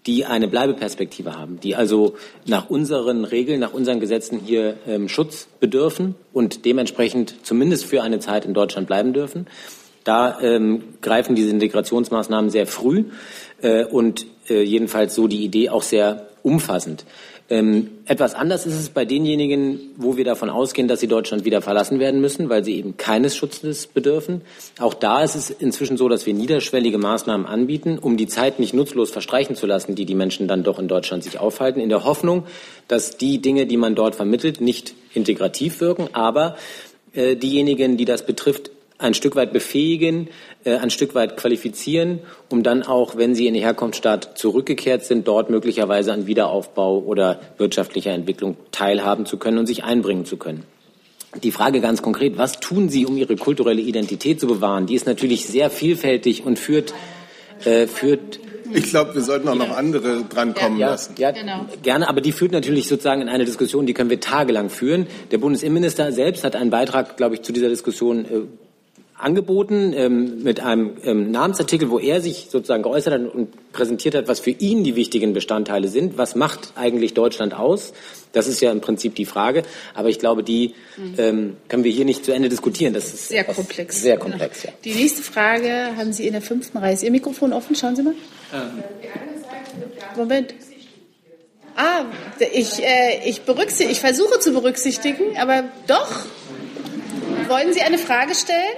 die 0.08 0.26
eine 0.26 0.48
Bleibeperspektive 0.48 1.36
haben, 1.36 1.60
die 1.60 1.76
also 1.76 2.14
nach 2.46 2.70
unseren 2.70 3.26
Regeln, 3.26 3.60
nach 3.60 3.74
unseren 3.74 4.00
Gesetzen 4.00 4.40
hier 4.46 4.78
Schutz 5.08 5.48
bedürfen 5.60 6.14
und 6.32 6.64
dementsprechend 6.64 7.34
zumindest 7.42 7.86
für 7.86 8.04
eine 8.04 8.20
Zeit 8.20 8.46
in 8.46 8.54
Deutschland 8.54 8.86
bleiben 8.86 9.14
dürfen. 9.14 9.48
Da 10.06 10.40
ähm, 10.40 10.84
greifen 11.02 11.36
diese 11.36 11.50
Integrationsmaßnahmen 11.50 12.50
sehr 12.50 12.68
früh 12.68 13.06
äh, 13.62 13.84
und 13.84 14.26
äh, 14.48 14.64
jedenfalls 14.64 15.16
so 15.16 15.28
die 15.28 15.44
Idee 15.44 15.70
auch 15.70 15.84
sehr 15.84 16.28
umfassend. 16.44 17.06
Ähm, 17.48 17.90
etwas 18.06 18.34
anders 18.34 18.66
ist 18.66 18.74
es 18.74 18.90
bei 18.90 19.06
denjenigen, 19.06 19.80
wo 19.98 20.18
wir 20.18 20.26
davon 20.26 20.50
ausgehen, 20.50 20.88
dass 20.88 21.00
sie 21.00 21.08
Deutschland 21.08 21.46
wieder 21.46 21.62
verlassen 21.62 22.00
werden 22.00 22.20
müssen, 22.20 22.50
weil 22.50 22.64
sie 22.64 22.76
eben 22.76 22.98
keines 22.98 23.36
Schutzes 23.36 23.86
bedürfen. 23.86 24.42
Auch 24.80 24.96
da 24.96 25.22
ist 25.24 25.36
es 25.36 25.52
inzwischen 25.52 25.96
so, 25.96 26.10
dass 26.10 26.26
wir 26.26 26.34
niederschwellige 26.34 26.98
Maßnahmen 26.98 27.46
anbieten, 27.46 28.00
um 28.00 28.18
die 28.18 28.28
Zeit 28.28 28.60
nicht 28.60 28.74
nutzlos 28.74 29.12
verstreichen 29.12 29.56
zu 29.56 29.68
lassen, 29.68 29.94
die 29.94 30.06
die 30.06 30.16
Menschen 30.16 30.48
dann 30.48 30.64
doch 30.64 30.80
in 30.80 30.88
Deutschland 30.88 31.24
sich 31.24 31.40
aufhalten, 31.40 31.80
in 31.80 31.90
der 31.90 32.04
Hoffnung, 32.04 32.46
dass 32.88 33.18
die 33.18 33.40
Dinge, 33.40 33.68
die 33.68 33.78
man 33.78 33.94
dort 33.94 34.16
vermittelt, 34.16 34.60
nicht 34.60 34.96
integrativ 35.14 35.82
wirken, 35.82 36.10
aber 36.14 36.56
äh, 37.14 37.36
diejenigen, 37.36 37.96
die 37.96 38.06
das 38.06 38.26
betrifft, 38.26 38.72
ein 38.98 39.14
Stück 39.14 39.36
weit 39.36 39.52
befähigen, 39.52 40.30
äh, 40.64 40.76
ein 40.78 40.90
Stück 40.90 41.16
weit 41.16 41.38
qualifizieren, 41.38 42.20
um 42.50 42.64
dann 42.64 42.84
auch, 42.84 43.18
wenn 43.18 43.36
sie 43.36 43.48
in 43.48 43.54
den 43.54 43.64
Herkunftsstaat 43.64 44.38
zurückgekehrt 44.38 45.04
sind, 45.04 45.28
dort 45.28 45.50
möglicherweise 45.50 46.14
an 46.14 46.28
Wiederaufbau 46.28 47.00
oder 47.00 47.40
wirtschaftlicher 47.58 48.12
Entwicklung 48.12 48.56
teilhaben 48.72 49.26
zu 49.26 49.38
können 49.38 49.58
und 49.58 49.66
sich 49.66 49.84
einbringen 49.84 50.26
zu 50.26 50.38
können. 50.38 50.64
Die 51.44 51.52
Frage 51.52 51.82
ganz 51.82 52.02
konkret, 52.02 52.38
was 52.38 52.62
tun 52.62 52.88
Sie, 52.88 53.06
um 53.06 53.18
Ihre 53.18 53.36
kulturelle 53.36 53.82
Identität 53.82 54.40
zu 54.40 54.48
bewahren? 54.48 54.86
Die 54.86 54.96
ist 54.96 55.06
natürlich 55.06 55.46
sehr 55.46 55.70
vielfältig 55.70 56.46
und 56.46 56.58
führt, 56.58 56.94
äh, 57.66 57.88
führt 57.88 58.40
ich 58.74 58.90
glaube, 58.90 59.14
wir 59.14 59.22
sollten 59.22 59.48
auch 59.48 59.56
noch 59.56 59.78
andere 59.78 60.24
drankommen 60.24 60.80
ja, 60.80 60.90
lassen. 60.90 61.14
Ja, 61.20 61.30
genau. 61.30 61.68
gerne, 61.84 62.10
aber 62.10 62.20
die 62.20 62.32
führt 62.32 62.52
natürlich 62.52 62.88
sozusagen 62.88 63.22
in 63.22 63.30
eine 63.30 63.46
Diskussion, 63.46 63.86
die 63.86 63.94
können 63.94 64.10
wir 64.10 64.20
tagelang 64.20 64.70
führen. 64.70 65.06
Der 65.30 65.38
Bundesinnenminister 65.38 66.12
selbst 66.12 66.44
hat 66.44 66.56
einen 66.56 66.72
Beitrag, 66.72 67.16
glaube 67.16 67.36
ich, 67.36 67.44
zu 67.44 67.54
dieser 67.54 67.70
Diskussion 67.70 68.26
äh, 68.26 68.42
angeboten 69.18 69.94
ähm, 69.96 70.44
mit 70.44 70.60
einem 70.60 70.98
ähm, 71.04 71.32
Namensartikel, 71.32 71.90
wo 71.90 72.00
er 72.00 72.20
sich 72.20 72.48
sozusagen 72.50 72.84
geäußert 72.84 73.14
hat 73.14 73.34
und 73.34 73.72
präsentiert 73.72 74.14
hat, 74.14 74.28
was 74.28 74.42
für 74.42 74.52
ihn 74.52 74.84
die 74.84 74.96
wichtigen 74.96 75.34
Bestandteile 75.34 75.88
sind. 75.88 76.18
Was 76.18 76.36
macht 76.36 76.74
eigentlich 76.76 77.14
Deutschland 77.14 77.54
aus? 77.54 77.94
Das 78.34 78.48
ist 78.48 78.60
ja 78.62 78.72
im 78.72 78.82
Prinzip 78.82 79.16
die 79.16 79.26
Frage. 79.26 79.64
Aber 79.94 80.10
ich 80.10 80.20
glaube, 80.20 80.44
die 80.44 80.74
mhm. 80.98 81.14
ähm, 81.18 81.58
können 81.70 81.86
wir 81.86 81.92
hier 81.92 82.04
nicht 82.04 82.26
zu 82.26 82.34
Ende 82.34 82.50
diskutieren. 82.50 82.94
Das 82.94 83.14
ist 83.14 83.30
sehr 83.30 83.46
komplex. 83.46 84.02
Sehr 84.02 84.18
komplex, 84.18 84.64
ja. 84.64 84.72
Die 84.84 84.94
nächste 84.94 85.24
Frage 85.24 85.96
haben 85.96 86.12
Sie 86.12 86.28
in 86.28 86.34
der 86.34 86.42
fünften 86.42 86.78
Reihe. 86.78 86.94
Ist 86.94 87.04
Ihr 87.04 87.12
Mikrofon 87.12 87.54
offen? 87.54 87.76
Schauen 87.76 87.96
Sie 87.96 88.04
mal. 88.04 88.16
Moment. 90.18 90.54
Ah, 91.78 92.06
ich, 92.54 92.82
äh, 92.84 93.22
ich, 93.26 93.42
berücksichtige, 93.42 93.92
ich 93.92 94.00
versuche 94.00 94.40
zu 94.40 94.54
berücksichtigen, 94.54 95.38
aber 95.38 95.66
doch. 95.88 96.26
Wollen 97.48 97.74
Sie 97.74 97.82
eine 97.82 97.98
Frage 97.98 98.34
stellen? 98.34 98.78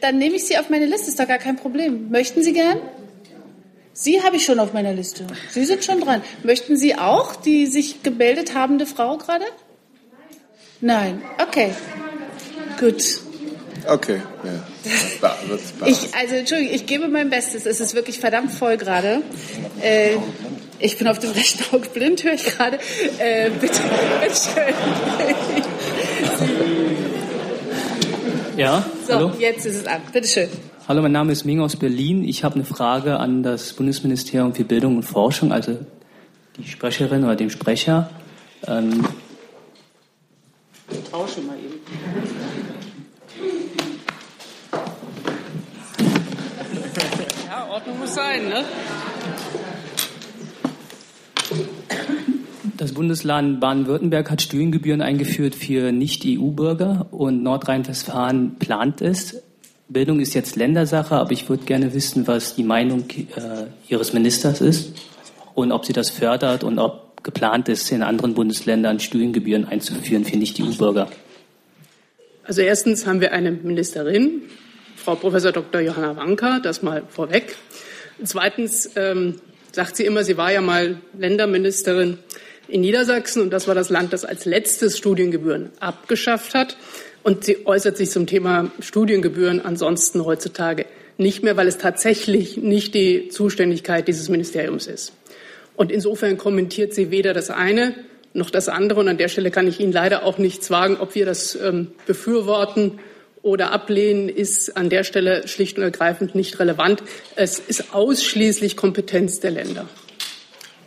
Dann 0.00 0.18
nehme 0.18 0.36
ich 0.36 0.46
Sie 0.46 0.58
auf 0.58 0.70
meine 0.70 0.86
Liste, 0.86 1.08
ist 1.08 1.18
doch 1.18 1.28
gar 1.28 1.38
kein 1.38 1.56
Problem. 1.56 2.10
Möchten 2.10 2.42
Sie 2.42 2.52
gern? 2.52 2.78
Sie 3.92 4.22
habe 4.22 4.36
ich 4.36 4.44
schon 4.44 4.60
auf 4.60 4.74
meiner 4.74 4.92
Liste. 4.92 5.26
Sie 5.50 5.64
sind 5.64 5.82
schon 5.82 6.00
dran. 6.00 6.22
Möchten 6.42 6.76
Sie 6.76 6.96
auch 6.98 7.34
die 7.34 7.66
sich 7.66 8.02
gemeldet 8.02 8.54
habende 8.54 8.84
Frau 8.84 9.16
gerade? 9.16 9.46
Nein. 10.82 11.22
Okay. 11.42 11.70
Gut. 12.78 13.20
Okay. 13.88 14.20
Ja. 14.44 14.62
Ich, 15.86 16.14
also 16.14 16.34
Entschuldigung, 16.34 16.74
ich 16.74 16.86
gebe 16.86 17.08
mein 17.08 17.30
Bestes. 17.30 17.64
Es 17.64 17.80
ist 17.80 17.94
wirklich 17.94 18.20
verdammt 18.20 18.52
voll 18.52 18.76
gerade. 18.76 19.22
Äh, 19.80 20.16
ich 20.78 20.98
bin 20.98 21.08
auf 21.08 21.18
dem 21.18 21.30
rechten 21.30 21.74
Auge 21.74 21.88
blind, 21.88 22.22
höre 22.22 22.34
ich 22.34 22.44
gerade. 22.44 22.78
Äh, 23.18 23.50
bitte, 23.50 23.80
bitte 24.20 24.34
schön. 24.44 24.74
Ja, 28.56 28.86
so, 29.06 29.14
hallo? 29.14 29.32
jetzt 29.38 29.66
ist 29.66 29.76
es 29.76 29.86
an. 29.86 30.00
Bitte 30.12 30.26
schön. 30.26 30.48
Hallo, 30.88 31.02
mein 31.02 31.12
Name 31.12 31.30
ist 31.30 31.44
Ming 31.44 31.60
aus 31.60 31.76
Berlin. 31.76 32.24
Ich 32.24 32.42
habe 32.42 32.54
eine 32.54 32.64
Frage 32.64 33.18
an 33.18 33.42
das 33.42 33.74
Bundesministerium 33.74 34.54
für 34.54 34.64
Bildung 34.64 34.96
und 34.96 35.02
Forschung, 35.02 35.52
also 35.52 35.76
die 36.56 36.66
Sprecherin 36.66 37.24
oder 37.24 37.36
dem 37.36 37.50
Sprecher. 37.50 38.08
Ähm, 38.66 39.04
Wir 40.88 41.04
tauschen 41.10 41.46
mal 41.46 41.56
eben. 41.58 41.80
Ja, 47.46 47.68
Ordnung 47.68 47.98
muss 47.98 48.14
sein, 48.14 48.48
ne? 48.48 48.64
Das 52.76 52.92
Bundesland 52.92 53.58
Baden-Württemberg 53.58 54.30
hat 54.30 54.42
Studiengebühren 54.42 55.00
eingeführt 55.00 55.54
für 55.54 55.92
Nicht-EU-Bürger 55.92 57.06
und 57.10 57.42
Nordrhein-Westfalen 57.42 58.56
plant 58.58 59.00
es. 59.00 59.42
Bildung 59.88 60.20
ist 60.20 60.34
jetzt 60.34 60.56
Ländersache, 60.56 61.14
aber 61.14 61.32
ich 61.32 61.48
würde 61.48 61.64
gerne 61.64 61.94
wissen, 61.94 62.26
was 62.26 62.54
die 62.54 62.64
Meinung 62.64 63.04
äh, 63.10 63.66
Ihres 63.88 64.12
Ministers 64.12 64.60
ist 64.60 64.92
und 65.54 65.72
ob 65.72 65.86
sie 65.86 65.94
das 65.94 66.10
fördert 66.10 66.64
und 66.64 66.78
ob 66.78 67.22
geplant 67.22 67.70
ist, 67.70 67.90
in 67.92 68.02
anderen 68.02 68.34
Bundesländern 68.34 69.00
Studiengebühren 69.00 69.64
einzuführen 69.66 70.26
für 70.26 70.36
Nicht-EU-Bürger. 70.36 71.08
Also 72.44 72.60
erstens 72.60 73.06
haben 73.06 73.22
wir 73.22 73.32
eine 73.32 73.52
Ministerin, 73.52 74.42
Frau 74.96 75.14
Professor 75.14 75.52
Dr. 75.52 75.80
Johanna 75.80 76.16
Wanka, 76.16 76.60
das 76.60 76.82
mal 76.82 77.04
vorweg. 77.08 77.56
Zweitens 78.22 78.90
ähm, 78.96 79.36
sagt 79.72 79.96
sie 79.96 80.04
immer, 80.04 80.24
sie 80.24 80.36
war 80.36 80.52
ja 80.52 80.60
mal 80.60 80.98
Länderministerin 81.18 82.18
in 82.68 82.80
Niedersachsen 82.80 83.42
und 83.42 83.50
das 83.50 83.68
war 83.68 83.74
das 83.74 83.90
Land, 83.90 84.12
das 84.12 84.24
als 84.24 84.44
letztes 84.44 84.98
Studiengebühren 84.98 85.70
abgeschafft 85.80 86.54
hat. 86.54 86.76
Und 87.22 87.44
sie 87.44 87.66
äußert 87.66 87.96
sich 87.96 88.10
zum 88.10 88.26
Thema 88.26 88.70
Studiengebühren 88.80 89.64
ansonsten 89.64 90.24
heutzutage 90.24 90.86
nicht 91.18 91.42
mehr, 91.42 91.56
weil 91.56 91.66
es 91.66 91.78
tatsächlich 91.78 92.56
nicht 92.56 92.94
die 92.94 93.28
Zuständigkeit 93.28 94.06
dieses 94.06 94.28
Ministeriums 94.28 94.86
ist. 94.86 95.12
Und 95.74 95.90
insofern 95.90 96.38
kommentiert 96.38 96.94
sie 96.94 97.10
weder 97.10 97.34
das 97.34 97.50
eine 97.50 97.94
noch 98.32 98.50
das 98.50 98.68
andere. 98.68 99.00
Und 99.00 99.08
an 99.08 99.18
der 99.18 99.28
Stelle 99.28 99.50
kann 99.50 99.66
ich 99.66 99.80
Ihnen 99.80 99.92
leider 99.92 100.24
auch 100.24 100.38
nicht 100.38 100.62
sagen, 100.62 100.98
ob 101.00 101.14
wir 101.14 101.26
das 101.26 101.56
ähm, 101.56 101.88
befürworten 102.06 103.00
oder 103.42 103.72
ablehnen, 103.72 104.28
ist 104.28 104.76
an 104.76 104.90
der 104.90 105.04
Stelle 105.04 105.48
schlicht 105.48 105.78
und 105.78 105.84
ergreifend 105.84 106.34
nicht 106.34 106.58
relevant. 106.58 107.02
Es 107.34 107.58
ist 107.58 107.94
ausschließlich 107.94 108.76
Kompetenz 108.76 109.40
der 109.40 109.52
Länder. 109.52 109.88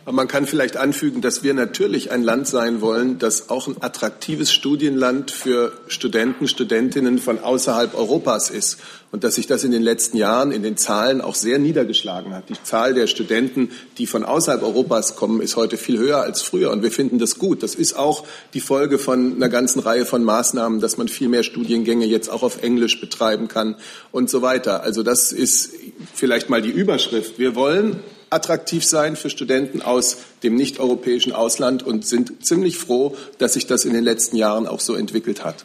Aber 0.04 0.16
man 0.16 0.28
kann 0.28 0.46
vielleicht 0.46 0.78
anfügen, 0.78 1.20
dass 1.20 1.42
wir 1.42 1.52
natürlich 1.52 2.10
ein 2.10 2.22
Land 2.22 2.48
sein 2.48 2.80
wollen, 2.80 3.18
das 3.18 3.50
auch 3.50 3.68
ein 3.68 3.76
attraktives 3.80 4.50
Studienland 4.50 5.30
für 5.30 5.72
Studenten, 5.88 6.48
Studentinnen 6.48 7.18
von 7.18 7.38
außerhalb 7.38 7.94
Europas 7.94 8.48
ist. 8.48 8.78
Und 9.12 9.24
dass 9.24 9.34
sich 9.34 9.46
das 9.46 9.62
in 9.62 9.72
den 9.72 9.82
letzten 9.82 10.16
Jahren 10.16 10.52
in 10.52 10.62
den 10.62 10.76
Zahlen 10.76 11.20
auch 11.20 11.34
sehr 11.34 11.58
niedergeschlagen 11.58 12.32
hat. 12.32 12.48
Die 12.48 12.62
Zahl 12.62 12.94
der 12.94 13.08
Studenten, 13.08 13.70
die 13.98 14.06
von 14.06 14.24
außerhalb 14.24 14.62
Europas 14.62 15.16
kommen, 15.16 15.40
ist 15.42 15.56
heute 15.56 15.76
viel 15.76 15.98
höher 15.98 16.22
als 16.22 16.42
früher. 16.42 16.70
Und 16.70 16.82
wir 16.82 16.92
finden 16.92 17.18
das 17.18 17.36
gut. 17.38 17.62
Das 17.62 17.74
ist 17.74 17.94
auch 17.94 18.24
die 18.54 18.60
Folge 18.60 18.98
von 18.98 19.34
einer 19.34 19.48
ganzen 19.48 19.80
Reihe 19.80 20.06
von 20.06 20.24
Maßnahmen, 20.24 20.80
dass 20.80 20.96
man 20.96 21.08
viel 21.08 21.28
mehr 21.28 21.42
Studiengänge 21.42 22.06
jetzt 22.06 22.30
auch 22.30 22.42
auf 22.42 22.62
Englisch 22.62 23.00
betreiben 23.00 23.48
kann 23.48 23.76
und 24.12 24.30
so 24.30 24.40
weiter. 24.42 24.82
Also 24.82 25.02
das 25.02 25.32
ist 25.32 25.72
vielleicht 26.14 26.48
mal 26.48 26.62
die 26.62 26.70
Überschrift. 26.70 27.38
Wir 27.38 27.54
wollen 27.54 28.00
attraktiv 28.30 28.84
sein 28.84 29.16
für 29.16 29.28
Studenten 29.28 29.82
aus 29.82 30.18
dem 30.42 30.54
nicht-europäischen 30.54 31.32
Ausland 31.32 31.82
und 31.82 32.06
sind 32.06 32.44
ziemlich 32.44 32.78
froh, 32.78 33.16
dass 33.38 33.54
sich 33.54 33.66
das 33.66 33.84
in 33.84 33.92
den 33.92 34.04
letzten 34.04 34.36
Jahren 34.36 34.66
auch 34.66 34.80
so 34.80 34.94
entwickelt 34.94 35.44
hat. 35.44 35.64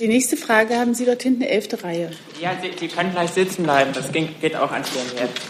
Die 0.00 0.08
nächste 0.08 0.38
Frage 0.38 0.76
haben 0.76 0.94
Sie 0.94 1.04
dort 1.04 1.22
hinten, 1.22 1.42
elfte 1.42 1.84
Reihe. 1.84 2.10
Ja, 2.40 2.52
Sie, 2.60 2.70
Sie 2.78 2.88
können 2.88 3.12
gleich 3.12 3.30
sitzen 3.30 3.64
bleiben. 3.64 3.92
Das 3.92 4.10
ging, 4.10 4.30
geht 4.40 4.56
auch 4.56 4.72
an 4.72 4.82
Stellen 4.82 5.06
jetzt. 5.14 5.40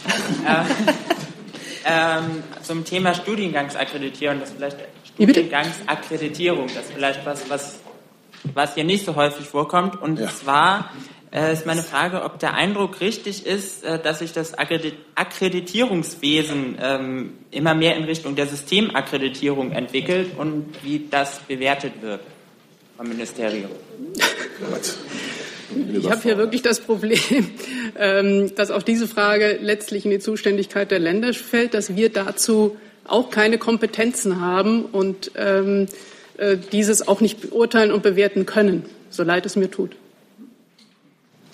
ähm, 1.85 2.43
zum 2.63 2.85
Thema 2.85 3.15
Studiengangsakkreditierung, 3.15 4.41
das 4.41 4.51
vielleicht 4.51 4.77
Studiengangsakkreditierung, 5.15 6.67
das 6.67 6.87
ist 6.87 6.93
vielleicht 6.93 7.25
was, 7.25 7.49
was, 7.49 7.79
was 8.53 8.75
hier 8.75 8.83
nicht 8.83 9.05
so 9.05 9.15
häufig 9.15 9.47
vorkommt. 9.47 10.03
Und 10.03 10.19
ja. 10.19 10.29
zwar 10.29 10.91
äh, 11.33 11.53
ist 11.53 11.67
meine 11.67 11.83
Frage, 11.83 12.23
ob 12.23 12.39
der 12.39 12.55
Eindruck 12.55 13.01
richtig 13.01 13.45
ist, 13.47 13.83
äh, 13.85 13.99
dass 13.99 14.21
sich 14.21 14.33
das 14.33 14.55
Akkreditierungswesen 14.59 16.79
ähm, 16.81 17.33
immer 17.51 17.75
mehr 17.75 17.97
in 17.97 18.05
Richtung 18.05 18.37
der 18.37 18.47
Systemakkreditierung 18.47 19.73
entwickelt 19.73 20.31
und 20.37 20.67
wie 20.83 21.07
das 21.11 21.41
bewertet 21.41 21.95
wird 22.01 22.21
vom 22.97 23.09
Ministerium. 23.09 23.71
Ich 25.93 26.11
habe 26.11 26.23
hier 26.23 26.37
wirklich 26.37 26.63
das 26.63 26.81
Problem, 26.81 27.47
ähm, 27.97 28.53
dass 28.57 28.73
auch 28.73 28.83
diese 28.83 29.07
Frage 29.07 29.59
letztlich 29.61 30.05
in 30.05 30.11
die 30.11 30.19
Zuständigkeit 30.19 30.91
der 30.91 30.99
Länder 30.99 31.33
fällt, 31.33 31.75
dass 31.75 31.95
wir 31.95 32.11
dazu 32.11 32.77
auch 33.05 33.31
keine 33.31 33.59
Kompetenzen 33.59 34.41
haben 34.41 34.85
und 34.85 35.31
ähm, 35.37 35.87
äh, 36.39 36.57
dieses 36.73 37.07
auch 37.07 37.21
nicht 37.21 37.41
beurteilen 37.41 37.93
und 37.93 38.03
bewerten 38.03 38.47
können, 38.47 38.85
so 39.11 39.23
leid 39.23 39.47
es 39.47 39.55
mir 39.55 39.71
tut. 39.71 39.95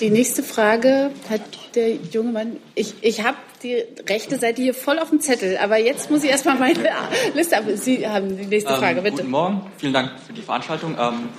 Die 0.00 0.10
nächste 0.10 0.42
Frage 0.42 1.10
hat 1.30 1.40
der 1.74 1.94
junge 1.94 2.32
Mann. 2.32 2.56
Ich, 2.74 2.94
ich 3.00 3.24
habe 3.24 3.38
die 3.62 3.82
rechte 4.06 4.38
Seite 4.38 4.60
hier 4.60 4.74
voll 4.74 4.98
auf 4.98 5.08
dem 5.08 5.20
Zettel, 5.20 5.56
aber 5.56 5.78
jetzt 5.78 6.10
muss 6.10 6.22
ich 6.22 6.30
erstmal 6.30 6.58
meine 6.58 6.90
Liste 7.34 7.56
ab. 7.56 7.64
Sie 7.76 8.06
haben 8.06 8.36
die 8.36 8.44
nächste 8.44 8.74
ähm, 8.74 8.78
Frage, 8.78 9.00
bitte. 9.00 9.16
Guten 9.16 9.30
Morgen, 9.30 9.70
vielen 9.78 9.94
Dank 9.94 10.12
für 10.26 10.34
die 10.34 10.42
Veranstaltung. 10.42 10.96
Ähm, 11.00 11.30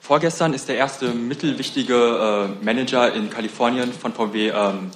vorgestern 0.00 0.54
ist 0.54 0.70
der 0.70 0.76
erste 0.76 1.08
mittelwichtige 1.08 2.48
äh, 2.62 2.64
Manager 2.64 3.12
in 3.12 3.28
Kalifornien 3.28 3.92
von 3.92 4.14
VW 4.14 4.48
ähm, 4.48 4.90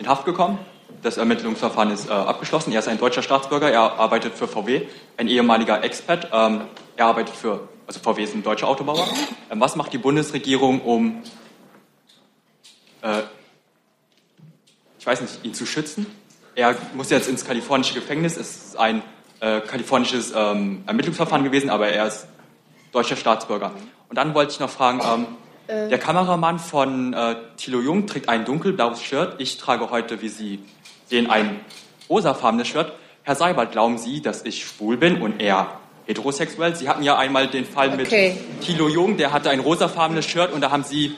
in 0.00 0.08
Haft 0.08 0.24
gekommen. 0.24 0.58
Das 1.02 1.16
Ermittlungsverfahren 1.16 1.92
ist 1.92 2.08
äh, 2.08 2.12
abgeschlossen. 2.12 2.72
Er 2.72 2.80
ist 2.80 2.88
ein 2.88 2.98
deutscher 2.98 3.22
Staatsbürger, 3.22 3.70
er 3.70 4.00
arbeitet 4.00 4.34
für 4.34 4.48
VW, 4.48 4.82
ein 5.16 5.28
ehemaliger 5.28 5.84
Expat. 5.84 6.28
Ähm, 6.32 6.62
er 6.96 7.06
arbeitet 7.06 7.36
für 7.36 7.68
also 7.90 7.98
VW 7.98 8.22
ist 8.22 8.36
ein 8.36 8.44
deutscher 8.44 8.68
Autobauer. 8.68 9.04
Ähm, 9.50 9.60
was 9.60 9.74
macht 9.74 9.92
die 9.92 9.98
Bundesregierung, 9.98 10.80
um, 10.82 11.22
äh, 13.02 13.22
ich 14.96 15.04
weiß 15.06 15.20
nicht, 15.22 15.44
ihn 15.44 15.54
zu 15.54 15.66
schützen? 15.66 16.06
Er 16.54 16.76
muss 16.94 17.10
jetzt 17.10 17.28
ins 17.28 17.44
kalifornische 17.44 17.94
Gefängnis. 17.94 18.36
Es 18.36 18.66
ist 18.66 18.78
ein 18.78 19.02
äh, 19.40 19.60
kalifornisches 19.60 20.32
ähm, 20.36 20.84
Ermittlungsverfahren 20.86 21.42
gewesen, 21.42 21.68
aber 21.68 21.88
er 21.88 22.06
ist 22.06 22.28
deutscher 22.92 23.16
Staatsbürger. 23.16 23.72
Und 24.08 24.16
dann 24.16 24.34
wollte 24.34 24.52
ich 24.52 24.60
noch 24.60 24.70
fragen, 24.70 25.00
ähm, 25.04 25.26
Äh, 25.66 25.88
Der 25.88 25.98
Kameramann 25.98 26.58
von 26.60 27.12
äh, 27.12 27.36
Thilo 27.56 27.80
Jung 27.80 28.06
trägt 28.06 28.28
ein 28.28 28.44
dunkelblaues 28.44 29.02
Shirt. 29.02 29.34
Ich 29.38 29.56
trage 29.56 29.90
heute, 29.90 30.22
wie 30.22 30.28
Sie 30.28 30.60
sehen, 31.06 31.28
ein 31.28 31.60
rosafarbenes 32.08 32.68
Shirt. 32.68 32.92
Herr 33.22 33.34
Seibert, 33.34 33.72
glauben 33.72 33.98
Sie, 33.98 34.20
dass 34.22 34.44
ich 34.44 34.64
schwul 34.64 34.96
bin 34.96 35.20
und 35.22 35.40
er 35.40 35.79
heterosexuell? 36.10 36.76
Sie 36.76 36.88
hatten 36.88 37.02
ja 37.02 37.16
einmal 37.16 37.48
den 37.48 37.64
Fall 37.64 37.88
Okay. 37.98 38.36
mit 38.36 38.60
Thilo 38.66 38.88
Jung, 38.88 39.16
der 39.16 39.32
hatte 39.32 39.50
ein 39.50 39.60
rosafarbenes 39.60 40.26
Shirt 40.26 40.52
und 40.52 40.60
da 40.60 40.70
haben 40.70 40.84
Sie 40.84 41.14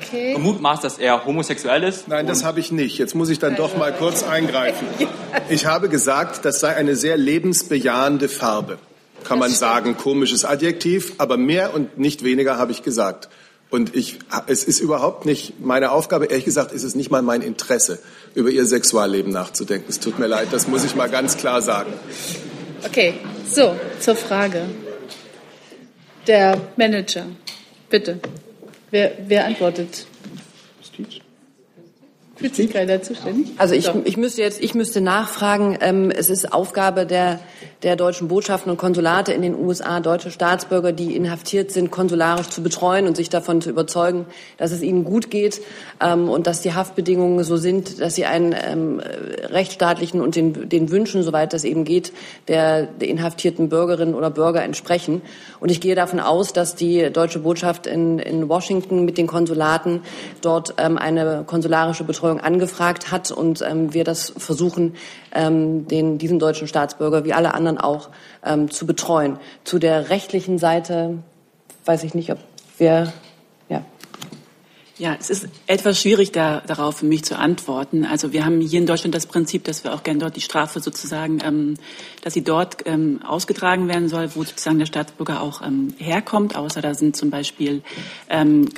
Okay. 0.00 0.34
gemutmaßt, 0.34 0.84
dass 0.84 0.98
er 0.98 1.24
homosexuell 1.26 1.82
ist. 1.82 2.08
Nein, 2.08 2.26
das 2.26 2.44
habe 2.44 2.60
ich 2.60 2.72
nicht. 2.72 2.98
Jetzt 2.98 3.14
muss 3.14 3.28
ich 3.30 3.38
dann 3.38 3.56
doch 3.56 3.76
mal 3.76 3.92
kurz 3.92 4.22
eingreifen. 4.22 4.86
Ich 5.48 5.64
habe 5.66 5.88
gesagt, 5.88 6.44
das 6.44 6.60
sei 6.60 6.74
eine 6.76 6.94
sehr 6.94 7.16
lebensbejahende 7.16 8.28
Farbe. 8.28 8.78
Kann 9.24 9.38
man 9.38 9.50
sagen, 9.50 9.96
komisches 9.96 10.44
Adjektiv, 10.44 11.14
aber 11.18 11.36
mehr 11.38 11.74
und 11.74 11.96
nicht 11.98 12.22
weniger 12.22 12.58
habe 12.58 12.70
ich 12.72 12.82
gesagt. 12.82 13.28
Und 13.70 13.96
ich, 13.96 14.18
es 14.46 14.64
ist 14.64 14.80
überhaupt 14.80 15.24
nicht 15.24 15.58
meine 15.60 15.90
Aufgabe, 15.92 16.26
ehrlich 16.26 16.44
gesagt, 16.44 16.72
ist 16.72 16.82
es 16.82 16.94
nicht 16.94 17.10
mal 17.10 17.22
mein 17.22 17.40
Interesse, 17.40 17.98
über 18.34 18.50
ihr 18.50 18.66
Sexualleben 18.66 19.32
nachzudenken. 19.32 19.86
Es 19.88 20.00
tut 20.00 20.18
mir 20.18 20.26
leid, 20.26 20.48
das 20.52 20.68
muss 20.68 20.84
ich 20.84 20.94
mal 20.96 21.08
ganz 21.08 21.38
klar 21.38 21.62
sagen. 21.62 21.92
Okay, 22.84 23.14
so, 23.48 23.76
zur 24.00 24.16
Frage. 24.16 24.66
Der 26.26 26.60
Manager, 26.76 27.26
bitte. 27.88 28.20
Wer, 28.90 29.12
wer 29.26 29.46
antwortet? 29.46 30.06
Fühlt 32.36 32.56
sich 32.56 32.72
keiner 32.72 33.00
zuständig? 33.02 33.52
Also 33.58 33.74
ich, 33.74 33.88
ich 34.04 34.16
müsste 34.16 34.42
jetzt, 34.42 34.60
ich 34.60 34.74
müsste 34.74 35.00
nachfragen. 35.00 35.78
Ähm, 35.80 36.10
es 36.10 36.28
ist 36.28 36.52
Aufgabe 36.52 37.06
der 37.06 37.38
der 37.82 37.96
deutschen 37.96 38.28
Botschaften 38.28 38.70
und 38.70 38.76
Konsulate 38.76 39.32
in 39.32 39.42
den 39.42 39.56
USA, 39.56 40.00
deutsche 40.00 40.30
Staatsbürger, 40.30 40.92
die 40.92 41.16
inhaftiert 41.16 41.72
sind, 41.72 41.90
konsularisch 41.90 42.48
zu 42.48 42.62
betreuen 42.62 43.06
und 43.06 43.16
sich 43.16 43.28
davon 43.28 43.60
zu 43.60 43.70
überzeugen, 43.70 44.26
dass 44.56 44.70
es 44.70 44.82
ihnen 44.82 45.04
gut 45.04 45.30
geht 45.30 45.60
ähm, 46.00 46.28
und 46.28 46.46
dass 46.46 46.60
die 46.60 46.74
Haftbedingungen 46.74 47.42
so 47.42 47.56
sind, 47.56 48.00
dass 48.00 48.14
sie 48.14 48.24
einen 48.24 48.54
ähm, 48.64 49.00
rechtsstaatlichen 49.00 50.20
und 50.20 50.36
den, 50.36 50.68
den 50.68 50.90
Wünschen, 50.90 51.22
soweit 51.22 51.52
das 51.52 51.64
eben 51.64 51.84
geht, 51.84 52.12
der, 52.46 52.84
der 52.86 53.08
inhaftierten 53.08 53.68
Bürgerinnen 53.68 54.14
oder 54.14 54.30
Bürger 54.30 54.62
entsprechen. 54.62 55.22
Und 55.58 55.70
ich 55.70 55.80
gehe 55.80 55.96
davon 55.96 56.20
aus, 56.20 56.52
dass 56.52 56.76
die 56.76 57.10
deutsche 57.10 57.40
Botschaft 57.40 57.88
in, 57.88 58.20
in 58.20 58.48
Washington 58.48 59.04
mit 59.04 59.18
den 59.18 59.26
Konsulaten 59.26 60.02
dort 60.40 60.74
ähm, 60.78 60.98
eine 60.98 61.42
konsularische 61.46 62.04
Betreuung 62.04 62.40
angefragt 62.40 63.10
hat 63.10 63.32
und 63.32 63.62
ähm, 63.62 63.92
wir 63.92 64.04
das 64.04 64.32
versuchen, 64.36 64.94
ähm, 65.34 65.86
den, 65.88 66.18
diesen 66.18 66.38
deutschen 66.38 66.68
Staatsbürger 66.68 67.24
wie 67.24 67.32
alle 67.32 67.54
anderen 67.54 67.78
auch 67.78 68.10
ähm, 68.44 68.70
zu 68.70 68.86
betreuen. 68.86 69.38
Zu 69.64 69.78
der 69.78 70.10
rechtlichen 70.10 70.58
Seite 70.58 71.18
weiß 71.84 72.04
ich 72.04 72.14
nicht, 72.14 72.30
ob 72.30 72.38
wir 72.78 73.12
ja. 75.02 75.16
Es 75.18 75.30
ist 75.30 75.48
etwas 75.66 76.00
schwierig, 76.00 76.30
da, 76.30 76.62
darauf 76.64 76.98
für 76.98 77.06
mich 77.06 77.24
zu 77.24 77.36
antworten. 77.36 78.04
Also 78.04 78.32
wir 78.32 78.44
haben 78.44 78.60
hier 78.60 78.78
in 78.78 78.86
Deutschland 78.86 79.14
das 79.16 79.26
Prinzip, 79.26 79.64
dass 79.64 79.82
wir 79.82 79.94
auch 79.94 80.04
gerne 80.04 80.20
dort 80.20 80.36
die 80.36 80.40
Strafe 80.40 80.78
sozusagen, 80.78 81.40
ähm, 81.44 81.74
dass 82.22 82.34
sie 82.34 82.44
dort 82.44 82.86
ähm, 82.86 83.20
ausgetragen 83.26 83.88
werden 83.88 84.08
soll, 84.08 84.30
wo 84.36 84.44
sozusagen 84.44 84.78
der 84.78 84.86
Staatsbürger 84.86 85.40
auch 85.40 85.60
ähm, 85.60 85.92
herkommt, 85.98 86.54
außer 86.54 86.82
da 86.82 86.94
sind 86.94 87.16
zum 87.16 87.30
Beispiel 87.30 87.82
ähm, 88.28 88.68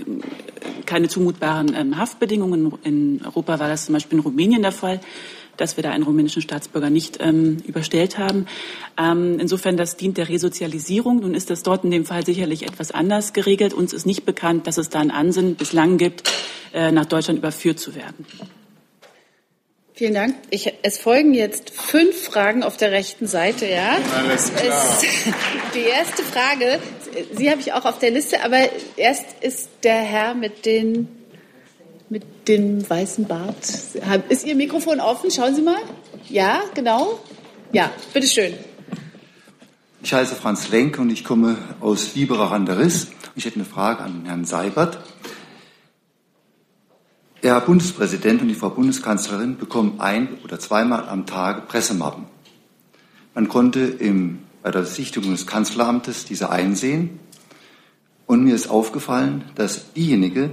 keine 0.86 1.08
zumutbaren 1.08 1.74
ähm, 1.76 1.98
Haftbedingungen. 1.98 2.72
In 2.84 3.20
Europa 3.22 3.58
war 3.58 3.68
das 3.68 3.84
zum 3.84 3.92
Beispiel 3.92 4.16
in 4.18 4.24
Rumänien 4.24 4.62
der 4.62 4.72
Fall 4.72 5.00
dass 5.56 5.76
wir 5.76 5.82
da 5.82 5.90
einen 5.90 6.04
rumänischen 6.04 6.42
Staatsbürger 6.42 6.90
nicht 6.90 7.18
ähm, 7.20 7.58
überstellt 7.66 8.18
haben. 8.18 8.46
Ähm, 8.98 9.38
insofern, 9.40 9.76
das 9.76 9.96
dient 9.96 10.16
der 10.18 10.28
Resozialisierung. 10.28 11.20
Nun 11.20 11.34
ist 11.34 11.50
das 11.50 11.62
dort 11.62 11.84
in 11.84 11.90
dem 11.90 12.04
Fall 12.04 12.24
sicherlich 12.24 12.64
etwas 12.64 12.90
anders 12.90 13.32
geregelt. 13.32 13.74
Uns 13.74 13.92
ist 13.92 14.06
nicht 14.06 14.24
bekannt, 14.24 14.66
dass 14.66 14.78
es 14.78 14.88
da 14.88 15.00
ein 15.00 15.10
Ansinnen 15.10 15.54
bislang 15.56 15.98
gibt, 15.98 16.30
äh, 16.72 16.92
nach 16.92 17.06
Deutschland 17.06 17.38
überführt 17.38 17.78
zu 17.78 17.94
werden. 17.94 18.26
Vielen 19.96 20.14
Dank. 20.14 20.34
Ich, 20.50 20.72
es 20.82 20.98
folgen 20.98 21.34
jetzt 21.34 21.70
fünf 21.70 22.20
Fragen 22.20 22.64
auf 22.64 22.76
der 22.76 22.90
rechten 22.90 23.28
Seite, 23.28 23.66
ja? 23.66 23.96
Alles 24.16 24.52
klar. 24.52 24.98
Es, 25.00 25.06
die 25.74 25.88
erste 25.88 26.24
Frage, 26.24 26.80
Sie 27.36 27.48
habe 27.48 27.60
ich 27.60 27.72
auch 27.72 27.84
auf 27.84 28.00
der 28.00 28.10
Liste, 28.10 28.42
aber 28.42 28.58
erst 28.96 29.24
ist 29.40 29.68
der 29.84 29.94
Herr 29.94 30.34
mit 30.34 30.66
den 30.66 31.08
mit 32.14 32.46
dem 32.46 32.88
weißen 32.88 33.26
Bart. 33.26 33.56
Ist 34.28 34.46
Ihr 34.46 34.54
Mikrofon 34.54 35.00
offen? 35.00 35.32
Schauen 35.32 35.56
Sie 35.56 35.62
mal. 35.62 35.82
Ja, 36.28 36.62
genau. 36.72 37.18
Ja, 37.72 37.90
bitteschön. 38.12 38.54
Ich 40.00 40.14
heiße 40.14 40.36
Franz 40.36 40.68
Lenk 40.68 41.00
und 41.00 41.10
ich 41.10 41.24
komme 41.24 41.58
aus 41.80 42.10
Biberach 42.10 42.52
an 42.52 42.66
der 42.66 42.78
Riss. 42.78 43.08
Ich 43.34 43.46
hätte 43.46 43.56
eine 43.56 43.64
Frage 43.64 44.04
an 44.04 44.26
Herrn 44.26 44.44
Seibert. 44.44 45.00
Der 47.42 47.54
Herr 47.54 47.62
Bundespräsident 47.62 48.42
und 48.42 48.46
die 48.46 48.54
Frau 48.54 48.70
Bundeskanzlerin 48.70 49.58
bekommen 49.58 49.96
ein 49.98 50.38
oder 50.44 50.60
zweimal 50.60 51.08
am 51.08 51.26
Tag 51.26 51.66
Pressemappen. 51.66 52.26
Man 53.34 53.48
konnte 53.48 53.80
im, 53.80 54.38
bei 54.62 54.70
der 54.70 54.84
Sichtung 54.84 55.24
des 55.32 55.48
Kanzleramtes 55.48 56.26
diese 56.26 56.50
einsehen. 56.50 57.18
Und 58.26 58.44
mir 58.44 58.54
ist 58.54 58.68
aufgefallen, 58.68 59.46
dass 59.56 59.92
diejenige 59.94 60.50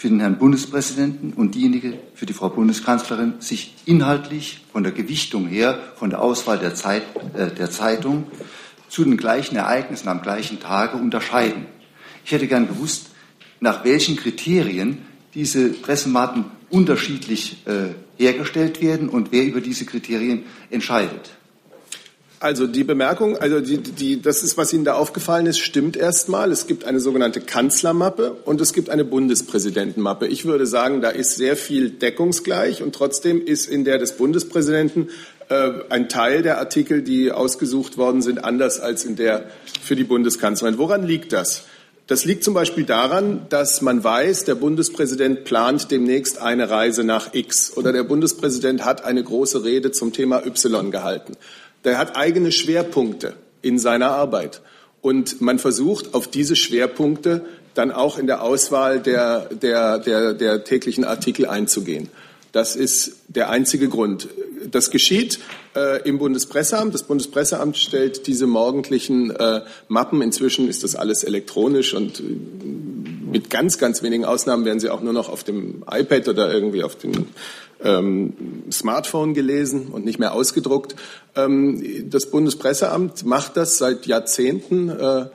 für 0.00 0.08
den 0.08 0.20
Herrn 0.20 0.38
Bundespräsidenten 0.38 1.34
und 1.34 1.54
diejenige 1.54 1.98
für 2.14 2.24
die 2.24 2.32
Frau 2.32 2.48
Bundeskanzlerin 2.48 3.34
sich 3.40 3.74
inhaltlich 3.84 4.62
von 4.72 4.82
der 4.82 4.92
Gewichtung 4.92 5.46
her, 5.46 5.78
von 5.96 6.08
der 6.08 6.22
Auswahl 6.22 6.58
der, 6.58 6.74
Zeit, 6.74 7.02
äh, 7.34 7.50
der 7.50 7.70
Zeitung 7.70 8.24
zu 8.88 9.04
den 9.04 9.18
gleichen 9.18 9.56
Ereignissen 9.56 10.08
am 10.08 10.22
gleichen 10.22 10.58
Tage 10.58 10.96
unterscheiden. 10.96 11.66
Ich 12.24 12.32
hätte 12.32 12.46
gern 12.46 12.66
gewusst, 12.66 13.10
nach 13.60 13.84
welchen 13.84 14.16
Kriterien 14.16 15.02
diese 15.34 15.68
Pressemappen 15.68 16.46
unterschiedlich 16.70 17.58
äh, 17.66 17.88
hergestellt 18.16 18.80
werden 18.80 19.10
und 19.10 19.32
wer 19.32 19.44
über 19.44 19.60
diese 19.60 19.84
Kriterien 19.84 20.44
entscheidet. 20.70 21.32
Also 22.42 22.66
die 22.66 22.84
Bemerkung, 22.84 23.36
also 23.36 23.60
die, 23.60 23.76
die, 23.76 24.22
das 24.22 24.42
ist, 24.42 24.56
was 24.56 24.72
Ihnen 24.72 24.86
da 24.86 24.94
aufgefallen 24.94 25.44
ist, 25.44 25.58
stimmt 25.58 25.94
erstmal. 25.94 26.50
Es 26.50 26.66
gibt 26.66 26.86
eine 26.86 26.98
sogenannte 26.98 27.42
Kanzlermappe 27.42 28.32
und 28.46 28.62
es 28.62 28.72
gibt 28.72 28.88
eine 28.88 29.04
Bundespräsidentenmappe. 29.04 30.26
Ich 30.26 30.46
würde 30.46 30.64
sagen, 30.64 31.02
da 31.02 31.10
ist 31.10 31.36
sehr 31.36 31.54
viel 31.54 31.90
deckungsgleich 31.90 32.82
und 32.82 32.94
trotzdem 32.94 33.44
ist 33.44 33.66
in 33.66 33.84
der 33.84 33.98
des 33.98 34.12
Bundespräsidenten 34.12 35.10
äh, 35.50 35.70
ein 35.90 36.08
Teil 36.08 36.40
der 36.40 36.56
Artikel, 36.56 37.02
die 37.02 37.30
ausgesucht 37.30 37.98
worden 37.98 38.22
sind, 38.22 38.42
anders 38.42 38.80
als 38.80 39.04
in 39.04 39.16
der 39.16 39.44
für 39.82 39.94
die 39.94 40.04
Bundeskanzlerin. 40.04 40.78
Woran 40.78 41.06
liegt 41.06 41.34
das? 41.34 41.64
Das 42.06 42.24
liegt 42.24 42.42
zum 42.42 42.54
Beispiel 42.54 42.84
daran, 42.84 43.46
dass 43.50 43.82
man 43.82 44.02
weiß, 44.02 44.44
der 44.44 44.54
Bundespräsident 44.54 45.44
plant 45.44 45.90
demnächst 45.90 46.40
eine 46.40 46.70
Reise 46.70 47.04
nach 47.04 47.34
X 47.34 47.76
oder 47.76 47.92
der 47.92 48.02
Bundespräsident 48.02 48.84
hat 48.84 49.04
eine 49.04 49.22
große 49.22 49.62
Rede 49.62 49.92
zum 49.92 50.14
Thema 50.14 50.44
Y 50.44 50.90
gehalten. 50.90 51.36
Der 51.84 51.98
hat 51.98 52.16
eigene 52.16 52.52
Schwerpunkte 52.52 53.34
in 53.62 53.78
seiner 53.78 54.10
Arbeit. 54.10 54.60
Und 55.00 55.40
man 55.40 55.58
versucht, 55.58 56.14
auf 56.14 56.28
diese 56.28 56.56
Schwerpunkte 56.56 57.44
dann 57.74 57.90
auch 57.92 58.18
in 58.18 58.26
der 58.26 58.42
Auswahl 58.42 59.00
der, 59.00 59.46
der, 59.46 59.98
der, 59.98 60.34
der 60.34 60.64
täglichen 60.64 61.04
Artikel 61.04 61.46
einzugehen. 61.46 62.08
Das 62.52 62.74
ist 62.74 63.12
der 63.28 63.48
einzige 63.48 63.88
Grund. 63.88 64.28
Das 64.70 64.90
geschieht 64.90 65.38
äh, 65.76 66.02
im 66.02 66.18
Bundespresseamt. 66.18 66.92
Das 66.92 67.04
Bundespresseamt 67.04 67.76
stellt 67.76 68.26
diese 68.26 68.46
morgendlichen 68.46 69.30
äh, 69.30 69.60
Mappen. 69.88 70.20
Inzwischen 70.20 70.68
ist 70.68 70.82
das 70.82 70.96
alles 70.96 71.22
elektronisch 71.22 71.94
und 71.94 72.20
äh, 72.20 72.22
mit 73.30 73.50
ganz, 73.50 73.78
ganz 73.78 74.02
wenigen 74.02 74.24
Ausnahmen 74.24 74.64
werden 74.64 74.80
sie 74.80 74.90
auch 74.90 75.00
nur 75.00 75.12
noch 75.12 75.28
auf 75.28 75.44
dem 75.44 75.84
iPad 75.88 76.28
oder 76.28 76.52
irgendwie 76.52 76.82
auf 76.82 76.96
dem 76.96 77.28
ähm, 77.82 78.34
Smartphone 78.70 79.34
gelesen 79.34 79.88
und 79.88 80.04
nicht 80.04 80.18
mehr 80.18 80.32
ausgedruckt. 80.32 80.96
Ähm, 81.36 82.10
das 82.10 82.30
Bundespresseamt 82.30 83.24
macht 83.24 83.56
das 83.56 83.78
seit 83.78 84.06
Jahrzehnten. 84.06 84.88
Äh, 84.88 85.26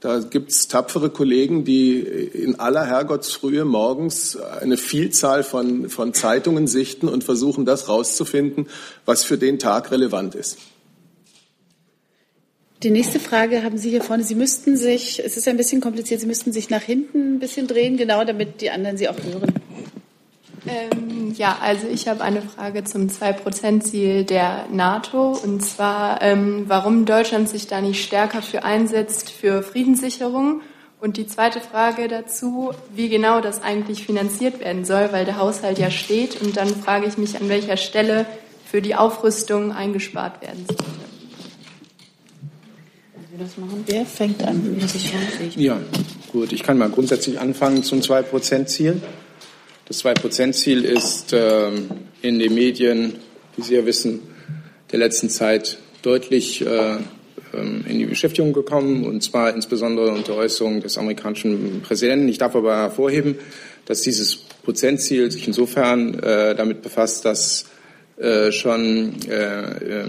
da 0.00 0.18
gibt's 0.18 0.66
tapfere 0.66 1.10
Kollegen, 1.10 1.64
die 1.64 2.00
in 2.00 2.58
aller 2.58 2.84
Herrgottsfrühe 2.84 3.64
morgens 3.64 4.36
eine 4.36 4.76
Vielzahl 4.76 5.44
von, 5.44 5.88
von 5.90 6.12
Zeitungen 6.12 6.66
sichten 6.66 7.06
und 7.08 7.22
versuchen, 7.22 7.64
das 7.64 7.88
rauszufinden, 7.88 8.66
was 9.04 9.22
für 9.22 9.38
den 9.38 9.60
Tag 9.60 9.92
relevant 9.92 10.34
ist. 10.34 10.58
Die 12.82 12.90
nächste 12.90 13.20
Frage 13.20 13.62
haben 13.62 13.78
Sie 13.78 13.90
hier 13.90 14.02
vorne. 14.02 14.24
Sie 14.24 14.34
müssten 14.34 14.76
sich, 14.76 15.22
es 15.24 15.36
ist 15.36 15.46
ein 15.46 15.56
bisschen 15.56 15.80
kompliziert, 15.80 16.18
Sie 16.20 16.26
müssten 16.26 16.52
sich 16.52 16.68
nach 16.68 16.82
hinten 16.82 17.36
ein 17.36 17.38
bisschen 17.38 17.68
drehen, 17.68 17.96
genau, 17.96 18.24
damit 18.24 18.60
die 18.60 18.70
anderen 18.70 18.96
Sie 18.96 19.08
auch 19.08 19.22
hören. 19.22 19.52
Ähm, 20.66 21.34
ja, 21.36 21.58
also 21.60 21.86
ich 21.88 22.08
habe 22.08 22.22
eine 22.22 22.42
Frage 22.42 22.84
zum 22.84 23.08
2-Prozent-Ziel 23.08 24.24
der 24.24 24.66
NATO 24.70 25.32
und 25.32 25.64
zwar, 25.64 26.22
ähm, 26.22 26.64
warum 26.68 27.04
Deutschland 27.04 27.48
sich 27.48 27.66
da 27.66 27.80
nicht 27.80 28.04
stärker 28.04 28.42
für 28.42 28.64
einsetzt 28.64 29.30
für 29.30 29.62
Friedenssicherung. 29.62 30.60
Und 31.00 31.16
die 31.16 31.26
zweite 31.26 31.60
Frage 31.60 32.06
dazu, 32.06 32.70
wie 32.94 33.08
genau 33.08 33.40
das 33.40 33.60
eigentlich 33.60 34.06
finanziert 34.06 34.60
werden 34.60 34.84
soll, 34.84 35.08
weil 35.10 35.24
der 35.24 35.36
Haushalt 35.36 35.78
ja 35.78 35.90
steht. 35.90 36.40
Und 36.40 36.56
dann 36.56 36.68
frage 36.68 37.06
ich 37.06 37.18
mich, 37.18 37.40
an 37.40 37.48
welcher 37.48 37.76
Stelle 37.76 38.24
für 38.64 38.80
die 38.80 38.94
Aufrüstung 38.94 39.72
eingespart 39.72 40.40
werden 40.42 40.64
soll. 40.68 40.76
das 43.36 43.58
machen? 43.58 43.82
Wer 43.86 44.06
fängt 44.06 44.44
an? 44.44 44.80
Ja, 45.56 45.80
Gut, 46.32 46.50
ich 46.52 46.62
kann 46.62 46.78
mal 46.78 46.88
grundsätzlich 46.88 47.38
anfangen 47.38 47.82
zum 47.82 48.00
Zwei-Prozent-Ziel. 48.00 49.02
Das 49.92 49.98
Zwei-Prozent-Ziel 49.98 50.86
ist 50.86 51.34
äh, 51.34 51.70
in 52.22 52.38
den 52.38 52.54
Medien, 52.54 53.16
wie 53.56 53.62
Sie 53.62 53.74
ja 53.74 53.84
wissen, 53.84 54.22
der 54.90 54.98
letzten 54.98 55.28
Zeit 55.28 55.76
deutlich 56.00 56.64
äh, 56.64 56.96
ähm, 57.52 57.84
in 57.86 57.98
die 57.98 58.06
Beschäftigung 58.06 58.54
gekommen, 58.54 59.04
und 59.04 59.22
zwar 59.22 59.54
insbesondere 59.54 60.12
unter 60.12 60.34
Äußerungen 60.34 60.80
des 60.80 60.96
amerikanischen 60.96 61.82
Präsidenten. 61.82 62.26
Ich 62.28 62.38
darf 62.38 62.56
aber 62.56 62.74
hervorheben, 62.74 63.38
dass 63.84 64.00
dieses 64.00 64.34
Prozentziel 64.36 65.30
sich 65.30 65.46
insofern 65.46 66.18
äh, 66.20 66.54
damit 66.54 66.80
befasst, 66.80 67.26
dass 67.26 67.66
äh, 68.16 68.50
schon 68.50 69.16
äh, 69.28 70.06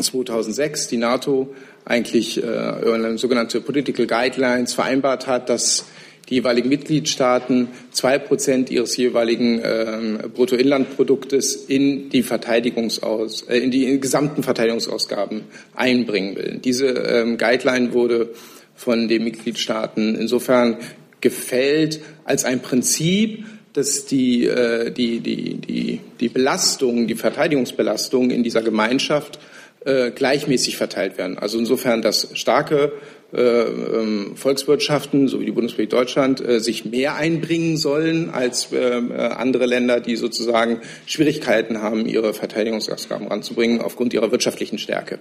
2006 0.00 0.84
ähm, 0.84 0.88
die 0.88 0.96
NATO 0.96 1.54
eigentlich 1.84 2.42
äh, 2.42 3.18
sogenannte 3.18 3.60
Political 3.60 4.06
Guidelines 4.06 4.72
vereinbart 4.72 5.26
hat, 5.26 5.50
dass 5.50 5.84
die 6.28 6.34
jeweiligen 6.34 6.68
Mitgliedstaaten 6.68 7.68
zwei 7.90 8.18
Prozent 8.18 8.70
ihres 8.70 8.96
jeweiligen 8.96 9.60
äh, 9.60 10.28
Bruttoinlandproduktes 10.34 11.54
in 11.54 12.10
die 12.10 12.22
Verteidigungsaus, 12.22 13.42
äh, 13.42 13.58
in 13.58 13.70
die 13.70 13.98
gesamten 14.00 14.42
Verteidigungsausgaben 14.42 15.44
einbringen 15.74 16.36
will. 16.36 16.60
Diese 16.62 16.88
ähm, 16.88 17.38
Guideline 17.38 17.92
wurde 17.92 18.30
von 18.74 19.08
den 19.08 19.24
Mitgliedstaaten 19.24 20.14
insofern 20.14 20.76
gefällt 21.20 22.00
als 22.24 22.44
ein 22.44 22.60
Prinzip, 22.60 23.44
dass 23.72 24.06
die, 24.06 24.46
äh, 24.46 24.90
die, 24.90 25.20
die, 25.20 25.54
die, 25.54 26.00
die 26.20 26.28
Belastung, 26.28 27.06
die 27.06 27.14
Verteidigungsbelastung 27.14 28.30
in 28.30 28.42
dieser 28.42 28.62
Gemeinschaft 28.62 29.38
äh, 29.84 30.10
gleichmäßig 30.10 30.76
verteilt 30.76 31.18
werden. 31.18 31.38
Also 31.38 31.58
insofern, 31.58 32.02
dass 32.02 32.28
starke 32.34 32.86
ähm, 32.86 32.92
Volkswirtschaften, 33.30 35.28
so 35.28 35.38
wie 35.38 35.44
die 35.44 35.52
Bundesrepublik 35.52 35.90
Deutschland, 35.90 36.40
äh, 36.40 36.60
sich 36.60 36.86
mehr 36.86 37.16
einbringen 37.16 37.76
sollen 37.76 38.30
als 38.30 38.72
äh, 38.72 38.78
andere 38.80 39.66
Länder, 39.66 40.00
die 40.00 40.16
sozusagen 40.16 40.80
Schwierigkeiten 41.04 41.82
haben, 41.82 42.06
ihre 42.06 42.32
Verteidigungsausgaben 42.32 43.28
ranzubringen 43.28 43.82
aufgrund 43.82 44.14
ihrer 44.14 44.32
wirtschaftlichen 44.32 44.78
Stärke. 44.78 45.18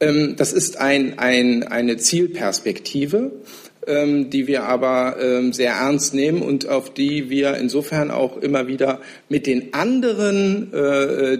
Ähm, 0.00 0.34
das 0.36 0.52
ist 0.52 0.78
ein, 0.78 1.20
ein, 1.20 1.62
eine 1.62 1.98
Zielperspektive, 1.98 3.30
ähm, 3.86 4.28
die 4.30 4.48
wir 4.48 4.64
aber 4.64 5.16
sehr 5.52 5.74
ernst 5.74 6.14
nehmen 6.14 6.42
und 6.42 6.68
auf 6.68 6.92
die 6.92 7.30
wir 7.30 7.56
insofern 7.58 8.10
auch 8.10 8.38
immer 8.38 8.66
wieder 8.66 9.00
mit 9.28 9.46
den 9.46 9.72
anderen 9.72 10.72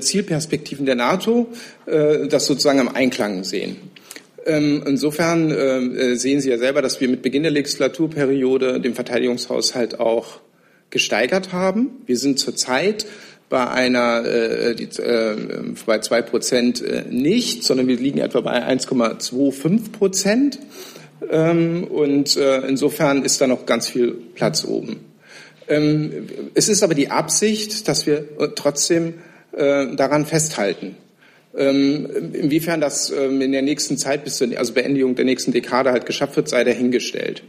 Zielperspektiven 0.00 0.86
der 0.86 0.94
NATO 0.94 1.48
das 1.86 2.46
sozusagen 2.46 2.78
im 2.78 2.88
Einklang 2.88 3.44
sehen. 3.44 3.76
Ähm, 4.46 4.82
insofern 4.86 5.50
ähm, 5.50 5.96
äh, 5.96 6.14
sehen 6.16 6.40
Sie 6.40 6.50
ja 6.50 6.58
selber, 6.58 6.82
dass 6.82 7.00
wir 7.00 7.08
mit 7.08 7.22
Beginn 7.22 7.42
der 7.42 7.52
Legislaturperiode 7.52 8.80
den 8.80 8.94
Verteidigungshaushalt 8.94 10.00
auch 10.00 10.40
gesteigert 10.90 11.52
haben. 11.52 12.02
Wir 12.06 12.16
sind 12.16 12.38
zurzeit 12.38 13.06
bei 13.48 13.68
einer 13.68 14.24
äh, 14.24 14.74
die, 14.74 14.84
äh, 15.02 15.36
bei 15.84 15.98
zwei 15.98 16.22
Prozent 16.22 16.82
äh, 16.82 17.04
nicht, 17.10 17.64
sondern 17.64 17.88
wir 17.88 17.96
liegen 17.96 18.20
etwa 18.20 18.40
bei 18.40 18.64
1,25 18.66 19.92
Prozent. 19.92 20.58
Ähm, 21.30 21.84
und 21.84 22.36
äh, 22.36 22.60
insofern 22.60 23.24
ist 23.24 23.40
da 23.40 23.46
noch 23.46 23.66
ganz 23.66 23.88
viel 23.88 24.12
Platz 24.34 24.64
oben. 24.64 25.00
Ähm, 25.68 26.28
es 26.54 26.68
ist 26.68 26.82
aber 26.82 26.94
die 26.94 27.10
Absicht, 27.10 27.88
dass 27.88 28.06
wir 28.06 28.18
äh, 28.38 28.48
trotzdem 28.54 29.14
daran 29.52 30.26
festhalten. 30.26 30.94
Ähm, 31.56 32.08
inwiefern 32.32 32.80
das 32.80 33.10
ähm, 33.10 33.40
in 33.40 33.50
der 33.50 33.62
nächsten 33.62 33.96
Zeit 33.96 34.22
bis 34.24 34.36
zur 34.36 34.56
also 34.56 34.72
Beendigung 34.72 35.16
der 35.16 35.24
nächsten 35.24 35.50
Dekade 35.50 35.90
halt 35.90 36.06
geschafft 36.06 36.36
wird, 36.36 36.48
sei 36.48 36.62
dahingestellt. 36.62 37.42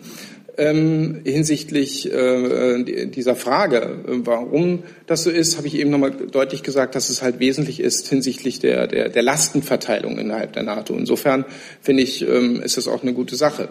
Ähm, 0.58 1.22
hinsichtlich 1.24 2.12
äh, 2.12 3.08
dieser 3.08 3.36
Frage, 3.36 4.00
warum 4.06 4.84
das 5.08 5.24
so 5.24 5.30
ist, 5.30 5.58
habe 5.58 5.68
ich 5.68 5.76
eben 5.76 5.92
nochmal 5.92 6.12
deutlich 6.12 6.62
gesagt, 6.62 6.96
dass 6.96 7.10
es 7.10 7.22
halt 7.22 7.40
wesentlich 7.40 7.80
ist 7.80 8.08
hinsichtlich 8.10 8.60
der, 8.60 8.88
der, 8.88 9.10
der 9.10 9.22
Lastenverteilung 9.24 10.18
innerhalb 10.18 10.54
der 10.54 10.64
NATO. 10.64 10.96
Insofern 10.96 11.46
finde 11.82 12.04
ich, 12.04 12.22
ist 12.22 12.78
das 12.78 12.88
auch 12.88 13.02
eine 13.02 13.14
gute 13.14 13.36
Sache. 13.36 13.70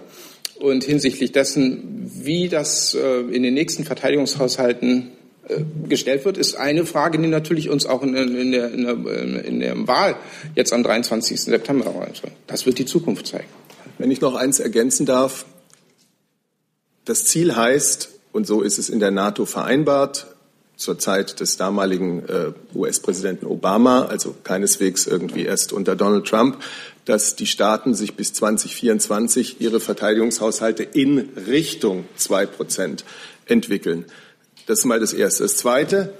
Und 0.60 0.84
hinsichtlich 0.84 1.32
dessen, 1.32 2.10
wie 2.22 2.48
das 2.48 2.94
äh, 2.94 3.20
in 3.34 3.42
den 3.42 3.54
nächsten 3.54 3.84
Verteidigungshaushalten 3.84 4.98
äh, 4.98 5.19
gestellt 5.88 6.24
wird, 6.24 6.36
ist 6.36 6.56
eine 6.56 6.86
Frage, 6.86 7.18
die 7.18 7.28
natürlich 7.28 7.68
uns 7.70 7.86
auch 7.86 8.02
in, 8.02 8.14
in, 8.14 8.52
der, 8.52 8.70
in, 8.72 8.84
der, 8.84 9.44
in 9.44 9.60
der 9.60 9.88
Wahl 9.88 10.16
jetzt 10.54 10.72
am 10.72 10.82
23. 10.82 11.40
September 11.40 11.86
erreicht. 11.86 12.22
Das 12.46 12.66
wird 12.66 12.78
die 12.78 12.86
Zukunft 12.86 13.26
zeigen. 13.26 13.48
Wenn 13.98 14.10
ich 14.10 14.20
noch 14.20 14.34
eins 14.34 14.60
ergänzen 14.60 15.06
darf, 15.06 15.44
das 17.04 17.24
Ziel 17.24 17.56
heißt, 17.56 18.10
und 18.32 18.46
so 18.46 18.62
ist 18.62 18.78
es 18.78 18.88
in 18.88 19.00
der 19.00 19.10
NATO 19.10 19.44
vereinbart, 19.44 20.26
zur 20.80 20.98
Zeit 20.98 21.40
des 21.40 21.58
damaligen 21.58 22.26
äh, 22.26 22.52
US-Präsidenten 22.74 23.44
Obama, 23.46 24.06
also 24.06 24.34
keineswegs 24.42 25.06
irgendwie 25.06 25.44
erst 25.44 25.74
unter 25.74 25.94
Donald 25.94 26.26
Trump, 26.26 26.56
dass 27.04 27.36
die 27.36 27.46
Staaten 27.46 27.94
sich 27.94 28.14
bis 28.14 28.32
2024 28.32 29.60
ihre 29.60 29.78
Verteidigungshaushalte 29.78 30.82
in 30.82 31.28
Richtung 31.46 32.06
zwei 32.16 32.46
Prozent 32.46 33.04
entwickeln. 33.44 34.06
Das 34.66 34.80
ist 34.80 34.84
mal 34.84 35.00
das 35.00 35.12
Erste. 35.12 35.44
Das 35.44 35.56
Zweite, 35.56 36.12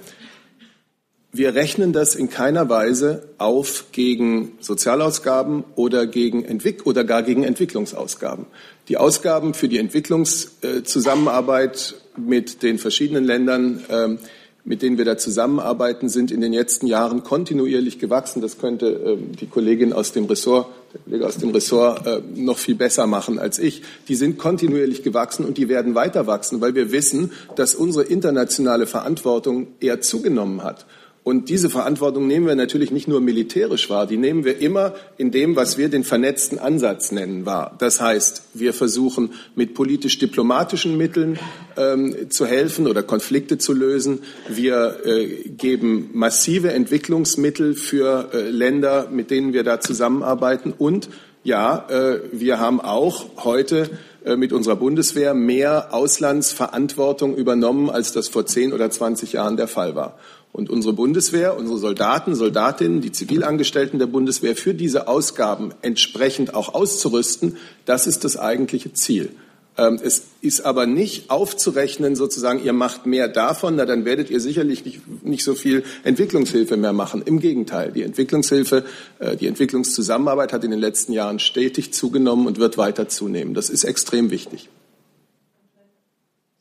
wir 1.31 1.55
rechnen 1.55 1.93
das 1.93 2.15
in 2.15 2.29
keiner 2.29 2.69
Weise 2.69 3.29
auf 3.37 3.85
gegen 3.91 4.53
Sozialausgaben 4.59 5.63
oder, 5.75 6.05
gegen 6.05 6.43
Entwick 6.43 6.85
oder 6.85 7.03
gar 7.03 7.23
gegen 7.23 7.43
Entwicklungsausgaben. 7.43 8.45
Die 8.89 8.97
Ausgaben 8.97 9.53
für 9.53 9.69
die 9.69 9.77
Entwicklungszusammenarbeit 9.77 11.95
mit 12.17 12.63
den 12.63 12.77
verschiedenen 12.77 13.23
Ländern 13.23 13.85
ähm, 13.89 14.19
mit 14.63 14.81
denen 14.81 14.97
wir 14.97 15.05
da 15.05 15.17
zusammenarbeiten, 15.17 16.09
sind 16.09 16.31
in 16.31 16.41
den 16.41 16.53
letzten 16.53 16.87
Jahren 16.87 17.23
kontinuierlich 17.23 17.99
gewachsen. 17.99 18.41
Das 18.41 18.59
könnte 18.59 18.87
äh, 18.87 19.35
die 19.35 19.47
Kollegin 19.47 19.93
aus 19.93 20.11
dem 20.11 20.25
Ressort, 20.25 20.67
der 20.93 21.01
Kollege 21.01 21.25
aus 21.27 21.37
dem 21.37 21.51
Ressort 21.51 22.05
äh, 22.05 22.21
noch 22.35 22.57
viel 22.57 22.75
besser 22.75 23.07
machen 23.07 23.39
als 23.39 23.59
ich. 23.59 23.83
Die 24.07 24.15
sind 24.15 24.37
kontinuierlich 24.37 25.03
gewachsen 25.03 25.45
und 25.45 25.57
die 25.57 25.69
werden 25.69 25.95
weiter 25.95 26.27
wachsen, 26.27 26.61
weil 26.61 26.75
wir 26.75 26.91
wissen, 26.91 27.31
dass 27.55 27.75
unsere 27.75 28.05
internationale 28.05 28.87
Verantwortung 28.87 29.67
eher 29.79 30.01
zugenommen 30.01 30.63
hat. 30.63 30.85
Und 31.23 31.49
diese 31.49 31.69
Verantwortung 31.69 32.25
nehmen 32.25 32.47
wir 32.47 32.55
natürlich 32.55 32.89
nicht 32.89 33.07
nur 33.07 33.21
militärisch 33.21 33.91
wahr, 33.91 34.07
die 34.07 34.17
nehmen 34.17 34.43
wir 34.43 34.59
immer 34.59 34.95
in 35.17 35.29
dem, 35.29 35.55
was 35.55 35.77
wir 35.77 35.87
den 35.87 36.03
vernetzten 36.03 36.57
Ansatz 36.57 37.11
nennen, 37.11 37.45
wahr. 37.45 37.75
Das 37.77 38.01
heißt, 38.01 38.41
wir 38.55 38.73
versuchen 38.73 39.33
mit 39.55 39.75
politisch-diplomatischen 39.75 40.97
Mitteln 40.97 41.37
ähm, 41.77 42.31
zu 42.31 42.47
helfen 42.47 42.87
oder 42.87 43.03
Konflikte 43.03 43.59
zu 43.59 43.73
lösen. 43.73 44.23
Wir 44.49 45.05
äh, 45.05 45.27
geben 45.49 46.09
massive 46.13 46.71
Entwicklungsmittel 46.71 47.75
für 47.75 48.31
äh, 48.33 48.49
Länder, 48.49 49.07
mit 49.11 49.29
denen 49.29 49.53
wir 49.53 49.63
da 49.63 49.79
zusammenarbeiten. 49.79 50.73
Und 50.75 51.09
ja, 51.43 51.87
äh, 51.89 52.19
wir 52.31 52.59
haben 52.59 52.81
auch 52.81 53.43
heute 53.43 53.91
äh, 54.25 54.35
mit 54.35 54.53
unserer 54.53 54.75
Bundeswehr 54.75 55.35
mehr 55.35 55.93
Auslandsverantwortung 55.93 57.35
übernommen, 57.35 57.91
als 57.91 58.11
das 58.11 58.27
vor 58.27 58.47
zehn 58.47 58.73
oder 58.73 58.89
zwanzig 58.89 59.33
Jahren 59.33 59.55
der 59.55 59.67
Fall 59.67 59.95
war. 59.95 60.17
Und 60.53 60.69
unsere 60.69 60.93
Bundeswehr, 60.93 61.57
unsere 61.57 61.77
Soldaten, 61.77 62.35
Soldatinnen, 62.35 63.01
die 63.01 63.11
Zivilangestellten 63.11 63.99
der 63.99 64.07
Bundeswehr 64.07 64.55
für 64.55 64.73
diese 64.73 65.07
Ausgaben 65.07 65.73
entsprechend 65.81 66.53
auch 66.53 66.73
auszurüsten, 66.73 67.57
das 67.85 68.05
ist 68.05 68.25
das 68.25 68.37
eigentliche 68.37 68.93
Ziel. 68.93 69.29
Ähm, 69.77 69.99
es 70.03 70.23
ist 70.41 70.65
aber 70.65 70.85
nicht 70.85 71.29
aufzurechnen, 71.29 72.17
sozusagen, 72.17 72.61
ihr 72.63 72.73
macht 72.73 73.05
mehr 73.05 73.29
davon, 73.29 73.77
na, 73.77 73.85
dann 73.85 74.03
werdet 74.03 74.29
ihr 74.29 74.41
sicherlich 74.41 74.83
nicht, 74.83 75.23
nicht 75.23 75.45
so 75.45 75.55
viel 75.55 75.83
Entwicklungshilfe 76.03 76.75
mehr 76.75 76.91
machen. 76.91 77.21
Im 77.25 77.39
Gegenteil, 77.39 77.93
die 77.93 78.03
Entwicklungshilfe, 78.03 78.83
äh, 79.19 79.37
die 79.37 79.47
Entwicklungszusammenarbeit 79.47 80.51
hat 80.51 80.65
in 80.65 80.71
den 80.71 80.81
letzten 80.81 81.13
Jahren 81.13 81.39
stetig 81.39 81.93
zugenommen 81.93 82.47
und 82.47 82.59
wird 82.59 82.77
weiter 82.77 83.07
zunehmen. 83.07 83.53
Das 83.53 83.69
ist 83.69 83.85
extrem 83.85 84.29
wichtig. 84.29 84.67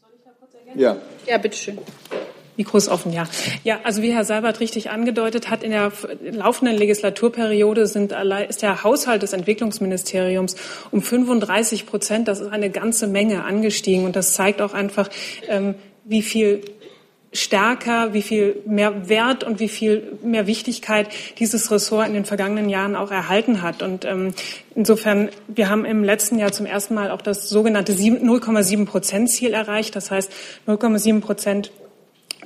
Soll 0.01 0.11
ich 0.17 0.23
da 0.25 0.31
kurz 0.39 0.55
ergänzen? 0.55 0.81
Ja. 0.81 0.97
Ja, 1.27 1.39
bitteschön. 1.39 1.79
Mikro 2.61 2.77
ist 2.77 2.91
offen, 2.91 3.11
ja. 3.11 3.25
Ja, 3.65 3.81
also 3.85 4.03
wie 4.03 4.13
Herr 4.13 4.25
Seibert 4.25 4.61
richtig 4.61 4.91
angedeutet 4.91 5.49
hat, 5.49 5.63
in 5.63 5.71
der 5.71 5.93
laufenden 6.31 6.77
Legislaturperiode 6.77 7.87
sind, 7.87 8.13
ist 8.51 8.61
der 8.61 8.85
Haushalt 8.85 9.23
des 9.23 9.33
Entwicklungsministeriums 9.33 10.57
um 10.91 11.01
35 11.01 11.87
Prozent, 11.87 12.29
das 12.29 12.41
ist 12.41 12.53
eine 12.53 12.69
ganze 12.69 13.07
Menge 13.07 13.45
angestiegen. 13.45 14.05
Und 14.05 14.15
das 14.15 14.35
zeigt 14.35 14.61
auch 14.61 14.75
einfach, 14.75 15.09
ähm, 15.49 15.75
wie 16.05 16.21
viel 16.21 16.61
stärker, 17.33 18.13
wie 18.13 18.23
viel 18.23 18.57
mehr 18.67 19.09
Wert 19.09 19.43
und 19.43 19.59
wie 19.59 19.69
viel 19.69 20.19
mehr 20.23 20.47
Wichtigkeit 20.47 21.09
dieses 21.39 21.71
Ressort 21.71 22.09
in 22.09 22.13
den 22.13 22.25
vergangenen 22.27 22.69
Jahren 22.69 22.95
auch 22.95 23.11
erhalten 23.11 23.63
hat. 23.63 23.83
Und 23.83 24.05
ähm, 24.05 24.35
insofern, 24.75 25.31
wir 25.49 25.71
haben 25.71 25.87
im 25.87 26.05
letzten 26.05 26.39
Jahr 26.39 26.53
zum 26.53 26.67
ersten 26.67 26.93
Mal 26.93 27.11
auch 27.11 27.23
das 27.23 27.49
sogenannte 27.49 27.93
0,7 27.95 28.85
Prozent 28.85 29.31
Ziel 29.31 29.55
erreicht. 29.55 29.97
Das 29.97 30.11
heißt, 30.11 30.31
0,7 30.67 31.21
Prozent 31.21 31.71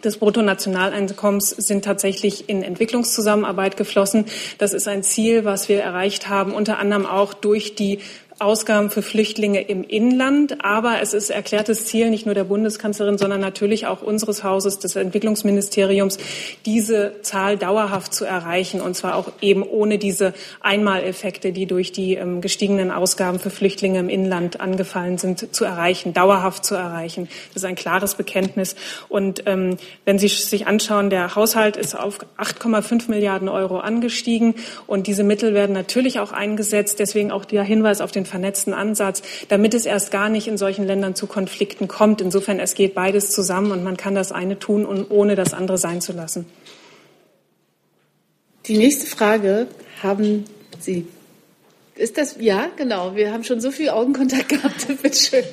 des 0.04 0.18
Bruttonationaleinkommens 0.18 1.50
sind 1.50 1.84
tatsächlich 1.84 2.48
in 2.48 2.62
Entwicklungszusammenarbeit 2.62 3.76
geflossen. 3.76 4.26
Das 4.58 4.72
ist 4.72 4.88
ein 4.88 5.02
Ziel, 5.02 5.44
was 5.44 5.68
wir 5.68 5.80
erreicht 5.80 6.28
haben, 6.28 6.52
unter 6.52 6.78
anderem 6.78 7.06
auch 7.06 7.34
durch 7.34 7.74
die 7.74 8.00
Ausgaben 8.38 8.90
für 8.90 9.02
Flüchtlinge 9.02 9.62
im 9.62 9.84
Inland. 9.84 10.64
Aber 10.64 11.00
es 11.00 11.14
ist 11.14 11.30
erklärtes 11.30 11.86
Ziel 11.86 12.10
nicht 12.10 12.26
nur 12.26 12.34
der 12.34 12.44
Bundeskanzlerin, 12.44 13.18
sondern 13.18 13.40
natürlich 13.40 13.86
auch 13.86 14.02
unseres 14.02 14.42
Hauses, 14.42 14.78
des 14.78 14.96
Entwicklungsministeriums, 14.96 16.18
diese 16.66 17.20
Zahl 17.22 17.56
dauerhaft 17.56 18.14
zu 18.14 18.24
erreichen. 18.24 18.80
Und 18.80 18.96
zwar 18.96 19.16
auch 19.16 19.32
eben 19.40 19.62
ohne 19.62 19.98
diese 19.98 20.34
Einmaleffekte, 20.60 21.52
die 21.52 21.66
durch 21.66 21.92
die 21.92 22.14
ähm, 22.14 22.40
gestiegenen 22.40 22.90
Ausgaben 22.90 23.38
für 23.38 23.50
Flüchtlinge 23.50 23.98
im 23.98 24.08
Inland 24.08 24.60
angefallen 24.60 25.18
sind, 25.18 25.54
zu 25.54 25.64
erreichen, 25.64 26.12
dauerhaft 26.12 26.64
zu 26.64 26.74
erreichen. 26.74 27.28
Das 27.52 27.62
ist 27.62 27.68
ein 27.68 27.76
klares 27.76 28.14
Bekenntnis. 28.14 28.74
Und 29.08 29.44
ähm, 29.46 29.76
wenn 30.04 30.18
Sie 30.18 30.28
sich 30.28 30.66
anschauen, 30.66 31.10
der 31.10 31.34
Haushalt 31.34 31.76
ist 31.76 31.94
auf 31.94 32.18
8,5 32.38 33.10
Milliarden 33.10 33.48
Euro 33.48 33.78
angestiegen. 33.78 34.54
Und 34.86 35.06
diese 35.06 35.24
Mittel 35.24 35.54
werden 35.54 35.72
natürlich 35.72 36.18
auch 36.18 36.32
eingesetzt. 36.32 36.98
Deswegen 36.98 37.30
auch 37.30 37.44
der 37.44 37.62
Hinweis 37.62 38.00
auf 38.00 38.12
den 38.12 38.23
vernetzten 38.26 38.74
Ansatz, 38.74 39.22
damit 39.48 39.74
es 39.74 39.86
erst 39.86 40.10
gar 40.10 40.28
nicht 40.28 40.48
in 40.48 40.58
solchen 40.58 40.86
Ländern 40.86 41.14
zu 41.14 41.26
Konflikten 41.26 41.88
kommt. 41.88 42.20
Insofern, 42.20 42.60
es 42.60 42.74
geht 42.74 42.94
beides 42.94 43.30
zusammen 43.30 43.72
und 43.72 43.82
man 43.82 43.96
kann 43.96 44.14
das 44.14 44.32
eine 44.32 44.58
tun, 44.58 44.86
ohne 45.08 45.34
das 45.34 45.54
andere 45.54 45.78
sein 45.78 46.00
zu 46.00 46.12
lassen. 46.12 46.46
Die 48.66 48.78
nächste 48.78 49.06
Frage 49.06 49.66
haben 50.02 50.44
Sie. 50.78 51.06
Ist 51.96 52.18
das, 52.18 52.36
ja, 52.40 52.68
genau. 52.76 53.14
Wir 53.14 53.32
haben 53.32 53.44
schon 53.44 53.60
so 53.60 53.70
viel 53.70 53.90
Augenkontakt 53.90 54.48
gehabt. 54.48 54.86
Bitte 55.02 55.16
schön. 55.16 55.44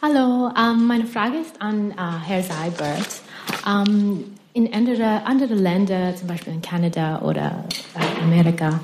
Hallo, 0.00 0.50
ähm, 0.58 0.86
meine 0.86 1.06
Frage 1.06 1.38
ist 1.38 1.60
an 1.60 1.90
äh, 1.92 1.94
Herr 1.96 2.42
Seibert. 2.42 3.20
Ähm, 3.66 4.24
in 4.54 4.72
andere, 4.72 5.24
andere 5.24 5.54
Länder, 5.54 6.14
zum 6.16 6.28
Beispiel 6.28 6.52
in 6.52 6.62
Kanada 6.62 7.22
oder 7.22 7.64
äh, 7.94 8.22
Amerika, 8.22 8.80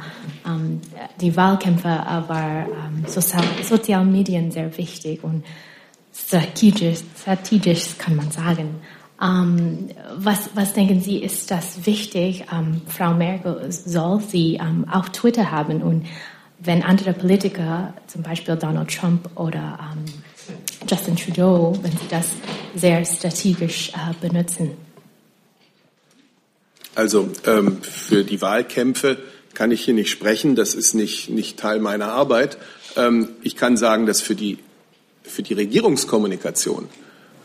ähm, 0.49 0.81
die 1.21 1.37
Wahlkämpfe 1.37 1.89
aber 1.89 2.67
ähm, 2.67 3.05
Sozial 3.07 3.45
Sozialen 3.63 4.11
Medien 4.11 4.51
sehr 4.51 4.77
wichtig 4.79 5.23
und 5.23 5.45
strategisch, 6.15 7.01
strategisch 7.21 7.99
kann 7.99 8.17
man 8.17 8.31
sagen. 8.31 8.81
Ähm, 9.21 9.89
was, 10.17 10.51
was 10.55 10.75
denken 10.75 11.01
Sie, 11.01 11.19
ist 11.19 11.51
das 11.51 11.85
wichtig? 11.87 12.45
Ähm, 12.53 12.83
Frau 12.87 13.15
Merkel 13.15 13.71
soll 13.71 14.21
sie 14.21 14.55
ähm, 14.55 14.87
auch 14.91 15.09
Twitter 15.09 15.51
haben 15.51 15.83
und 15.83 16.07
wenn 16.61 16.83
andere 16.83 17.13
Politiker, 17.13 17.95
zum 18.07 18.23
Beispiel 18.23 18.57
Donald 18.57 18.91
Trump 18.93 19.29
oder 19.37 19.79
ähm, 19.93 20.05
Justin 20.89 21.17
Trudeau, 21.17 21.77
wenn 21.83 21.93
sie 21.93 22.09
das 22.09 22.33
sehr 22.75 23.05
strategisch 23.05 23.91
äh, 23.91 24.15
benutzen. 24.21 24.73
Also 26.95 27.31
ähm, 27.47 27.81
für 27.83 28.25
die 28.25 28.41
Wahlkämpfe 28.41 29.19
kann 29.59 29.73
ich 29.73 29.85
hier 29.85 29.95
nicht 29.95 30.11
sprechen. 30.11 30.55
Das 30.55 30.73
ist 30.73 30.95
nicht, 30.95 31.31
nicht 31.31 31.59
Teil 31.59 31.81
meiner 31.81 32.13
Arbeit. 32.13 32.59
Ähm, 32.97 33.31
ich 33.43 33.57
kann 33.57 33.77
sagen, 33.77 34.07
dass 34.07 34.21
für 34.21 34.37
die, 34.37 34.59
für 35.25 35.43
die 35.43 35.55
Regierungskommunikation, 35.55 36.87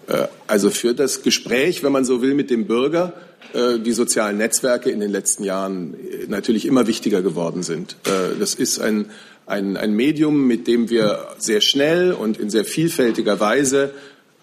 äh, 0.05 0.28
also 0.45 0.70
für 0.70 0.93
das 0.93 1.24
Gespräch, 1.24 1.82
wenn 1.82 1.91
man 1.91 2.05
so 2.05 2.22
will, 2.22 2.36
mit 2.36 2.51
dem 2.51 2.68
Bürger, 2.68 3.14
äh, 3.53 3.80
die 3.80 3.93
sozialen 3.93 4.38
Netzwerke 4.38 4.91
in 4.91 4.99
den 4.99 5.11
letzten 5.11 5.43
Jahren 5.43 5.95
äh, 5.95 6.28
natürlich 6.28 6.68
immer 6.68 6.86
wichtiger 6.86 7.24
geworden 7.24 7.64
sind. 7.64 7.95
Äh, 8.05 8.38
das 8.39 8.53
ist 8.53 8.80
ein, 8.80 9.09
ein, 9.47 9.76
ein 9.76 9.95
Medium, 9.95 10.45
mit 10.45 10.68
dem 10.68 10.91
wir 10.91 11.30
sehr 11.39 11.61
schnell 11.61 12.14
und 12.14 12.38
in 12.38 12.51
sehr 12.51 12.64
vielfältiger 12.64 13.39
Weise 13.39 13.91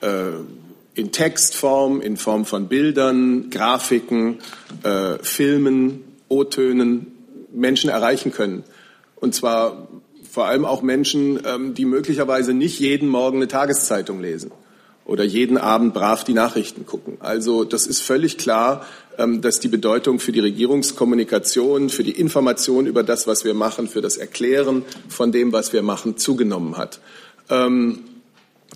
äh, 0.01 0.33
in 0.95 1.13
Textform, 1.13 2.01
in 2.01 2.17
Form 2.17 2.47
von 2.47 2.67
Bildern, 2.67 3.49
Grafiken, 3.49 4.41
äh, 4.83 5.19
Filmen, 5.23 6.01
O-Tönen 6.29 7.20
Menschen 7.53 7.91
erreichen 7.91 8.33
können. 8.33 8.65
Und 9.17 9.35
zwar 9.35 9.89
vor 10.31 10.47
allem 10.47 10.65
auch 10.65 10.83
Menschen, 10.83 11.41
ähm, 11.45 11.75
die 11.75 11.85
möglicherweise 11.85 12.55
nicht 12.55 12.79
jeden 12.79 13.09
Morgen 13.09 13.39
eine 13.39 13.49
Tageszeitung 13.49 14.21
lesen 14.21 14.53
oder 15.05 15.25
jeden 15.25 15.59
Abend 15.59 15.93
brav 15.93 16.23
die 16.23 16.35
Nachrichten 16.35 16.87
gucken. 16.87 17.17
Also 17.19 17.65
das 17.65 17.87
ist 17.87 18.01
völlig 18.01 18.39
klar, 18.39 18.87
ähm, 19.19 19.41
dass 19.41 19.59
die 19.59 19.69
Bedeutung 19.69 20.21
für 20.21 20.31
die 20.31 20.41
Regierungskommunikation, 20.41 21.91
für 21.91 22.05
die 22.05 22.13
Information 22.13 22.87
über 22.87 23.03
das, 23.03 23.27
was 23.27 23.45
wir 23.45 23.55
machen, 23.55 23.89
für 23.89 24.03
das 24.03 24.17
Erklären 24.17 24.85
von 25.09 25.33
dem, 25.33 25.53
was 25.53 25.73
wir 25.73 25.83
machen, 25.83 26.17
zugenommen 26.17 26.77
hat. 26.77 27.01
Ähm, 27.49 28.05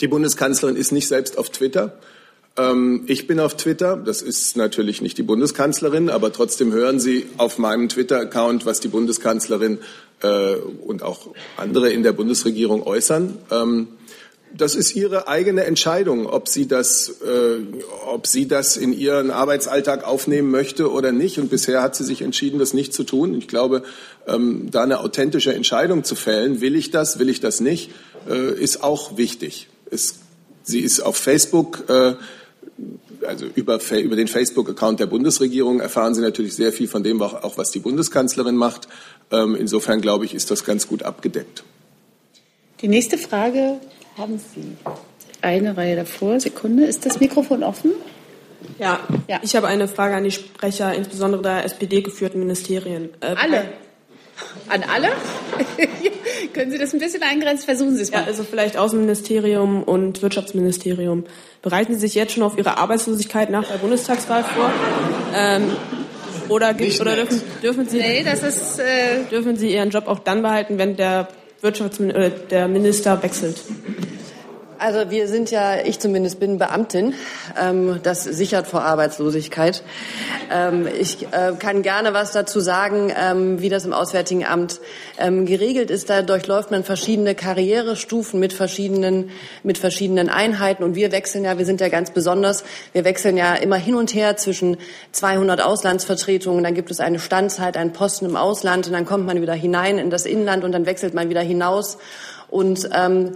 die 0.00 0.08
Bundeskanzlerin 0.08 0.76
ist 0.76 0.90
nicht 0.90 1.06
selbst 1.06 1.38
auf 1.38 1.50
Twitter. 1.50 1.98
Ähm, 2.56 3.04
ich 3.06 3.26
bin 3.26 3.40
auf 3.40 3.56
Twitter. 3.56 3.96
Das 3.96 4.22
ist 4.22 4.56
natürlich 4.56 5.02
nicht 5.02 5.18
die 5.18 5.22
Bundeskanzlerin, 5.22 6.10
aber 6.10 6.32
trotzdem 6.32 6.72
hören 6.72 7.00
Sie 7.00 7.26
auf 7.36 7.58
meinem 7.58 7.88
Twitter-Account, 7.88 8.66
was 8.66 8.80
die 8.80 8.88
Bundeskanzlerin 8.88 9.78
äh, 10.22 10.54
und 10.54 11.02
auch 11.02 11.28
andere 11.56 11.90
in 11.90 12.02
der 12.02 12.12
Bundesregierung 12.12 12.82
äußern. 12.82 13.38
Ähm, 13.50 13.88
das 14.56 14.76
ist 14.76 14.94
ihre 14.94 15.26
eigene 15.26 15.64
Entscheidung, 15.64 16.26
ob 16.26 16.48
sie 16.48 16.68
das, 16.68 17.08
äh, 17.08 17.58
ob 18.06 18.28
sie 18.28 18.46
das 18.46 18.76
in 18.76 18.92
ihren 18.92 19.32
Arbeitsalltag 19.32 20.04
aufnehmen 20.04 20.52
möchte 20.52 20.92
oder 20.92 21.10
nicht. 21.10 21.38
Und 21.38 21.50
bisher 21.50 21.82
hat 21.82 21.96
sie 21.96 22.04
sich 22.04 22.22
entschieden, 22.22 22.60
das 22.60 22.72
nicht 22.72 22.94
zu 22.94 23.02
tun. 23.02 23.34
Ich 23.36 23.48
glaube, 23.48 23.82
ähm, 24.28 24.70
da 24.70 24.84
eine 24.84 25.00
authentische 25.00 25.52
Entscheidung 25.52 26.04
zu 26.04 26.14
fällen, 26.14 26.60
will 26.60 26.76
ich 26.76 26.92
das, 26.92 27.18
will 27.18 27.28
ich 27.28 27.40
das 27.40 27.58
nicht, 27.58 27.90
äh, 28.30 28.54
ist 28.54 28.84
auch 28.84 29.16
wichtig. 29.16 29.68
Es, 29.90 30.20
sie 30.62 30.80
ist 30.80 31.00
auf 31.00 31.16
Facebook. 31.16 31.88
Äh, 31.88 32.14
also 33.26 33.46
über, 33.54 33.78
über 33.92 34.16
den 34.16 34.28
Facebook-Account 34.28 35.00
der 35.00 35.06
Bundesregierung 35.06 35.80
erfahren 35.80 36.14
Sie 36.14 36.20
natürlich 36.20 36.54
sehr 36.54 36.72
viel 36.72 36.88
von 36.88 37.02
dem, 37.02 37.22
auch 37.22 37.56
was 37.56 37.70
die 37.70 37.78
Bundeskanzlerin 37.78 38.56
macht. 38.56 38.88
Ähm, 39.30 39.54
insofern 39.54 40.00
glaube 40.00 40.24
ich, 40.24 40.34
ist 40.34 40.50
das 40.50 40.64
ganz 40.64 40.88
gut 40.88 41.02
abgedeckt. 41.02 41.64
Die 42.80 42.88
nächste 42.88 43.16
Frage 43.16 43.80
haben 44.16 44.38
Sie. 44.38 44.76
Eine 45.40 45.76
Reihe 45.76 45.96
davor. 45.96 46.40
Sekunde. 46.40 46.84
Ist 46.84 47.06
das 47.06 47.20
Mikrofon 47.20 47.62
offen? 47.62 47.92
Ja, 48.78 49.00
ja. 49.28 49.40
ich 49.42 49.54
habe 49.56 49.66
eine 49.66 49.88
Frage 49.88 50.16
an 50.16 50.24
die 50.24 50.30
Sprecher, 50.30 50.94
insbesondere 50.94 51.42
der 51.42 51.64
SPD-geführten 51.64 52.38
Ministerien. 52.38 53.10
Äh, 53.20 53.34
alle? 53.36 53.68
An 54.68 54.82
alle? 54.82 55.08
Können 56.52 56.70
Sie 56.70 56.78
das 56.78 56.92
ein 56.92 57.00
bisschen 57.00 57.22
eingrenzen? 57.22 57.64
Versuchen 57.64 57.96
Sie 57.96 58.02
es 58.02 58.12
mal. 58.12 58.20
Ja, 58.20 58.26
also 58.26 58.44
vielleicht 58.44 58.76
Außenministerium 58.76 59.82
und 59.82 60.22
Wirtschaftsministerium. 60.22 61.24
Bereiten 61.62 61.94
Sie 61.94 62.00
sich 62.00 62.14
jetzt 62.14 62.32
schon 62.32 62.42
auf 62.42 62.58
Ihre 62.58 62.78
Arbeitslosigkeit 62.78 63.50
nach 63.50 63.66
der 63.66 63.78
Bundestagswahl 63.78 64.44
vor? 64.44 64.70
Ähm, 65.34 65.70
oder, 66.48 66.74
gibt, 66.74 67.00
oder 67.00 67.16
dürfen, 67.16 67.42
dürfen, 67.62 67.88
Sie, 67.88 67.98
nee, 67.98 68.22
das 68.22 68.42
ist, 68.42 68.78
äh 68.78 69.24
dürfen 69.30 69.56
Sie 69.56 69.72
Ihren 69.72 69.90
Job 69.90 70.06
auch 70.06 70.18
dann 70.18 70.42
behalten, 70.42 70.78
wenn 70.78 70.96
der 70.96 71.28
Wirtschaftsminister 71.62 72.18
oder 72.18 72.30
der 72.30 72.68
Minister 72.68 73.22
wechselt? 73.22 73.56
Also 74.78 75.10
wir 75.10 75.28
sind 75.28 75.50
ja, 75.50 75.80
ich 75.84 76.00
zumindest 76.00 76.40
bin 76.40 76.58
Beamtin. 76.58 77.14
Ähm, 77.60 78.00
das 78.02 78.24
sichert 78.24 78.66
vor 78.66 78.82
Arbeitslosigkeit. 78.82 79.82
Ähm, 80.50 80.88
ich 81.00 81.22
äh, 81.32 81.52
kann 81.58 81.82
gerne 81.82 82.12
was 82.12 82.32
dazu 82.32 82.60
sagen, 82.60 83.12
ähm, 83.16 83.60
wie 83.60 83.68
das 83.68 83.84
im 83.84 83.92
Auswärtigen 83.92 84.44
Amt 84.44 84.80
ähm, 85.18 85.46
geregelt 85.46 85.90
ist. 85.90 86.10
Da 86.10 86.22
durchläuft 86.22 86.70
man 86.70 86.82
verschiedene 86.82 87.34
Karrierestufen 87.34 88.40
mit 88.40 88.52
verschiedenen, 88.52 89.30
mit 89.62 89.78
verschiedenen 89.78 90.28
Einheiten. 90.28 90.82
Und 90.82 90.96
wir 90.96 91.12
wechseln 91.12 91.44
ja, 91.44 91.56
wir 91.56 91.66
sind 91.66 91.80
ja 91.80 91.88
ganz 91.88 92.10
besonders, 92.10 92.64
wir 92.92 93.04
wechseln 93.04 93.36
ja 93.36 93.54
immer 93.54 93.76
hin 93.76 93.94
und 93.94 94.12
her 94.12 94.36
zwischen 94.36 94.76
200 95.12 95.62
Auslandsvertretungen. 95.62 96.64
Dann 96.64 96.74
gibt 96.74 96.90
es 96.90 97.00
eine 97.00 97.20
Standzeit, 97.20 97.76
einen 97.76 97.92
Posten 97.92 98.26
im 98.26 98.36
Ausland 98.36 98.86
und 98.88 98.92
dann 98.92 99.06
kommt 99.06 99.26
man 99.26 99.40
wieder 99.40 99.54
hinein 99.54 99.98
in 99.98 100.10
das 100.10 100.26
Inland 100.26 100.64
und 100.64 100.72
dann 100.72 100.84
wechselt 100.84 101.14
man 101.14 101.28
wieder 101.28 101.42
hinaus. 101.42 101.98
Und 102.48 102.88
ähm, 102.94 103.32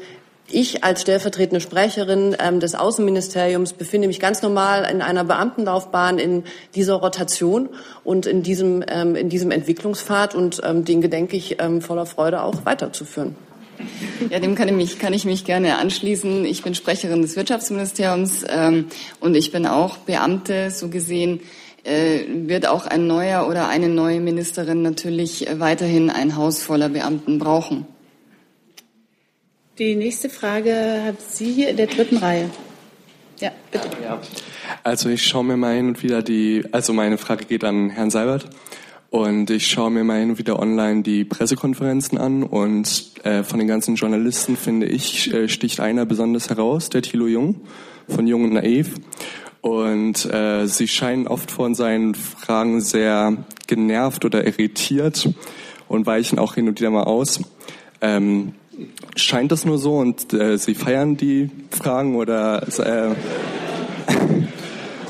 ich 0.51 0.85
als 0.85 1.03
stellvertretende 1.03 1.61
Sprecherin 1.61 2.37
ähm, 2.39 2.61
des 2.61 2.75
Außenministeriums 2.75 3.75
befinde 3.75 4.09
mich 4.09 4.21
ganz 4.21 4.43
normal 4.43 4.89
in 4.91 5.03
einer 5.03 5.25
Beamtenlaufbahn 5.25 6.19
in 6.19 6.45
dieser 6.75 6.95
Rotation 6.95 7.69
und 8.05 8.27
in 8.27 8.43
diesem, 8.43 8.83
ähm, 8.89 9.15
in 9.15 9.29
diesem 9.29 9.51
Entwicklungspfad 9.51 10.35
und 10.35 10.61
ähm, 10.65 10.85
den 10.85 11.01
gedenke 11.01 11.37
ich 11.37 11.61
ähm, 11.61 11.83
voller 11.83 12.07
Freude 12.07 12.43
auch 12.43 12.65
weiterzuführen. 12.65 13.37
Ja, 14.31 14.41
dem 14.41 14.55
kann 14.55 14.69
ich, 14.69 14.75
mich, 14.75 14.99
kann 14.99 15.13
ich 15.13 15.25
mich 15.25 15.45
gerne 15.45 15.79
anschließen. 15.79 16.45
Ich 16.45 16.63
bin 16.63 16.75
Sprecherin 16.75 17.23
des 17.23 17.37
Wirtschaftsministeriums 17.37 18.45
ähm, 18.49 18.87
und 19.21 19.37
ich 19.37 19.53
bin 19.53 19.67
auch 19.67 19.99
Beamte. 19.99 20.71
So 20.71 20.89
gesehen 20.89 21.41
äh, 21.85 22.21
wird 22.27 22.67
auch 22.67 22.87
ein 22.87 23.07
neuer 23.07 23.47
oder 23.49 23.69
eine 23.69 23.89
neue 23.89 24.21
Ministerin 24.21 24.83
natürlich 24.83 25.47
weiterhin 25.59 26.11
ein 26.11 26.37
Haus 26.37 26.63
voller 26.63 26.89
Beamten 26.89 27.39
brauchen. 27.39 27.87
Die 29.79 29.95
nächste 29.95 30.29
Frage 30.29 31.03
hat 31.05 31.21
Sie 31.21 31.53
hier 31.53 31.69
in 31.69 31.77
der 31.77 31.87
dritten 31.87 32.17
Reihe. 32.17 32.51
Ja, 33.39 33.53
bitte. 33.71 33.89
Ja. 34.03 34.21
Also 34.83 35.09
ich 35.09 35.25
schaue 35.25 35.45
mir 35.45 35.57
mal 35.57 35.77
hin 35.77 35.87
und 35.87 36.03
wieder 36.03 36.21
die, 36.21 36.65
also 36.73 36.93
meine 36.93 37.17
Frage 37.17 37.45
geht 37.45 37.63
an 37.63 37.89
Herrn 37.89 38.11
Seibert. 38.11 38.51
Und 39.11 39.51
ich 39.51 39.69
schaue 39.69 39.93
mir 39.93 40.03
mal 40.03 40.19
hin 40.19 40.31
und 40.31 40.39
wieder 40.39 40.59
online 40.59 41.03
die 41.03 41.25
Pressekonferenzen 41.25 42.19
an 42.19 42.43
und 42.43 43.13
äh, 43.23 43.45
von 43.45 43.61
den 43.61 43.69
ganzen 43.69 43.95
Journalisten 43.95 44.57
finde 44.57 44.87
ich, 44.87 45.33
äh, 45.33 45.49
sticht 45.49 45.79
einer 45.79 46.05
besonders 46.07 46.51
heraus, 46.51 46.91
der 46.91 47.03
Thilo 47.03 47.29
Jung 47.29 47.61
von 48.09 48.27
Jung 48.27 48.45
und 48.45 48.55
Naiv. 48.55 48.97
Und 49.61 50.25
äh, 50.27 50.67
sie 50.67 50.89
scheinen 50.89 51.29
oft 51.29 51.53
von 51.53 51.77
seinen 51.77 52.17
Fragen 52.17 52.81
sehr 52.81 53.45
genervt 53.69 54.25
oder 54.25 54.45
irritiert 54.45 55.29
und 55.87 56.05
weichen 56.05 56.41
auch 56.41 56.57
hin 56.57 56.69
und 56.69 56.81
wieder 56.81 56.91
mal 56.91 57.05
aus. 57.05 57.41
Ähm, 58.01 58.55
scheint 59.17 59.53
das 59.53 59.65
nur 59.65 59.79
so 59.79 59.97
und 59.97 60.33
äh, 60.33 60.59
Sie 60.59 60.75
feiern 60.75 61.17
die 61.17 61.51
Fragen 61.71 62.17
oder, 62.17 62.67
äh, 62.79 63.15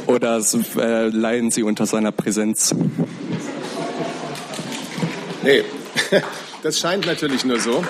oder 0.11 0.41
äh, 0.77 1.09
leiden 1.09 1.51
Sie 1.51 1.63
unter 1.63 1.87
seiner 1.87 2.13
Präsenz? 2.13 2.75
Nee, 5.43 5.65
das 6.63 6.79
scheint 6.79 7.07
natürlich 7.07 7.45
nur 7.45 7.61
so. 7.61 7.85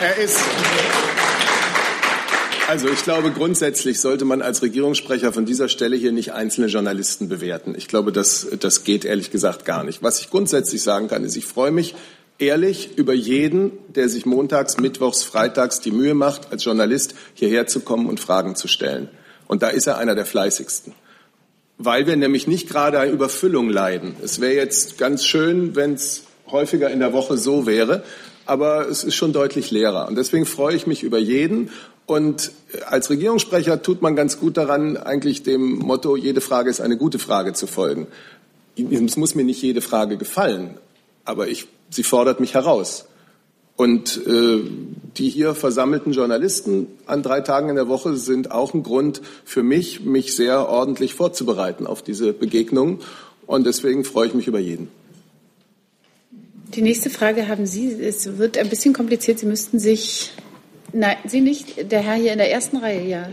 Er 0.00 0.16
ist. 0.16 0.40
Also 2.68 2.88
ich 2.88 3.02
glaube, 3.02 3.32
grundsätzlich 3.32 4.00
sollte 4.00 4.24
man 4.24 4.40
als 4.40 4.62
Regierungssprecher 4.62 5.32
von 5.32 5.44
dieser 5.44 5.68
Stelle 5.68 5.96
hier 5.96 6.12
nicht 6.12 6.32
einzelne 6.32 6.68
Journalisten 6.68 7.28
bewerten. 7.28 7.74
Ich 7.76 7.86
glaube, 7.86 8.12
das, 8.12 8.46
das 8.60 8.84
geht 8.84 9.04
ehrlich 9.04 9.30
gesagt 9.30 9.64
gar 9.64 9.84
nicht. 9.84 10.02
Was 10.02 10.20
ich 10.20 10.30
grundsätzlich 10.30 10.82
sagen 10.82 11.08
kann, 11.08 11.24
ist, 11.24 11.36
ich 11.36 11.44
freue 11.44 11.70
mich 11.70 11.94
ehrlich 12.42 12.98
über 12.98 13.14
jeden, 13.14 13.72
der 13.88 14.08
sich 14.08 14.26
montags, 14.26 14.78
mittwochs, 14.78 15.22
freitags 15.22 15.80
die 15.80 15.92
Mühe 15.92 16.14
macht, 16.14 16.52
als 16.52 16.64
Journalist 16.64 17.14
hierher 17.34 17.66
zu 17.66 17.80
kommen 17.80 18.06
und 18.06 18.20
Fragen 18.20 18.56
zu 18.56 18.68
stellen. 18.68 19.08
Und 19.46 19.62
da 19.62 19.68
ist 19.68 19.86
er 19.86 19.98
einer 19.98 20.14
der 20.14 20.26
fleißigsten. 20.26 20.92
Weil 21.78 22.06
wir 22.06 22.16
nämlich 22.16 22.46
nicht 22.46 22.68
gerade 22.68 22.98
an 23.00 23.10
Überfüllung 23.10 23.70
leiden. 23.70 24.16
Es 24.22 24.40
wäre 24.40 24.54
jetzt 24.54 24.98
ganz 24.98 25.24
schön, 25.24 25.74
wenn 25.76 25.94
es 25.94 26.24
häufiger 26.50 26.90
in 26.90 27.00
der 27.00 27.12
Woche 27.12 27.38
so 27.38 27.66
wäre, 27.66 28.02
aber 28.44 28.88
es 28.88 29.04
ist 29.04 29.14
schon 29.14 29.32
deutlich 29.32 29.70
leerer. 29.70 30.08
Und 30.08 30.16
deswegen 30.16 30.44
freue 30.44 30.74
ich 30.74 30.86
mich 30.86 31.02
über 31.02 31.18
jeden. 31.18 31.70
Und 32.06 32.52
als 32.86 33.08
Regierungssprecher 33.08 33.82
tut 33.82 34.02
man 34.02 34.16
ganz 34.16 34.38
gut 34.38 34.56
daran, 34.56 34.96
eigentlich 34.96 35.44
dem 35.44 35.78
Motto, 35.78 36.16
jede 36.16 36.40
Frage 36.40 36.68
ist 36.68 36.80
eine 36.80 36.96
gute 36.96 37.18
Frage 37.18 37.52
zu 37.52 37.66
folgen. 37.66 38.08
Es 38.76 39.16
muss 39.16 39.34
mir 39.34 39.44
nicht 39.44 39.62
jede 39.62 39.80
Frage 39.80 40.16
gefallen, 40.16 40.74
aber 41.24 41.48
ich 41.48 41.66
sie 41.94 42.02
fordert 42.02 42.40
mich 42.40 42.54
heraus. 42.54 43.06
Und 43.74 44.20
äh, 44.26 44.60
die 45.16 45.28
hier 45.28 45.54
versammelten 45.54 46.12
Journalisten 46.12 46.86
an 47.06 47.22
drei 47.22 47.40
Tagen 47.40 47.68
in 47.70 47.76
der 47.76 47.88
Woche 47.88 48.16
sind 48.16 48.50
auch 48.50 48.74
ein 48.74 48.82
Grund 48.82 49.22
für 49.44 49.62
mich, 49.62 50.04
mich 50.04 50.36
sehr 50.36 50.68
ordentlich 50.68 51.14
vorzubereiten 51.14 51.86
auf 51.86 52.02
diese 52.02 52.32
Begegnung. 52.32 53.00
Und 53.46 53.66
deswegen 53.66 54.04
freue 54.04 54.28
ich 54.28 54.34
mich 54.34 54.46
über 54.46 54.58
jeden. 54.58 54.88
Die 56.74 56.82
nächste 56.82 57.10
Frage 57.10 57.48
haben 57.48 57.66
Sie. 57.66 57.92
Es 57.92 58.38
wird 58.38 58.56
ein 58.56 58.68
bisschen 58.68 58.94
kompliziert. 58.94 59.38
Sie 59.38 59.46
müssten 59.46 59.78
sich. 59.78 60.32
Nein, 60.92 61.16
Sie 61.26 61.40
nicht. 61.40 61.90
Der 61.90 62.00
Herr 62.00 62.14
hier 62.14 62.32
in 62.32 62.38
der 62.38 62.52
ersten 62.52 62.76
Reihe, 62.76 63.06
ja. 63.06 63.26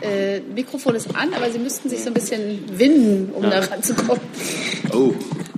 Äh, 0.00 0.40
Mikrofon 0.40 0.94
ist 0.94 1.14
an, 1.14 1.34
aber 1.34 1.50
Sie 1.50 1.58
müssten 1.58 1.88
sich 1.88 2.00
so 2.00 2.08
ein 2.08 2.14
bisschen 2.14 2.78
winden, 2.78 3.32
um 3.34 3.42
ja. 3.44 3.50
da 3.50 3.60
ranzukommen. 3.60 4.22
Oh, 4.92 5.12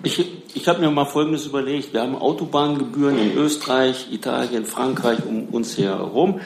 ich, 0.05 0.27
ich 0.55 0.69
habe 0.69 0.81
mir 0.81 0.91
mal 0.91 1.05
Folgendes 1.05 1.47
überlegt. 1.47 1.93
Wir 1.93 2.03
haben 2.03 2.17
Autobahngebühren 2.17 3.19
in 3.19 3.37
Österreich, 3.37 4.09
Italien, 4.13 4.65
Frankreich 4.65 5.25
um 5.25 5.45
uns 5.47 5.79
herum. 5.79 6.41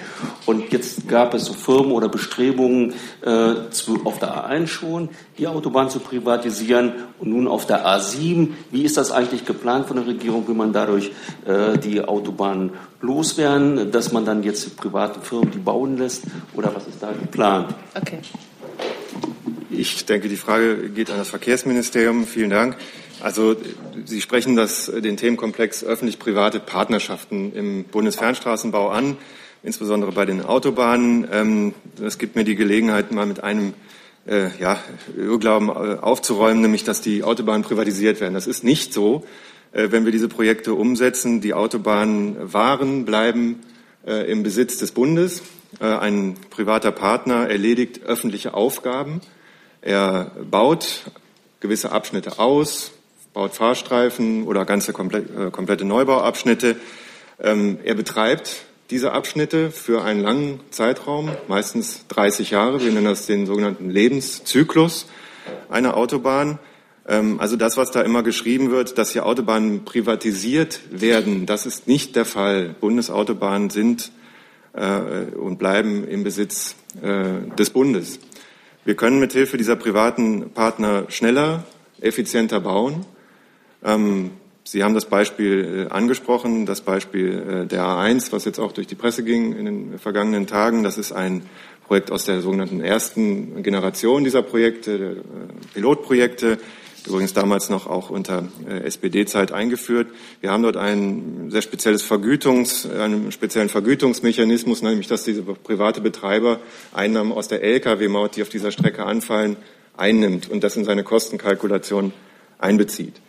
Und 0.44 0.72
jetzt 0.72 1.09
gab 1.09 1.32
es 1.34 1.46
so 1.46 1.54
Firmen 1.54 1.92
oder 1.92 2.09
Bestrebungen, 2.09 2.94
äh, 3.22 3.70
zu, 3.70 4.04
auf 4.04 4.18
der 4.18 4.48
A1 4.48 4.66
schon 4.66 5.09
die 5.38 5.46
Autobahn 5.46 5.88
zu 5.88 6.00
privatisieren 6.00 6.92
und 7.18 7.30
nun 7.30 7.48
auf 7.48 7.66
der 7.66 7.86
A7. 7.86 8.48
Wie 8.70 8.82
ist 8.82 8.96
das 8.96 9.11
eigentlich 9.11 9.44
geplant 9.44 9.86
von 9.86 9.96
der 9.96 10.07
Regierung? 10.07 10.46
Will 10.46 10.54
man 10.54 10.72
dadurch 10.72 11.11
äh, 11.46 11.78
die 11.78 12.02
Autobahn 12.02 12.72
loswerden, 13.00 13.90
dass 13.90 14.12
man 14.12 14.24
dann 14.24 14.42
jetzt 14.42 14.76
private 14.76 15.20
Firmen 15.20 15.50
die 15.50 15.59
bauen 15.59 15.96
lässt? 15.96 16.24
Oder 16.54 16.74
was 16.74 16.86
ist 16.86 17.02
da 17.02 17.11
geplant? 17.12 17.74
Okay. 17.94 18.18
Ich 19.70 20.04
denke, 20.07 20.28
die 20.28 20.36
Frage 20.36 20.90
geht 20.90 21.11
an 21.11 21.18
das 21.18 21.28
Verkehrsministerium. 21.28 22.26
Vielen 22.26 22.50
Dank. 22.50 22.76
Also 23.26 23.56
Sie 24.04 24.20
sprechen 24.20 24.54
das, 24.54 24.86
den 24.86 25.16
Themenkomplex 25.16 25.82
öffentlich-private 25.82 26.60
Partnerschaften 26.60 27.52
im 27.54 27.82
Bundesfernstraßenbau 27.82 28.88
an, 28.90 29.16
insbesondere 29.64 30.12
bei 30.12 30.24
den 30.26 30.44
Autobahnen. 30.44 31.26
Ähm, 31.32 31.74
das 31.98 32.18
gibt 32.18 32.36
mir 32.36 32.44
die 32.44 32.54
Gelegenheit, 32.54 33.10
mal 33.10 33.26
mit 33.26 33.42
einem 33.42 33.74
äh, 34.28 34.50
ja, 34.60 34.78
Irrglauben 35.18 35.70
äh, 35.70 35.98
aufzuräumen, 36.00 36.60
nämlich 36.62 36.84
dass 36.84 37.00
die 37.00 37.24
Autobahnen 37.24 37.64
privatisiert 37.64 38.20
werden. 38.20 38.34
Das 38.34 38.46
ist 38.46 38.62
nicht 38.62 38.94
so, 38.94 39.26
äh, 39.72 39.88
wenn 39.90 40.04
wir 40.04 40.12
diese 40.12 40.28
Projekte 40.28 40.74
umsetzen. 40.74 41.40
Die 41.40 41.52
Autobahnen 41.52 42.36
waren, 42.52 43.04
bleiben 43.04 43.58
im 44.04 44.44
Besitz 44.44 44.76
des 44.78 44.92
Bundes. 44.92 45.42
Ein 45.80 46.36
privater 46.50 46.92
Partner 46.92 47.50
erledigt 47.50 48.04
öffentliche 48.04 48.54
Aufgaben. 48.54 49.20
Er 49.82 50.30
baut 50.48 51.10
gewisse 51.58 51.90
Abschnitte 51.90 52.38
aus, 52.38 52.92
baut 53.37 53.55
Fahrstreifen 53.55 54.45
oder 54.45 54.64
ganze 54.64 54.95
komplette, 54.95 55.51
komplette 55.51 55.84
Neubauabschnitte. 55.84 56.76
Ähm, 57.39 57.76
er 57.84 57.95
betreibt 57.95 58.64
diese 58.89 59.12
Abschnitte 59.12 59.70
für 59.70 60.03
einen 60.03 60.22
langen 60.22 60.61
Zeitraum, 60.70 61.28
meistens 61.47 62.07
30 62.09 62.53
Jahre. 62.53 62.82
Wir 62.82 62.91
nennen 62.93 63.05
das 63.05 63.26
den 63.26 63.45
sogenannten 63.45 63.91
Lebenszyklus 63.91 65.07
einer 65.68 65.99
Autobahn. 65.99 66.59
Ähm, 67.07 67.39
also 67.39 67.57
das, 67.57 67.76
was 67.76 67.91
da 67.91 68.01
immer 68.01 68.22
geschrieben 68.22 68.70
wird, 68.70 68.97
dass 68.97 69.11
hier 69.11 69.26
Autobahnen 69.26 69.84
privatisiert 69.84 70.80
werden, 70.91 71.45
das 71.45 71.66
ist 71.66 71.87
nicht 71.87 72.16
der 72.16 72.24
Fall. 72.24 72.74
Bundesautobahnen 72.80 73.68
sind 73.68 74.12
äh, 74.72 75.37
und 75.37 75.59
bleiben 75.59 76.09
im 76.09 76.24
Besitz 76.24 76.74
äh, 77.03 77.55
des 77.55 77.68
Bundes. 77.68 78.18
Wir 78.87 78.95
können 78.95 79.20
mithilfe 79.20 79.59
dieser 79.59 79.76
privaten 79.76 80.53
Partner 80.55 81.05
schneller, 81.11 81.64
effizienter 82.01 82.61
bauen. 82.61 83.05
Ähm, 83.87 84.32
Sie 84.68 84.82
haben 84.82 84.95
das 84.95 85.05
Beispiel 85.05 85.87
äh, 85.89 85.93
angesprochen, 85.93 86.66
das 86.66 86.80
Beispiel 86.80 87.62
äh, 87.64 87.66
der 87.66 87.84
A1, 87.84 88.32
was 88.32 88.45
jetzt 88.45 88.59
auch 88.59 88.72
durch 88.72 88.89
die 88.89 88.97
Presse 88.97 89.22
ging 89.22 89.57
in 89.57 89.64
den 89.64 89.99
vergangenen 90.01 90.49
Tagen. 90.49 90.82
Das 90.82 90.99
ist 90.99 91.12
ein 91.12 91.43
Projekt 91.87 92.11
aus 92.11 92.24
der 92.24 92.41
sogenannten 92.41 92.80
ersten 92.80 93.62
Generation 93.62 94.24
dieser 94.24 94.43
Projekte, 94.43 94.93
äh, 94.93 95.74
Pilotprojekte, 95.74 96.59
übrigens 97.07 97.32
damals 97.32 97.70
noch 97.70 97.87
auch 97.87 98.11
unter 98.11 98.49
SPD-Zeit 98.82 99.53
eingeführt. 99.53 100.09
Wir 100.41 100.51
haben 100.51 100.64
dort 100.64 100.76
ein 100.76 101.47
sehr 101.51 101.62
spezielles 101.62 102.03
Vergütungs, 102.03 102.91
einen 102.91 103.30
speziellen 103.30 103.68
Vergütungsmechanismus, 103.68 104.82
nämlich 104.82 105.07
dass 105.07 105.22
diese 105.22 105.43
private 105.43 106.01
Betreiber 106.01 106.59
Einnahmen 106.93 107.30
aus 107.30 107.47
der 107.47 107.62
Lkw-Maut, 107.62 108.34
die 108.34 108.43
auf 108.43 108.49
dieser 108.49 108.72
Strecke 108.72 109.05
anfallen, 109.05 109.57
einnimmt 109.97 110.51
und 110.51 110.64
das 110.64 110.74
in 110.74 110.84
seine 110.84 111.05
Kostenkalkulation 111.05 112.12
einbezieht. 112.59 113.20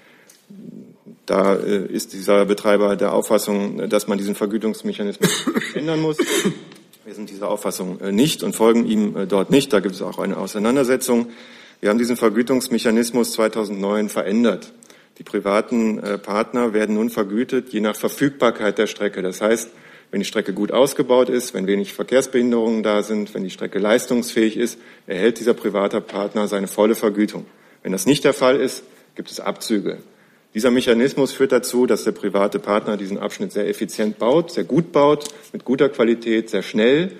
Da 1.27 1.55
äh, 1.55 1.85
ist 1.85 2.13
dieser 2.13 2.45
Betreiber 2.45 2.95
der 2.95 3.13
Auffassung, 3.13 3.89
dass 3.89 4.07
man 4.07 4.17
diesen 4.17 4.33
Vergütungsmechanismus 4.33 5.29
ändern 5.75 5.99
muss. 5.99 6.17
Wir 7.05 7.13
sind 7.13 7.29
dieser 7.29 7.49
Auffassung 7.49 7.99
äh, 7.99 8.11
nicht 8.13 8.43
und 8.43 8.55
folgen 8.55 8.85
ihm 8.85 9.15
äh, 9.15 9.27
dort 9.27 9.51
nicht. 9.51 9.71
Da 9.73 9.81
gibt 9.81 9.93
es 9.93 10.01
auch 10.01 10.19
eine 10.19 10.37
Auseinandersetzung. 10.37 11.27
Wir 11.81 11.89
haben 11.89 11.99
diesen 11.99 12.15
Vergütungsmechanismus 12.15 13.33
2009 13.33 14.09
verändert. 14.09 14.73
Die 15.17 15.23
privaten 15.23 15.99
Partner 16.21 16.73
werden 16.73 16.93
nun 16.93 17.09
vergütet, 17.09 17.69
je 17.69 17.81
nach 17.81 17.95
Verfügbarkeit 17.95 18.77
der 18.77 18.85
Strecke. 18.85 19.23
Das 19.23 19.41
heißt, 19.41 19.69
wenn 20.11 20.19
die 20.19 20.25
Strecke 20.25 20.53
gut 20.53 20.71
ausgebaut 20.71 21.29
ist, 21.29 21.55
wenn 21.55 21.65
wenig 21.65 21.93
Verkehrsbehinderungen 21.93 22.83
da 22.83 23.01
sind, 23.01 23.33
wenn 23.33 23.43
die 23.43 23.49
Strecke 23.49 23.79
leistungsfähig 23.79 24.57
ist, 24.57 24.79
erhält 25.07 25.39
dieser 25.39 25.55
private 25.55 26.01
Partner 26.01 26.47
seine 26.47 26.67
volle 26.67 26.93
Vergütung. 26.93 27.47
Wenn 27.81 27.91
das 27.91 28.05
nicht 28.05 28.23
der 28.23 28.33
Fall 28.33 28.57
ist, 28.57 28.83
gibt 29.15 29.31
es 29.31 29.39
Abzüge. 29.39 29.97
Dieser 30.57 30.71
Mechanismus 30.71 31.33
führt 31.33 31.51
dazu, 31.51 31.85
dass 31.85 32.03
der 32.03 32.13
private 32.13 32.57
Partner 32.57 32.97
diesen 32.97 33.19
Abschnitt 33.19 33.51
sehr 33.51 33.69
effizient 33.69 34.17
baut, 34.17 34.49
sehr 34.49 34.63
gut 34.63 34.91
baut, 34.91 35.25
mit 35.53 35.65
guter 35.65 35.87
Qualität, 35.87 36.49
sehr 36.49 36.63
schnell, 36.63 37.11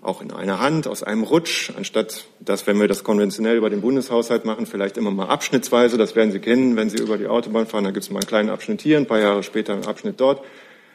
auch 0.00 0.22
in 0.22 0.32
einer 0.32 0.60
Hand, 0.60 0.88
aus 0.88 1.02
einem 1.02 1.22
Rutsch, 1.22 1.70
anstatt 1.76 2.24
dass, 2.40 2.66
wenn 2.66 2.80
wir 2.80 2.88
das 2.88 3.04
konventionell 3.04 3.58
über 3.58 3.68
den 3.68 3.82
Bundeshaushalt 3.82 4.46
machen, 4.46 4.64
vielleicht 4.64 4.96
immer 4.96 5.10
mal 5.10 5.26
abschnittsweise, 5.26 5.98
das 5.98 6.16
werden 6.16 6.32
Sie 6.32 6.38
kennen, 6.38 6.76
wenn 6.76 6.88
Sie 6.88 6.96
über 6.96 7.18
die 7.18 7.26
Autobahn 7.26 7.66
fahren, 7.66 7.84
da 7.84 7.90
gibt 7.90 8.04
es 8.04 8.10
mal 8.10 8.20
einen 8.20 8.28
kleinen 8.28 8.48
Abschnitt 8.48 8.80
hier, 8.80 8.96
ein 8.96 9.04
paar 9.04 9.20
Jahre 9.20 9.42
später 9.42 9.74
einen 9.74 9.84
Abschnitt 9.84 10.18
dort. 10.18 10.42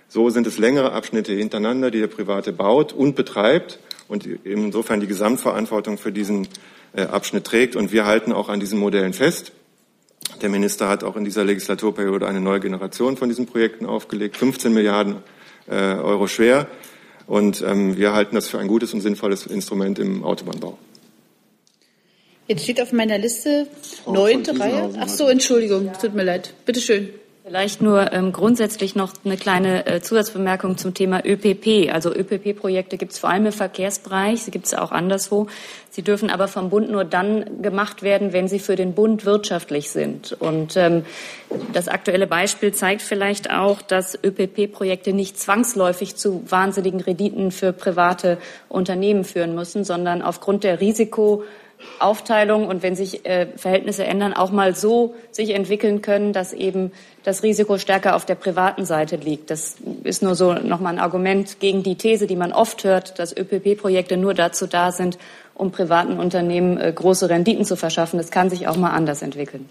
So 0.07 0.31
sind 0.31 0.47
es 0.47 0.57
längere 0.57 0.93
Abschnitte 0.93 1.33
hintereinander, 1.33 1.91
die 1.91 1.99
der 1.99 2.07
Private 2.07 2.51
baut 2.51 2.93
und 2.93 3.15
betreibt 3.15 3.77
und 4.07 4.25
insofern 4.43 5.01
die 5.01 5.07
Gesamtverantwortung 5.07 5.99
für 5.99 6.11
diesen 6.11 6.47
äh, 6.95 7.03
Abschnitt 7.03 7.45
trägt. 7.45 7.75
Und 7.75 7.91
wir 7.91 8.07
halten 8.07 8.33
auch 8.33 8.49
an 8.49 8.59
diesen 8.59 8.79
Modellen 8.79 9.13
fest. 9.13 9.51
Der 10.41 10.49
Minister 10.49 10.89
hat 10.89 11.03
auch 11.03 11.15
in 11.15 11.23
dieser 11.23 11.43
Legislaturperiode 11.43 12.27
eine 12.27 12.41
neue 12.41 12.59
Generation 12.59 13.15
von 13.15 13.29
diesen 13.29 13.45
Projekten 13.45 13.85
aufgelegt, 13.85 14.37
15 14.37 14.73
Milliarden 14.73 15.17
äh, 15.67 15.73
Euro 15.73 16.27
schwer. 16.27 16.67
Und 17.27 17.61
ähm, 17.61 17.95
wir 17.95 18.13
halten 18.13 18.35
das 18.35 18.47
für 18.47 18.57
ein 18.59 18.67
gutes 18.67 18.93
und 18.93 19.01
sinnvolles 19.01 19.45
Instrument 19.45 19.99
im 19.99 20.23
Autobahnbau. 20.23 20.77
Jetzt 22.47 22.63
steht 22.63 22.81
auf 22.81 22.91
meiner 22.91 23.17
Liste 23.17 23.67
neunte 24.07 24.59
Reihe. 24.59 24.93
Ach 24.99 25.07
so, 25.07 25.27
Entschuldigung, 25.27 25.91
tut 26.01 26.15
mir 26.15 26.23
leid. 26.23 26.53
Bitte 26.65 26.81
schön. 26.81 27.09
Vielleicht 27.43 27.81
nur 27.81 28.13
ähm, 28.13 28.33
grundsätzlich 28.33 28.93
noch 28.93 29.13
eine 29.25 29.35
kleine 29.35 29.87
äh, 29.87 29.99
Zusatzbemerkung 29.99 30.77
zum 30.77 30.93
Thema 30.93 31.25
ÖPP. 31.25 31.91
Also 31.91 32.13
ÖPP-Projekte 32.13 32.97
gibt 32.97 33.13
es 33.13 33.19
vor 33.19 33.31
allem 33.31 33.47
im 33.47 33.51
Verkehrsbereich, 33.51 34.43
sie 34.43 34.51
gibt 34.51 34.67
es 34.67 34.75
auch 34.75 34.91
anderswo. 34.91 35.47
Sie 35.89 36.03
dürfen 36.03 36.29
aber 36.29 36.47
vom 36.47 36.69
Bund 36.69 36.91
nur 36.91 37.03
dann 37.03 37.63
gemacht 37.63 38.03
werden, 38.03 38.31
wenn 38.31 38.47
sie 38.47 38.59
für 38.59 38.75
den 38.75 38.93
Bund 38.93 39.25
wirtschaftlich 39.25 39.89
sind. 39.89 40.33
Und 40.33 40.77
ähm, 40.77 41.03
das 41.73 41.87
aktuelle 41.87 42.27
Beispiel 42.27 42.75
zeigt 42.75 43.01
vielleicht 43.01 43.49
auch, 43.49 43.81
dass 43.81 44.19
ÖPP-Projekte 44.23 45.11
nicht 45.11 45.39
zwangsläufig 45.39 46.15
zu 46.15 46.43
wahnsinnigen 46.47 47.01
Renditen 47.01 47.49
für 47.49 47.73
private 47.73 48.37
Unternehmen 48.69 49.23
führen 49.23 49.55
müssen, 49.55 49.83
sondern 49.83 50.21
aufgrund 50.21 50.63
der 50.63 50.79
Risiko 50.79 51.43
Aufteilung 51.99 52.67
und 52.67 52.83
wenn 52.83 52.95
sich 52.95 53.25
äh, 53.25 53.47
Verhältnisse 53.55 54.03
ändern, 54.03 54.33
auch 54.33 54.51
mal 54.51 54.75
so 54.75 55.15
sich 55.31 55.51
entwickeln 55.51 56.01
können, 56.01 56.33
dass 56.33 56.53
eben 56.53 56.91
das 57.23 57.43
Risiko 57.43 57.77
stärker 57.77 58.15
auf 58.15 58.25
der 58.25 58.35
privaten 58.35 58.85
Seite 58.85 59.15
liegt. 59.15 59.49
Das 59.51 59.75
ist 60.03 60.23
nur 60.23 60.35
so 60.35 60.53
nochmal 60.53 60.93
ein 60.93 60.99
Argument 60.99 61.59
gegen 61.59 61.83
die 61.83 61.95
These, 61.95 62.27
die 62.27 62.35
man 62.35 62.51
oft 62.51 62.83
hört, 62.83 63.19
dass 63.19 63.35
ÖPP-Projekte 63.35 64.17
nur 64.17 64.33
dazu 64.33 64.67
da 64.67 64.91
sind, 64.91 65.17
um 65.53 65.71
privaten 65.71 66.19
Unternehmen 66.19 66.77
äh, 66.77 66.91
große 66.93 67.29
Renditen 67.29 67.65
zu 67.65 67.75
verschaffen. 67.75 68.17
Das 68.17 68.31
kann 68.31 68.49
sich 68.49 68.67
auch 68.67 68.77
mal 68.77 68.91
anders 68.91 69.21
entwickeln. 69.21 69.69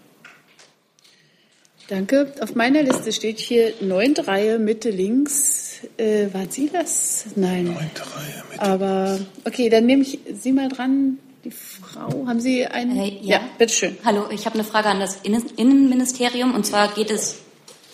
Danke. 1.88 2.32
Auf 2.40 2.54
meiner 2.54 2.84
Liste 2.84 3.12
steht 3.12 3.40
hier 3.40 3.72
neunte 3.80 4.28
Reihe, 4.28 4.60
Mitte 4.60 4.90
links. 4.90 5.80
Äh, 5.96 6.32
waren 6.32 6.48
Sie 6.48 6.70
das? 6.72 7.24
Nein. 7.34 7.64
Neunte 7.64 8.02
Reihe, 8.02 8.44
Mitte. 8.48 8.62
Aber 8.62 9.18
okay, 9.44 9.68
dann 9.68 9.86
nehme 9.86 10.02
ich 10.02 10.20
Sie 10.32 10.52
mal 10.52 10.68
dran. 10.68 11.18
Die 11.44 11.50
Frau, 11.50 12.26
haben 12.26 12.40
Sie 12.40 12.66
einen? 12.66 12.98
Äh, 12.98 13.18
ja. 13.22 13.38
ja, 13.38 13.40
bitteschön. 13.56 13.96
Hallo, 14.04 14.26
ich 14.30 14.44
habe 14.44 14.56
eine 14.56 14.64
Frage 14.64 14.88
an 14.88 15.00
das 15.00 15.16
Innenministerium. 15.22 16.54
Und 16.54 16.66
zwar 16.66 16.88
geht 16.88 17.10
es 17.10 17.38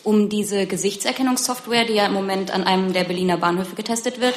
um 0.03 0.29
diese 0.29 0.67
Gesichtserkennungssoftware, 0.67 1.85
die 1.85 1.95
ja 1.95 2.07
im 2.07 2.13
Moment 2.13 2.53
an 2.53 2.65
einem 2.65 2.93
der 2.93 3.05
Berliner 3.05 3.37
Bahnhöfe 3.37 3.77
getestet 3.77 4.21
wird. 4.21 4.35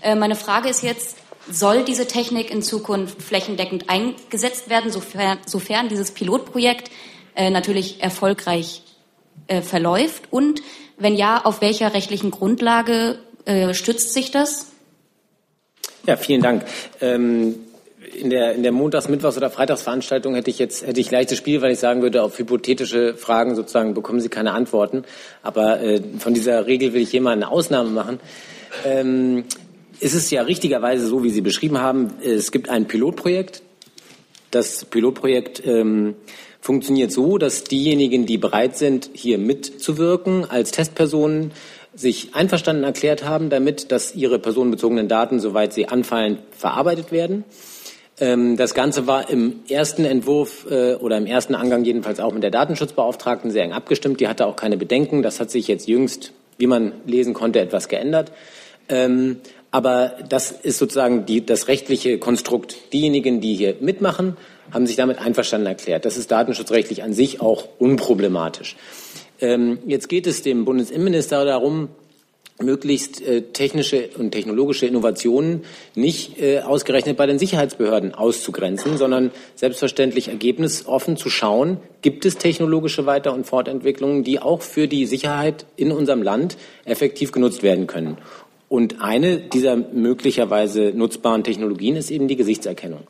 Äh, 0.00 0.14
meine 0.14 0.34
Frage 0.34 0.70
ist 0.70 0.82
jetzt, 0.82 1.18
soll 1.50 1.84
diese 1.84 2.06
Technik 2.06 2.50
in 2.50 2.62
Zukunft 2.62 3.20
flächendeckend 3.20 3.90
eingesetzt 3.90 4.70
werden, 4.70 4.90
sofern, 4.90 5.38
sofern 5.44 5.90
dieses 5.90 6.12
Pilotprojekt 6.12 6.90
äh, 7.34 7.50
natürlich 7.50 8.02
erfolgreich 8.02 8.82
äh, 9.48 9.60
verläuft? 9.60 10.24
Und 10.30 10.62
wenn 10.96 11.16
ja, 11.16 11.44
auf 11.44 11.60
welcher 11.60 11.92
rechtlichen 11.92 12.30
Grundlage 12.30 13.18
äh, 13.44 13.74
stützt 13.74 14.14
sich 14.14 14.30
das? 14.30 14.68
Ja, 16.06 16.16
vielen 16.16 16.40
Dank. 16.40 16.64
Ähm 17.02 17.67
in 18.14 18.30
der, 18.30 18.54
in 18.54 18.62
der 18.62 18.72
Montags-, 18.72 19.08
Mittwochs- 19.08 19.36
oder 19.36 19.50
Freitagsveranstaltung 19.50 20.34
hätte 20.34 20.50
ich 20.50 20.58
jetzt 20.58 20.86
hätte 20.86 21.00
ich 21.00 21.10
leichtes 21.10 21.38
Spiel, 21.38 21.62
weil 21.62 21.72
ich 21.72 21.78
sagen 21.78 22.02
würde, 22.02 22.22
auf 22.22 22.38
hypothetische 22.38 23.14
Fragen 23.14 23.54
sozusagen 23.54 23.94
bekommen 23.94 24.20
Sie 24.20 24.28
keine 24.28 24.52
Antworten. 24.52 25.04
Aber 25.42 25.80
äh, 25.80 26.00
von 26.18 26.34
dieser 26.34 26.66
Regel 26.66 26.92
will 26.92 27.02
ich 27.02 27.10
hier 27.10 27.20
mal 27.20 27.32
eine 27.32 27.50
Ausnahme 27.50 27.90
machen. 27.90 28.20
Ähm, 28.84 29.44
es 30.00 30.14
ist 30.14 30.30
ja 30.30 30.42
richtigerweise 30.42 31.06
so, 31.06 31.24
wie 31.24 31.30
Sie 31.30 31.40
beschrieben 31.40 31.78
haben, 31.78 32.12
es 32.22 32.52
gibt 32.52 32.68
ein 32.68 32.86
Pilotprojekt. 32.86 33.62
Das 34.50 34.84
Pilotprojekt 34.84 35.64
ähm, 35.66 36.14
funktioniert 36.60 37.12
so, 37.12 37.38
dass 37.38 37.64
diejenigen, 37.64 38.24
die 38.24 38.38
bereit 38.38 38.76
sind, 38.76 39.10
hier 39.12 39.38
mitzuwirken 39.38 40.48
als 40.48 40.70
Testpersonen, 40.70 41.52
sich 41.94 42.34
einverstanden 42.34 42.84
erklärt 42.84 43.24
haben 43.24 43.50
damit, 43.50 43.90
dass 43.90 44.14
ihre 44.14 44.38
personenbezogenen 44.38 45.08
Daten, 45.08 45.40
soweit 45.40 45.72
sie 45.72 45.88
anfallen, 45.88 46.38
verarbeitet 46.52 47.10
werden. 47.10 47.44
Ähm, 48.20 48.56
das 48.56 48.74
Ganze 48.74 49.06
war 49.06 49.30
im 49.30 49.60
ersten 49.68 50.04
Entwurf 50.04 50.66
äh, 50.70 50.94
oder 50.94 51.16
im 51.16 51.26
ersten 51.26 51.54
Angang 51.54 51.84
jedenfalls 51.84 52.20
auch 52.20 52.32
mit 52.32 52.42
der 52.42 52.50
Datenschutzbeauftragten 52.50 53.50
sehr 53.50 53.64
eng 53.64 53.72
abgestimmt. 53.72 54.20
Die 54.20 54.28
hatte 54.28 54.46
auch 54.46 54.56
keine 54.56 54.76
Bedenken. 54.76 55.22
Das 55.22 55.40
hat 55.40 55.50
sich 55.50 55.68
jetzt 55.68 55.88
jüngst, 55.88 56.32
wie 56.56 56.66
man 56.66 56.92
lesen 57.06 57.34
konnte, 57.34 57.60
etwas 57.60 57.88
geändert. 57.88 58.32
Ähm, 58.88 59.38
aber 59.70 60.14
das 60.28 60.50
ist 60.50 60.78
sozusagen 60.78 61.26
die, 61.26 61.44
das 61.44 61.68
rechtliche 61.68 62.18
Konstrukt. 62.18 62.92
Diejenigen, 62.92 63.40
die 63.40 63.54
hier 63.54 63.76
mitmachen, 63.80 64.36
haben 64.72 64.86
sich 64.86 64.96
damit 64.96 65.18
einverstanden 65.18 65.66
erklärt. 65.66 66.04
Das 66.04 66.16
ist 66.16 66.30
datenschutzrechtlich 66.30 67.02
an 67.02 67.12
sich 67.12 67.40
auch 67.40 67.68
unproblematisch. 67.78 68.76
Ähm, 69.40 69.78
jetzt 69.86 70.08
geht 70.08 70.26
es 70.26 70.42
dem 70.42 70.64
Bundesinnenminister 70.64 71.44
darum, 71.44 71.88
möglichst 72.60 73.22
äh, 73.22 73.42
technische 73.42 74.10
und 74.18 74.32
technologische 74.32 74.86
Innovationen 74.86 75.62
nicht 75.94 76.40
äh, 76.40 76.60
ausgerechnet 76.60 77.16
bei 77.16 77.26
den 77.26 77.38
Sicherheitsbehörden 77.38 78.14
auszugrenzen, 78.14 78.96
sondern 78.96 79.30
selbstverständlich 79.54 80.28
ergebnisoffen 80.28 81.16
zu 81.16 81.30
schauen, 81.30 81.78
gibt 82.02 82.24
es 82.24 82.36
technologische 82.36 83.06
Weiter- 83.06 83.32
und 83.32 83.46
Fortentwicklungen, 83.46 84.24
die 84.24 84.40
auch 84.40 84.62
für 84.62 84.88
die 84.88 85.06
Sicherheit 85.06 85.66
in 85.76 85.92
unserem 85.92 86.22
Land 86.22 86.56
effektiv 86.84 87.32
genutzt 87.32 87.62
werden 87.62 87.86
können. 87.86 88.18
Und 88.68 89.00
eine 89.00 89.38
dieser 89.38 89.76
möglicherweise 89.76 90.92
nutzbaren 90.94 91.44
Technologien 91.44 91.96
ist 91.96 92.10
eben 92.10 92.28
die 92.28 92.36
Gesichtserkennung. 92.36 93.06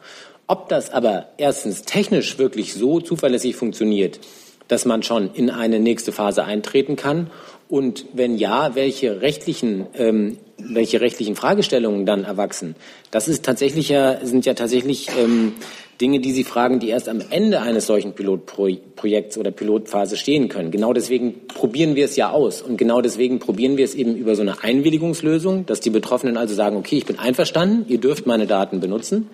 Ob 0.47 0.69
das 0.69 0.91
aber 0.91 1.29
erstens 1.37 1.83
technisch 1.83 2.39
wirklich 2.39 2.75
so 2.75 3.01
zuverlässig 3.01 3.57
funktioniert, 3.57 4.21
dass 4.69 4.85
man 4.85 5.03
schon 5.03 5.31
in 5.35 5.51
eine 5.51 5.81
nächste 5.81 6.13
Phase 6.13 6.45
eintreten 6.45 6.97
kann 6.97 7.31
und 7.69 8.07
wenn 8.15 8.39
ja, 8.39 8.75
welche 8.75 9.21
rechtlichen, 9.21 9.87
ähm, 9.95 10.39
welche 10.57 11.01
rechtlichen 11.01 11.37
Fragestellungen 11.37 12.07
dann 12.07 12.25
erwachsen? 12.25 12.75
Das 13.11 13.29
ist 13.29 13.45
tatsächlich 13.45 13.91
ja, 13.91 14.25
sind 14.25 14.47
ja 14.47 14.55
tatsächlich 14.55 15.09
ähm, 15.19 15.53
Dinge, 16.01 16.21
die 16.21 16.33
Sie 16.33 16.45
fragen, 16.45 16.79
die 16.79 16.89
erst 16.89 17.09
am 17.09 17.21
Ende 17.29 17.61
eines 17.61 17.87
solchen 17.87 18.15
Pilotprojekts 18.15 19.37
oder 19.37 19.51
Pilotphase 19.51 20.17
stehen 20.17 20.49
können. 20.49 20.71
Genau 20.71 20.93
deswegen 20.93 21.47
probieren 21.49 21.95
wir 21.95 22.07
es 22.07 22.17
ja 22.17 22.31
aus. 22.31 22.63
Und 22.63 22.79
genau 22.79 23.03
deswegen 23.03 23.39
probieren 23.39 23.77
wir 23.77 23.85
es 23.85 23.95
eben 23.95 24.17
über 24.17 24.35
so 24.35 24.43
eine 24.43 24.63
Einwilligungslösung, 24.63 25.67
dass 25.67 25.81
die 25.81 25.91
Betroffenen 25.91 26.37
also 26.37 26.55
sagen, 26.55 26.77
okay, 26.77 26.97
ich 26.97 27.07
bin 27.07 27.19
einverstanden, 27.19 27.85
ihr 27.89 27.99
dürft 27.99 28.27
meine 28.27 28.47
Daten 28.47 28.81
benutzen 28.81 29.29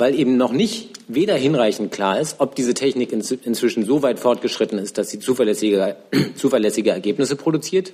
weil 0.00 0.18
eben 0.18 0.38
noch 0.38 0.52
nicht 0.52 0.88
weder 1.08 1.34
hinreichend 1.36 1.92
klar 1.92 2.18
ist, 2.18 2.36
ob 2.38 2.54
diese 2.54 2.72
Technik 2.72 3.12
inzwischen 3.12 3.84
so 3.84 4.02
weit 4.02 4.18
fortgeschritten 4.18 4.78
ist, 4.78 4.96
dass 4.96 5.10
sie 5.10 5.18
zuverlässige, 5.18 5.96
zuverlässige 6.36 6.90
Ergebnisse 6.90 7.36
produziert. 7.36 7.92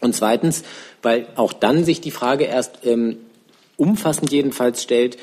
Und 0.00 0.14
zweitens, 0.14 0.62
weil 1.02 1.26
auch 1.36 1.52
dann 1.54 1.84
sich 1.84 2.00
die 2.02 2.10
Frage 2.10 2.44
erst 2.44 2.80
ähm, 2.84 3.16
umfassend 3.76 4.30
jedenfalls 4.30 4.82
stellt, 4.82 5.16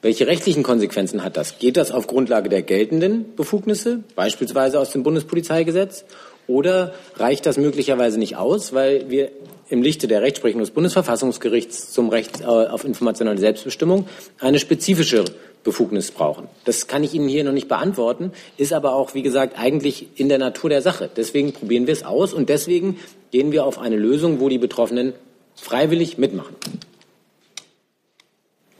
welche 0.00 0.26
rechtlichen 0.26 0.62
Konsequenzen 0.62 1.24
hat 1.24 1.36
das? 1.36 1.58
Geht 1.58 1.76
das 1.76 1.90
auf 1.90 2.06
Grundlage 2.06 2.48
der 2.48 2.62
geltenden 2.62 3.34
Befugnisse, 3.34 4.04
beispielsweise 4.14 4.78
aus 4.78 4.90
dem 4.90 5.02
Bundespolizeigesetz? 5.02 6.04
Oder 6.46 6.92
reicht 7.16 7.46
das 7.46 7.56
möglicherweise 7.56 8.18
nicht 8.18 8.36
aus, 8.36 8.74
weil 8.74 9.08
wir 9.08 9.30
im 9.70 9.82
Lichte 9.82 10.06
der 10.06 10.20
Rechtsprechung 10.20 10.60
des 10.60 10.70
Bundesverfassungsgerichts 10.70 11.90
zum 11.90 12.10
Recht 12.10 12.42
äh, 12.42 12.44
auf 12.44 12.84
informationelle 12.84 13.38
Selbstbestimmung 13.38 14.06
eine 14.40 14.58
spezifische 14.58 15.24
Befugnis 15.64 16.10
brauchen. 16.10 16.46
Das 16.64 16.86
kann 16.86 17.02
ich 17.02 17.14
Ihnen 17.14 17.28
hier 17.28 17.42
noch 17.42 17.52
nicht 17.52 17.68
beantworten, 17.68 18.32
ist 18.56 18.72
aber 18.72 18.94
auch, 18.94 19.14
wie 19.14 19.22
gesagt, 19.22 19.58
eigentlich 19.58 20.08
in 20.16 20.28
der 20.28 20.38
Natur 20.38 20.70
der 20.70 20.82
Sache. 20.82 21.10
Deswegen 21.16 21.52
probieren 21.52 21.86
wir 21.86 21.92
es 21.94 22.04
aus 22.04 22.32
und 22.32 22.48
deswegen 22.48 22.98
gehen 23.32 23.50
wir 23.50 23.64
auf 23.64 23.78
eine 23.78 23.96
Lösung, 23.96 24.38
wo 24.38 24.48
die 24.48 24.58
Betroffenen 24.58 25.14
freiwillig 25.56 26.18
mitmachen. 26.18 26.54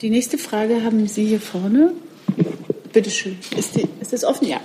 Die 0.01 0.11
nächste 0.11 0.39
Frage 0.39 0.85
haben 0.85 1.09
Sie 1.09 1.27
hier 1.27 1.41
vorne. 1.41 1.93
Bitte 2.93 3.11
schön. 3.11 3.39
Ist, 3.57 3.77
die, 3.77 3.89
ist 4.01 4.13
das 4.13 4.25
offen? 4.25 4.47
Ja. 4.47 4.61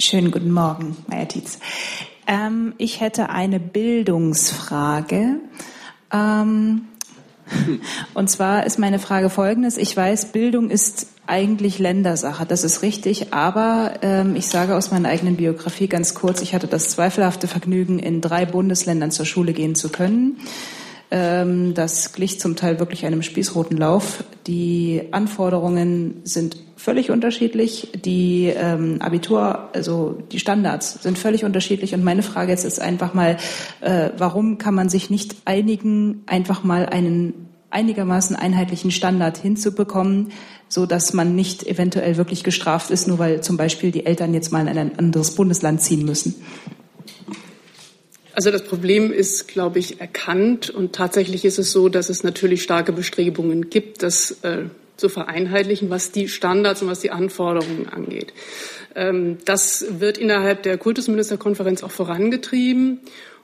Schönen 0.00 0.30
guten 0.30 0.52
Morgen, 0.52 0.96
Herr 1.10 1.26
Tietz. 1.26 1.58
Ähm, 2.26 2.74
ich 2.76 3.00
hätte 3.00 3.30
eine 3.30 3.58
Bildungsfrage. 3.58 5.40
Ähm, 6.12 6.88
und 8.14 8.28
zwar 8.28 8.66
ist 8.66 8.78
meine 8.78 8.98
Frage 8.98 9.30
folgendes. 9.30 9.76
Ich 9.76 9.96
weiß, 9.96 10.32
Bildung 10.32 10.70
ist 10.70 11.06
eigentlich 11.26 11.78
Ländersache, 11.78 12.46
das 12.46 12.64
ist 12.64 12.82
richtig, 12.82 13.32
aber 13.32 13.94
ähm, 14.02 14.36
ich 14.36 14.46
sage 14.46 14.76
aus 14.76 14.90
meiner 14.90 15.08
eigenen 15.08 15.36
Biografie 15.36 15.88
ganz 15.88 16.14
kurz, 16.14 16.40
ich 16.40 16.54
hatte 16.54 16.68
das 16.68 16.90
zweifelhafte 16.90 17.48
Vergnügen, 17.48 17.98
in 17.98 18.20
drei 18.20 18.46
Bundesländern 18.46 19.10
zur 19.10 19.26
Schule 19.26 19.52
gehen 19.52 19.74
zu 19.74 19.88
können. 19.88 20.38
Ähm, 21.10 21.74
das 21.74 22.12
glich 22.12 22.40
zum 22.40 22.56
Teil 22.56 22.80
wirklich 22.80 23.06
einem 23.06 23.22
spießroten 23.22 23.76
Lauf. 23.76 24.24
Die 24.46 25.02
Anforderungen 25.12 26.20
sind 26.24 26.56
völlig 26.76 27.10
unterschiedlich, 27.10 27.92
die 28.04 28.46
ähm, 28.46 29.00
Abitur, 29.00 29.70
also 29.72 30.18
die 30.32 30.40
Standards 30.40 31.02
sind 31.02 31.16
völlig 31.16 31.44
unterschiedlich. 31.44 31.94
Und 31.94 32.02
meine 32.02 32.22
Frage 32.22 32.50
jetzt 32.50 32.64
ist 32.64 32.80
einfach 32.80 33.14
mal, 33.14 33.36
äh, 33.82 34.10
warum 34.18 34.58
kann 34.58 34.74
man 34.74 34.88
sich 34.88 35.08
nicht 35.08 35.36
einigen, 35.44 36.24
einfach 36.26 36.64
mal 36.64 36.86
einen 36.86 37.46
einigermaßen 37.70 38.34
einheitlichen 38.34 38.90
Standard 38.90 39.38
hinzubekommen, 39.38 40.32
so 40.68 40.86
dass 40.86 41.12
man 41.12 41.36
nicht 41.36 41.66
eventuell 41.66 42.16
wirklich 42.16 42.42
gestraft 42.42 42.90
ist, 42.90 43.06
nur 43.06 43.18
weil 43.18 43.42
zum 43.42 43.56
Beispiel 43.56 43.92
die 43.92 44.06
Eltern 44.06 44.34
jetzt 44.34 44.50
mal 44.50 44.66
in 44.66 44.76
ein 44.76 44.98
anderes 44.98 45.34
Bundesland 45.34 45.82
ziehen 45.82 46.04
müssen. 46.04 46.34
Also 48.36 48.50
das 48.50 48.64
Problem 48.64 49.12
ist, 49.12 49.48
glaube 49.48 49.78
ich, 49.78 49.98
erkannt 49.98 50.68
und 50.68 50.94
tatsächlich 50.94 51.46
ist 51.46 51.58
es 51.58 51.72
so, 51.72 51.88
dass 51.88 52.10
es 52.10 52.22
natürlich 52.22 52.62
starke 52.62 52.92
Bestrebungen 52.92 53.70
gibt, 53.70 54.02
das 54.02 54.32
äh, 54.42 54.64
zu 54.98 55.08
vereinheitlichen, 55.08 55.88
was 55.88 56.12
die 56.12 56.28
Standards 56.28 56.82
und 56.82 56.88
was 56.88 57.00
die 57.00 57.10
Anforderungen 57.10 57.88
angeht. 57.88 58.34
Ähm, 58.94 59.38
das 59.46 59.86
wird 60.00 60.18
innerhalb 60.18 60.64
der 60.64 60.76
Kultusministerkonferenz 60.76 61.82
auch 61.82 61.90
vorangetrieben. 61.90 63.00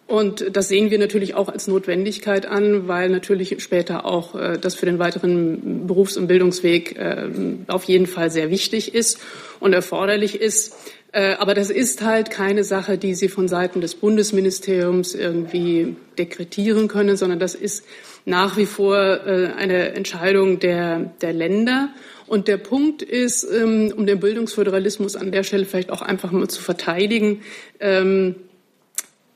Und 0.06 0.54
das 0.54 0.68
sehen 0.68 0.90
wir 0.90 0.98
natürlich 0.98 1.34
auch 1.36 1.48
als 1.48 1.68
Notwendigkeit 1.68 2.44
an, 2.44 2.86
weil 2.86 3.08
natürlich 3.08 3.62
später 3.62 4.04
auch 4.04 4.34
äh, 4.34 4.58
das 4.58 4.74
für 4.74 4.84
den 4.84 4.98
weiteren 4.98 5.86
Berufs- 5.86 6.18
und 6.18 6.26
Bildungsweg 6.26 6.98
äh, 6.98 7.30
auf 7.66 7.84
jeden 7.84 8.06
Fall 8.06 8.30
sehr 8.30 8.50
wichtig 8.50 8.94
ist 8.94 9.20
und 9.58 9.72
erforderlich 9.72 10.38
ist. 10.38 10.74
Äh, 11.12 11.34
aber 11.34 11.52
das 11.52 11.68
ist 11.68 12.02
halt 12.02 12.30
keine 12.30 12.64
Sache, 12.64 12.96
die 12.96 13.14
Sie 13.14 13.28
von 13.28 13.46
Seiten 13.46 13.82
des 13.82 13.94
Bundesministeriums 13.94 15.14
irgendwie 15.14 15.96
dekretieren 16.18 16.88
können, 16.88 17.16
sondern 17.16 17.38
das 17.38 17.54
ist 17.54 17.84
nach 18.24 18.56
wie 18.56 18.66
vor 18.66 18.96
äh, 18.96 19.52
eine 19.56 19.92
Entscheidung 19.92 20.58
der, 20.58 21.12
der 21.20 21.34
Länder. 21.34 21.90
Und 22.26 22.48
der 22.48 22.56
Punkt 22.56 23.02
ist, 23.02 23.44
ähm, 23.44 23.92
um 23.94 24.06
den 24.06 24.20
Bildungsföderalismus 24.20 25.16
an 25.16 25.32
der 25.32 25.42
Stelle 25.42 25.66
vielleicht 25.66 25.90
auch 25.90 26.00
einfach 26.00 26.32
mal 26.32 26.48
zu 26.48 26.62
verteidigen, 26.62 27.42
ähm, 27.78 28.36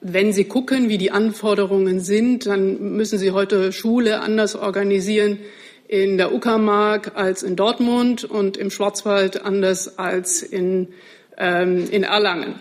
wenn 0.00 0.32
Sie 0.32 0.44
gucken, 0.44 0.88
wie 0.88 0.98
die 0.98 1.10
Anforderungen 1.10 2.00
sind, 2.00 2.46
dann 2.46 2.96
müssen 2.96 3.18
Sie 3.18 3.32
heute 3.32 3.72
Schule 3.72 4.20
anders 4.20 4.54
organisieren 4.54 5.40
in 5.88 6.16
der 6.16 6.32
Uckermark 6.32 7.12
als 7.16 7.42
in 7.42 7.56
Dortmund 7.56 8.24
und 8.24 8.56
im 8.56 8.70
Schwarzwald 8.70 9.44
anders 9.44 9.98
als 9.98 10.42
in, 10.42 10.88
ähm, 11.38 11.88
in 11.90 12.02
Erlangen. 12.02 12.60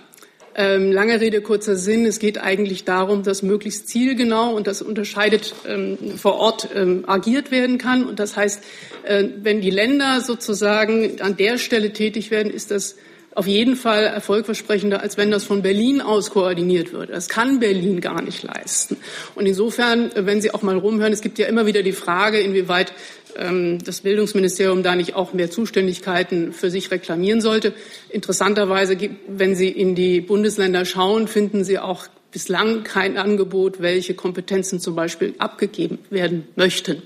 Ähm, 0.57 0.93
lange 0.93 1.19
Rede, 1.19 1.41
kurzer 1.41 1.75
Sinn. 1.75 2.05
Es 2.05 2.19
geht 2.19 2.37
eigentlich 2.37 2.85
darum, 2.85 3.23
dass 3.23 3.43
möglichst 3.43 3.89
zielgenau 3.89 4.55
und 4.55 4.67
das 4.67 4.81
unterscheidet 4.81 5.53
ähm, 5.67 5.97
vor 6.17 6.35
Ort 6.35 6.69
ähm, 6.73 7.03
agiert 7.07 7.51
werden 7.51 7.77
kann. 7.77 8.05
Und 8.05 8.19
das 8.19 8.37
heißt, 8.37 8.63
äh, 9.03 9.25
wenn 9.41 9.59
die 9.59 9.69
Länder 9.69 10.21
sozusagen 10.21 11.19
an 11.19 11.35
der 11.35 11.57
Stelle 11.57 11.91
tätig 11.91 12.31
werden, 12.31 12.53
ist 12.53 12.71
das 12.71 12.95
auf 13.35 13.47
jeden 13.47 13.75
Fall 13.75 14.05
erfolgversprechender, 14.05 15.01
als 15.01 15.17
wenn 15.17 15.29
das 15.29 15.43
von 15.43 15.61
Berlin 15.61 16.01
aus 16.01 16.31
koordiniert 16.31 16.93
wird. 16.93 17.09
Das 17.09 17.27
kann 17.27 17.59
Berlin 17.59 17.99
gar 18.01 18.21
nicht 18.21 18.43
leisten. 18.43 18.97
Und 19.35 19.45
insofern, 19.45 20.11
wenn 20.15 20.41
Sie 20.41 20.53
auch 20.53 20.61
mal 20.61 20.77
rumhören, 20.77 21.13
es 21.13 21.21
gibt 21.21 21.37
ja 21.37 21.45
immer 21.45 21.65
wieder 21.65 21.83
die 21.83 21.91
Frage, 21.91 22.39
inwieweit 22.39 22.93
ähm, 23.37 23.83
das 23.83 24.01
Bildungsministerium 24.01 24.83
da 24.83 24.95
nicht 24.95 25.15
auch 25.15 25.33
mehr 25.33 25.51
Zuständigkeiten 25.51 26.53
für 26.53 26.71
sich 26.71 26.89
reklamieren 26.91 27.41
sollte. 27.41 27.73
Interessanterweise, 28.09 28.97
wenn 29.27 29.55
Sie 29.55 29.69
in 29.69 29.95
die 29.95 30.21
Bundesländer 30.21 30.85
schauen, 30.85 31.27
finden 31.27 31.65
Sie 31.65 31.77
auch 31.77 32.07
bislang 32.35 32.83
kein 32.83 33.17
Angebot, 33.17 33.79
welche 33.79 34.13
Kompetenzen 34.13 34.81
zum 34.81 34.93
Beispiel 34.93 35.35
abgegeben 35.37 35.99
werden 36.09 36.45
möchten. 36.57 37.01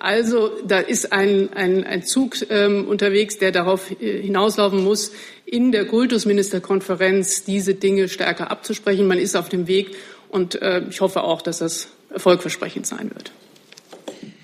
Also 0.00 0.50
da 0.66 0.80
ist 0.80 1.12
ein, 1.12 1.52
ein, 1.52 1.84
ein 1.84 2.02
Zug 2.02 2.34
ähm, 2.50 2.88
unterwegs, 2.88 3.38
der 3.38 3.52
darauf 3.52 3.92
äh, 3.92 4.20
hinauslaufen 4.20 4.82
muss, 4.82 5.12
in 5.46 5.70
der 5.70 5.84
Kultusministerkonferenz 5.86 7.44
diese 7.44 7.74
Dinge 7.74 8.08
stärker 8.08 8.50
abzusprechen. 8.50 9.06
Man 9.06 9.18
ist 9.18 9.36
auf 9.36 9.48
dem 9.48 9.68
Weg 9.68 9.94
und 10.28 10.60
äh, 10.60 10.82
ich 10.90 11.00
hoffe 11.00 11.22
auch, 11.22 11.40
dass 11.40 11.58
das 11.58 11.86
erfolgversprechend 12.10 12.84
sein 12.84 13.12
wird. 13.14 13.30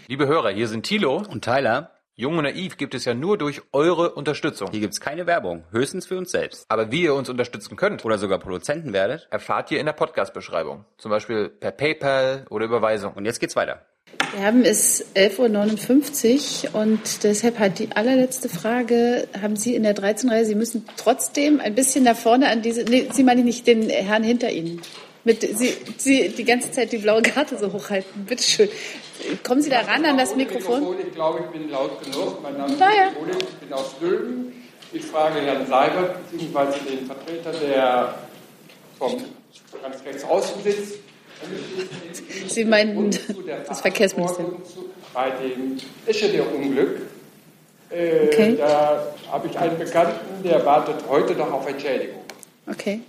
Liebe 0.06 0.28
Hörer, 0.28 0.50
hier 0.50 0.68
sind 0.68 0.86
Thilo 0.86 1.24
und 1.28 1.42
Tyler. 1.42 1.90
Jung 2.20 2.36
und 2.36 2.44
Naiv 2.44 2.76
gibt 2.76 2.94
es 2.94 3.06
ja 3.06 3.14
nur 3.14 3.38
durch 3.38 3.62
eure 3.72 4.10
Unterstützung. 4.10 4.68
Hier 4.70 4.80
gibt 4.80 4.92
es 4.92 5.00
keine 5.00 5.26
Werbung, 5.26 5.64
höchstens 5.70 6.04
für 6.04 6.18
uns 6.18 6.30
selbst. 6.30 6.66
Aber 6.68 6.92
wie 6.92 7.04
ihr 7.04 7.14
uns 7.14 7.30
unterstützen 7.30 7.76
könnt 7.76 8.04
oder 8.04 8.18
sogar 8.18 8.38
Produzenten 8.38 8.92
werdet, 8.92 9.26
erfahrt 9.30 9.70
ihr 9.70 9.80
in 9.80 9.86
der 9.86 9.94
Podcast-Beschreibung. 9.94 10.84
Zum 10.98 11.10
Beispiel 11.10 11.48
per 11.48 11.70
PayPal 11.70 12.44
oder 12.50 12.66
Überweisung. 12.66 13.14
Und 13.14 13.24
jetzt 13.24 13.40
geht's 13.40 13.56
weiter. 13.56 13.86
Wir 14.34 14.44
haben 14.44 14.66
es 14.66 15.02
11.59 15.14 16.74
Uhr 16.74 16.82
und 16.82 17.24
deshalb 17.24 17.58
hat 17.58 17.78
die 17.78 17.90
allerletzte 17.92 18.50
Frage, 18.50 19.26
haben 19.40 19.56
Sie 19.56 19.74
in 19.74 19.82
der 19.82 19.94
13 19.94 20.28
Reihe, 20.28 20.44
Sie 20.44 20.54
müssen 20.54 20.84
trotzdem 20.98 21.58
ein 21.58 21.74
bisschen 21.74 22.04
nach 22.04 22.16
vorne 22.16 22.50
an 22.50 22.60
diese, 22.60 22.82
nee, 22.82 23.08
Sie 23.10 23.24
meine 23.24 23.40
ich 23.40 23.46
nicht, 23.46 23.66
den 23.66 23.88
Herrn 23.88 24.24
hinter 24.24 24.50
Ihnen. 24.50 24.82
Mit, 25.24 25.40
Sie, 25.40 25.74
Sie 25.96 26.28
die 26.28 26.44
ganze 26.44 26.70
Zeit 26.70 26.92
die 26.92 26.98
blaue 26.98 27.22
Karte 27.22 27.56
so 27.56 27.72
hochhalten. 27.72 28.26
Bitte 28.26 28.42
schön. 28.42 28.68
Kommen 29.42 29.62
Sie 29.62 29.70
da 29.70 29.80
ran 29.80 30.04
an 30.04 30.16
das 30.18 30.34
Mikrofon? 30.36 30.96
Ich 31.06 31.12
glaube, 31.14 31.40
ich 31.44 31.58
bin 31.58 31.70
laut 31.70 32.02
genug. 32.02 32.42
Mein 32.42 32.56
Name 32.56 32.72
ist 32.72 32.78
naja. 32.80 33.10
Kolik, 33.18 33.36
ich 33.40 33.56
bin 33.58 33.72
aus 33.72 33.94
Dülmen. 34.00 34.52
Ich 34.92 35.04
frage 35.04 35.40
Herrn 35.40 35.66
Seibert 35.66 36.16
bzw. 36.30 36.78
den 36.90 37.06
Vertreter, 37.06 37.52
der 37.52 38.14
vom 38.98 39.16
ganz 39.82 40.04
rechts 40.04 40.24
außen 40.24 40.62
sitzt. 40.62 40.94
Sie 42.48 42.64
meinen 42.64 43.10
das 43.68 43.80
Verkehrsministerium? 43.80 44.60
Bei 45.14 45.30
dem 45.30 45.76
Eschede-Unglück. 46.06 47.02
Äh, 47.90 48.26
Okay. 48.26 48.56
Da 48.56 49.06
habe 49.32 49.48
ich 49.48 49.58
einen 49.58 49.76
Bekannten, 49.78 50.42
der 50.44 50.64
wartet 50.64 50.96
heute 51.08 51.34
noch 51.34 51.50
auf 51.52 51.66
Entschädigung. 51.68 52.20
Okay. 52.68 53.00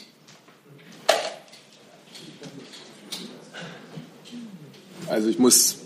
Also 5.07 5.29
ich 5.29 5.37
muss 5.37 5.80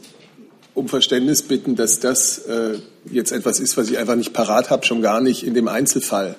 um 0.75 0.87
Verständnis 0.89 1.41
bitten, 1.41 1.75
dass 1.75 1.99
das 1.99 2.37
äh, 2.39 2.77
jetzt 3.09 3.31
etwas 3.31 3.59
ist, 3.59 3.77
was 3.77 3.89
ich 3.89 3.97
einfach 3.97 4.15
nicht 4.15 4.33
parat 4.33 4.69
habe, 4.69 4.85
schon 4.85 5.01
gar 5.01 5.21
nicht 5.21 5.43
in 5.43 5.53
dem 5.55 5.67
Einzelfall. 5.67 6.35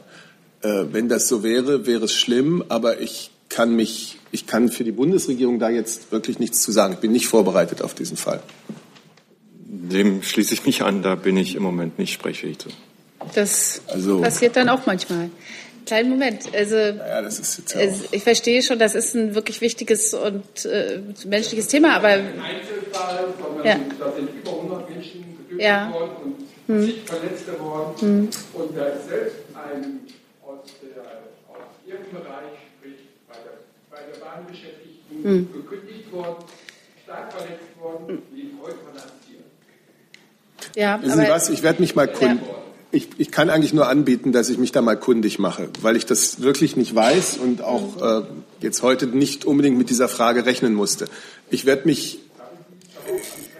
Äh, 0.63 0.85
wenn 0.93 1.09
das 1.09 1.27
so 1.27 1.43
wäre, 1.43 1.87
wäre 1.87 2.05
es 2.05 2.13
schlimm, 2.13 2.63
aber 2.69 3.01
ich 3.01 3.31
kann 3.49 3.75
mich, 3.75 4.19
ich 4.33 4.47
kann 4.47 4.69
für 4.69 4.85
die 4.85 4.93
Bundesregierung 4.93 5.59
da 5.59 5.71
jetzt 5.71 6.13
wirklich 6.13 6.39
nichts 6.39 6.63
zu 6.63 6.71
sagen. 6.71 6.95
Ich 6.95 7.01
bin 7.01 7.13
nicht 7.13 7.27
vorbereitet 7.27 7.83
auf 7.83 7.95
diesen 7.95 8.17
Fall. 8.17 8.43
Dem 9.59 10.23
schließe 10.23 10.55
ich 10.55 10.67
mich 10.67 10.83
an, 10.83 11.03
da 11.03 11.15
bin 11.15 11.37
ich 11.37 11.55
im 11.55 11.63
Moment 11.63 11.99
nicht 11.99 12.13
sprechfähig 12.13 12.59
zu. 12.59 12.69
Das 13.35 13.81
Also- 13.89 14.21
passiert 14.21 14.57
dann 14.57 14.69
auch 14.69 14.85
manchmal. 14.87 15.31
Kleinen 15.87 16.11
Moment. 16.11 16.53
Also, 16.55 16.77
Ja, 16.77 17.23
das 17.23 17.39
ist 17.39 17.59
jetzt 17.59 17.75
ja 17.75 17.81
also 17.81 18.05
ich 18.11 18.23
verstehe 18.23 18.61
schon, 18.63 18.79
das 18.79 18.95
ist 18.95 19.15
ein 19.15 19.35
wirklich 19.35 19.61
wichtiges 19.61 20.13
und 20.15 20.65
äh, 20.67 21.01
menschliches 21.25 21.69
Thema, 21.69 21.95
aber 21.97 22.09
Einzelfall, 22.09 23.29
sondern 23.41 23.65
Ja. 23.67 23.79
da 23.99 24.13
sind 24.13 24.29
über 24.35 24.51
100 24.51 24.91
Menschen 24.91 25.25
getötet 25.39 25.61
Ja. 25.63 25.93
worden 25.93 26.11
und 26.69 26.75
Hm. 26.75 26.85
zig 26.85 27.03
Verletzte 27.07 27.61
worden. 27.61 27.95
Hm. 28.01 28.29
Und 28.55 28.77
da 28.77 28.87
ist 28.87 29.09
selbst 29.09 29.37
ein 29.55 30.01
aus, 30.45 30.59
der, 30.83 31.03
aus 31.49 31.63
ihrem 31.87 32.11
Bereich, 32.11 32.59
sprich 32.79 32.97
bei 33.29 33.35
der, 33.35 33.57
bei 33.89 34.13
der 34.13 34.19
Bahnbeschäftigten, 34.25 35.23
Hm. 35.23 35.49
gekündigt 35.53 36.13
worden, 36.13 36.45
stark 37.05 37.33
verletzt 37.33 37.81
worden, 37.81 38.23
die 38.35 38.51
heute 38.61 38.75
verlassiert. 38.85 39.45
ja, 40.75 41.01
Wissen 41.01 41.21
Sie 41.21 41.29
was? 41.31 41.49
Ich 41.49 41.63
werde 41.63 41.81
mich 41.81 41.95
mal 41.95 42.09
kundig. 42.09 42.41
Ich, 42.97 43.09
ich 43.19 43.31
kann 43.31 43.51
eigentlich 43.51 43.75
nur 43.75 43.89
anbieten, 43.89 44.33
dass 44.33 44.49
ich 44.49 44.57
mich 44.57 44.73
da 44.73 44.81
mal 44.81 44.97
kundig 44.97 45.39
mache, 45.39 45.69
weil 45.83 45.97
ich 45.97 46.07
das 46.07 46.41
wirklich 46.41 46.77
nicht 46.77 46.95
weiß 46.95 47.37
und 47.37 47.61
auch 47.61 48.23
äh, 48.23 48.27
jetzt 48.63 48.83
heute 48.83 49.07
nicht 49.07 49.45
unbedingt 49.45 49.77
mit 49.77 49.91
dieser 49.91 50.09
Frage 50.09 50.47
rechnen 50.47 50.73
musste. 50.73 51.07
Ich 51.51 51.67
werde 51.67 51.83
mich 51.85 52.21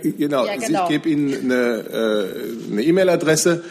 äh, 0.03 0.13
genau, 0.13 0.47
Ja, 0.47 0.57
genau. 0.57 0.85
ich 0.85 0.89
gebe 0.89 1.11
Ihnen 1.11 1.53
eine 1.53 1.55
äh, 2.69 2.73
eine 2.73 2.83
E-Mail-Adresse. 2.83 3.63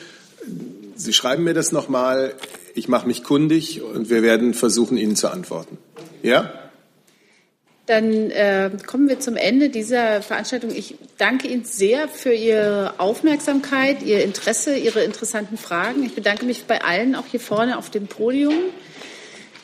Sie 0.95 1.13
schreiben 1.13 1.43
mir 1.43 1.55
das 1.55 1.71
nochmal. 1.71 2.35
Ich 2.75 2.87
mache 2.87 3.07
mich 3.07 3.23
kundig 3.23 3.81
und 3.81 4.11
wir 4.11 4.21
werden 4.21 4.53
versuchen, 4.53 4.97
Ihnen 4.97 5.15
zu 5.15 5.31
antworten. 5.31 5.79
Ja? 6.21 6.53
Dann 7.87 8.31
äh, 8.31 8.71
kommen 8.87 9.07
wir 9.07 9.19
zum 9.19 9.35
Ende 9.35 9.69
dieser 9.69 10.23
Veranstaltung. 10.23 10.71
Ich 10.75 10.95
danke 11.19 11.47
Ihnen 11.47 11.65
sehr 11.65 12.07
für 12.07 12.33
Ihre 12.33 12.95
Aufmerksamkeit, 12.97 14.01
Ihr 14.01 14.23
Interesse, 14.23 14.75
Ihre 14.75 15.03
interessanten 15.03 15.57
Fragen. 15.57 16.03
Ich 16.03 16.15
bedanke 16.15 16.45
mich 16.45 16.65
bei 16.65 16.81
allen, 16.81 17.15
auch 17.15 17.25
hier 17.29 17.39
vorne 17.39 17.77
auf 17.77 17.91
dem 17.91 18.07
Podium. 18.07 18.55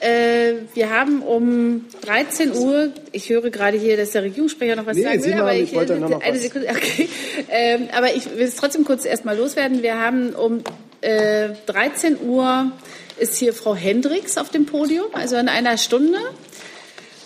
Äh, 0.02 0.54
wir 0.74 0.90
haben 0.90 1.22
um 1.22 1.86
13 2.02 2.54
Uhr, 2.56 2.92
ich 3.12 3.30
höre 3.30 3.50
gerade 3.50 3.78
hier, 3.78 3.98
dass 3.98 4.12
der 4.12 4.24
Regierungssprecher 4.24 4.76
noch 4.76 4.86
was 4.88 4.98
Nee, 4.98 5.04
sagen 5.04 5.24
will, 5.24 5.34
aber 5.34 5.56
ich 5.56 5.74
wollte 5.74 5.96
noch 5.98 6.22
eine 6.22 6.36
was. 6.36 6.42
Sekunde, 6.42 6.68
okay. 6.72 7.10
Ähm, 7.50 7.88
aber 7.92 8.14
ich 8.16 8.26
will 8.36 8.46
es 8.46 8.56
trotzdem 8.56 8.84
kurz 8.84 9.06
erstmal 9.06 9.38
loswerden. 9.38 9.84
Wir 9.84 10.00
haben 10.00 10.34
um 10.34 10.64
äh, 11.02 11.50
13 11.68 12.18
Uhr 12.22 12.72
ist 13.20 13.38
hier 13.38 13.54
Frau 13.54 13.76
Hendricks 13.76 14.38
auf 14.38 14.50
dem 14.50 14.66
Podium, 14.66 15.06
also 15.14 15.36
in 15.38 15.50
einer 15.50 15.78
Stunde. 15.78 16.18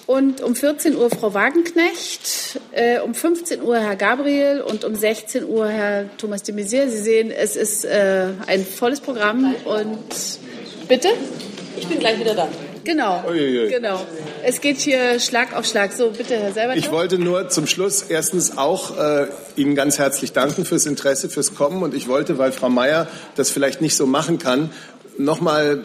Und 0.07 0.41
um 0.41 0.55
14 0.55 0.95
Uhr 0.95 1.09
Frau 1.09 1.33
Wagenknecht, 1.33 2.59
äh, 2.71 2.99
um 2.99 3.15
15 3.15 3.61
Uhr 3.63 3.77
Herr 3.77 3.95
Gabriel 3.95 4.61
und 4.61 4.83
um 4.83 4.93
16 4.93 5.45
Uhr 5.45 5.67
Herr 5.67 6.15
Thomas 6.17 6.43
de 6.43 6.53
Maizière. 6.53 6.89
Sie 6.89 6.99
sehen, 6.99 7.31
es 7.31 7.55
ist 7.55 7.85
äh, 7.85 8.27
ein 8.45 8.63
volles 8.63 8.99
Programm 8.99 9.55
und 9.65 9.97
bitte? 10.87 11.07
Ich 11.77 11.87
bin 11.87 11.99
gleich 11.99 12.19
wieder 12.19 12.35
da. 12.35 12.47
Genau, 12.83 13.23
Uiuiui. 13.27 13.69
genau. 13.69 14.05
Es 14.43 14.61
geht 14.61 14.77
hier 14.77 15.19
Schlag 15.19 15.55
auf 15.57 15.65
Schlag. 15.65 15.91
So, 15.91 16.11
bitte, 16.11 16.35
Herr 16.35 16.53
Selber. 16.53 16.75
Ich 16.75 16.91
wollte 16.91 17.17
nur 17.17 17.49
zum 17.49 17.65
Schluss 17.65 18.03
erstens 18.03 18.59
auch 18.59 18.95
äh, 18.97 19.27
Ihnen 19.55 19.73
ganz 19.73 19.97
herzlich 19.97 20.33
danken 20.33 20.65
fürs 20.65 20.85
Interesse, 20.85 21.29
fürs 21.29 21.55
Kommen. 21.55 21.81
Und 21.81 21.95
ich 21.95 22.07
wollte, 22.07 22.37
weil 22.37 22.51
Frau 22.51 22.69
Mayer 22.69 23.07
das 23.35 23.49
vielleicht 23.49 23.81
nicht 23.81 23.97
so 23.97 24.05
machen 24.05 24.37
kann, 24.37 24.69
nochmal 25.17 25.83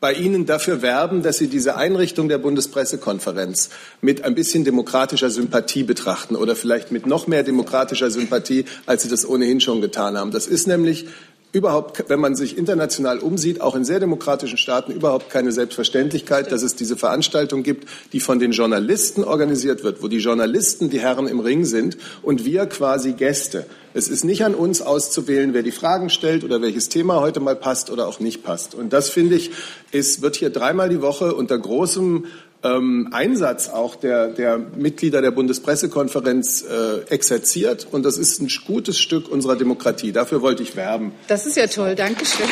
bei 0.00 0.12
Ihnen 0.12 0.46
dafür 0.46 0.82
werben, 0.82 1.22
dass 1.22 1.38
Sie 1.38 1.48
diese 1.48 1.76
Einrichtung 1.76 2.28
der 2.28 2.38
Bundespressekonferenz 2.38 3.70
mit 4.00 4.24
ein 4.24 4.34
bisschen 4.34 4.64
demokratischer 4.64 5.30
Sympathie 5.30 5.82
betrachten 5.82 6.36
oder 6.36 6.54
vielleicht 6.56 6.92
mit 6.92 7.06
noch 7.06 7.26
mehr 7.26 7.42
demokratischer 7.42 8.10
Sympathie, 8.10 8.64
als 8.86 9.02
Sie 9.02 9.08
das 9.08 9.28
ohnehin 9.28 9.60
schon 9.60 9.80
getan 9.80 10.16
haben. 10.16 10.30
Das 10.30 10.46
ist 10.46 10.66
nämlich 10.66 11.06
überhaupt, 11.52 12.04
wenn 12.08 12.20
man 12.20 12.36
sich 12.36 12.58
international 12.58 13.18
umsieht, 13.18 13.60
auch 13.62 13.74
in 13.74 13.84
sehr 13.84 14.00
demokratischen 14.00 14.58
Staaten 14.58 14.92
überhaupt 14.92 15.30
keine 15.30 15.50
Selbstverständlichkeit, 15.50 16.52
dass 16.52 16.62
es 16.62 16.76
diese 16.76 16.96
Veranstaltung 16.96 17.62
gibt, 17.62 17.88
die 18.12 18.20
von 18.20 18.38
den 18.38 18.52
Journalisten 18.52 19.24
organisiert 19.24 19.82
wird, 19.82 20.02
wo 20.02 20.08
die 20.08 20.18
Journalisten 20.18 20.90
die 20.90 21.00
Herren 21.00 21.26
im 21.26 21.40
Ring 21.40 21.64
sind 21.64 21.96
und 22.22 22.44
wir 22.44 22.66
quasi 22.66 23.12
Gäste. 23.12 23.66
Es 23.94 24.08
ist 24.08 24.24
nicht 24.24 24.44
an 24.44 24.54
uns 24.54 24.82
auszuwählen, 24.82 25.54
wer 25.54 25.62
die 25.62 25.72
Fragen 25.72 26.10
stellt 26.10 26.44
oder 26.44 26.60
welches 26.60 26.90
Thema 26.90 27.20
heute 27.20 27.40
mal 27.40 27.56
passt 27.56 27.90
oder 27.90 28.06
auch 28.06 28.20
nicht 28.20 28.44
passt. 28.44 28.74
Und 28.74 28.92
das 28.92 29.08
finde 29.08 29.36
ich, 29.36 29.50
ist, 29.90 30.20
wird 30.20 30.36
hier 30.36 30.50
dreimal 30.50 30.90
die 30.90 31.00
Woche 31.00 31.34
unter 31.34 31.58
großem 31.58 32.26
ähm, 32.62 33.08
Einsatz 33.12 33.68
auch 33.68 33.96
der, 33.96 34.28
der 34.28 34.58
Mitglieder 34.58 35.22
der 35.22 35.30
Bundespressekonferenz 35.30 36.64
äh, 36.64 37.12
exerziert. 37.12 37.86
Und 37.90 38.04
das 38.04 38.18
ist 38.18 38.40
ein 38.40 38.48
gutes 38.66 38.98
Stück 38.98 39.28
unserer 39.30 39.56
Demokratie. 39.56 40.12
Dafür 40.12 40.42
wollte 40.42 40.62
ich 40.62 40.76
werben. 40.76 41.12
Das 41.28 41.46
ist 41.46 41.56
ja 41.56 41.66
toll. 41.66 41.94
Dankeschön. 41.94 42.46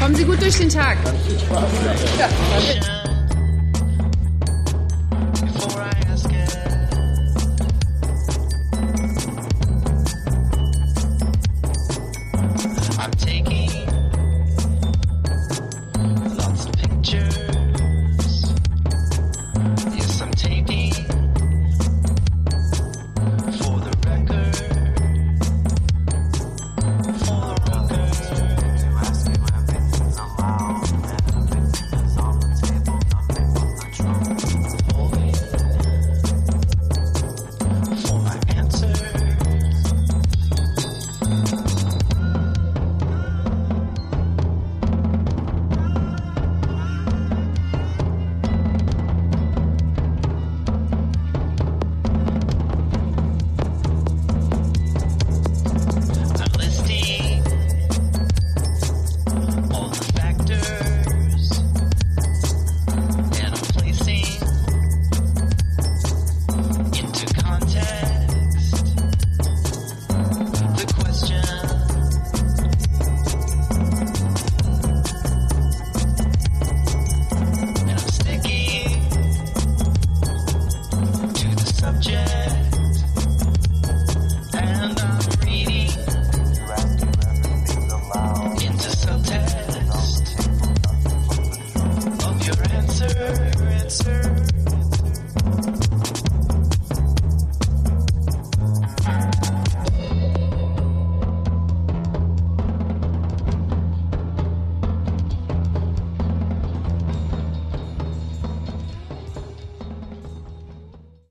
Kommen 0.00 0.14
Sie 0.14 0.24
gut 0.24 0.40
durch 0.40 0.56
den 0.56 0.68
Tag. 0.70 0.96
Ja, 2.18 2.28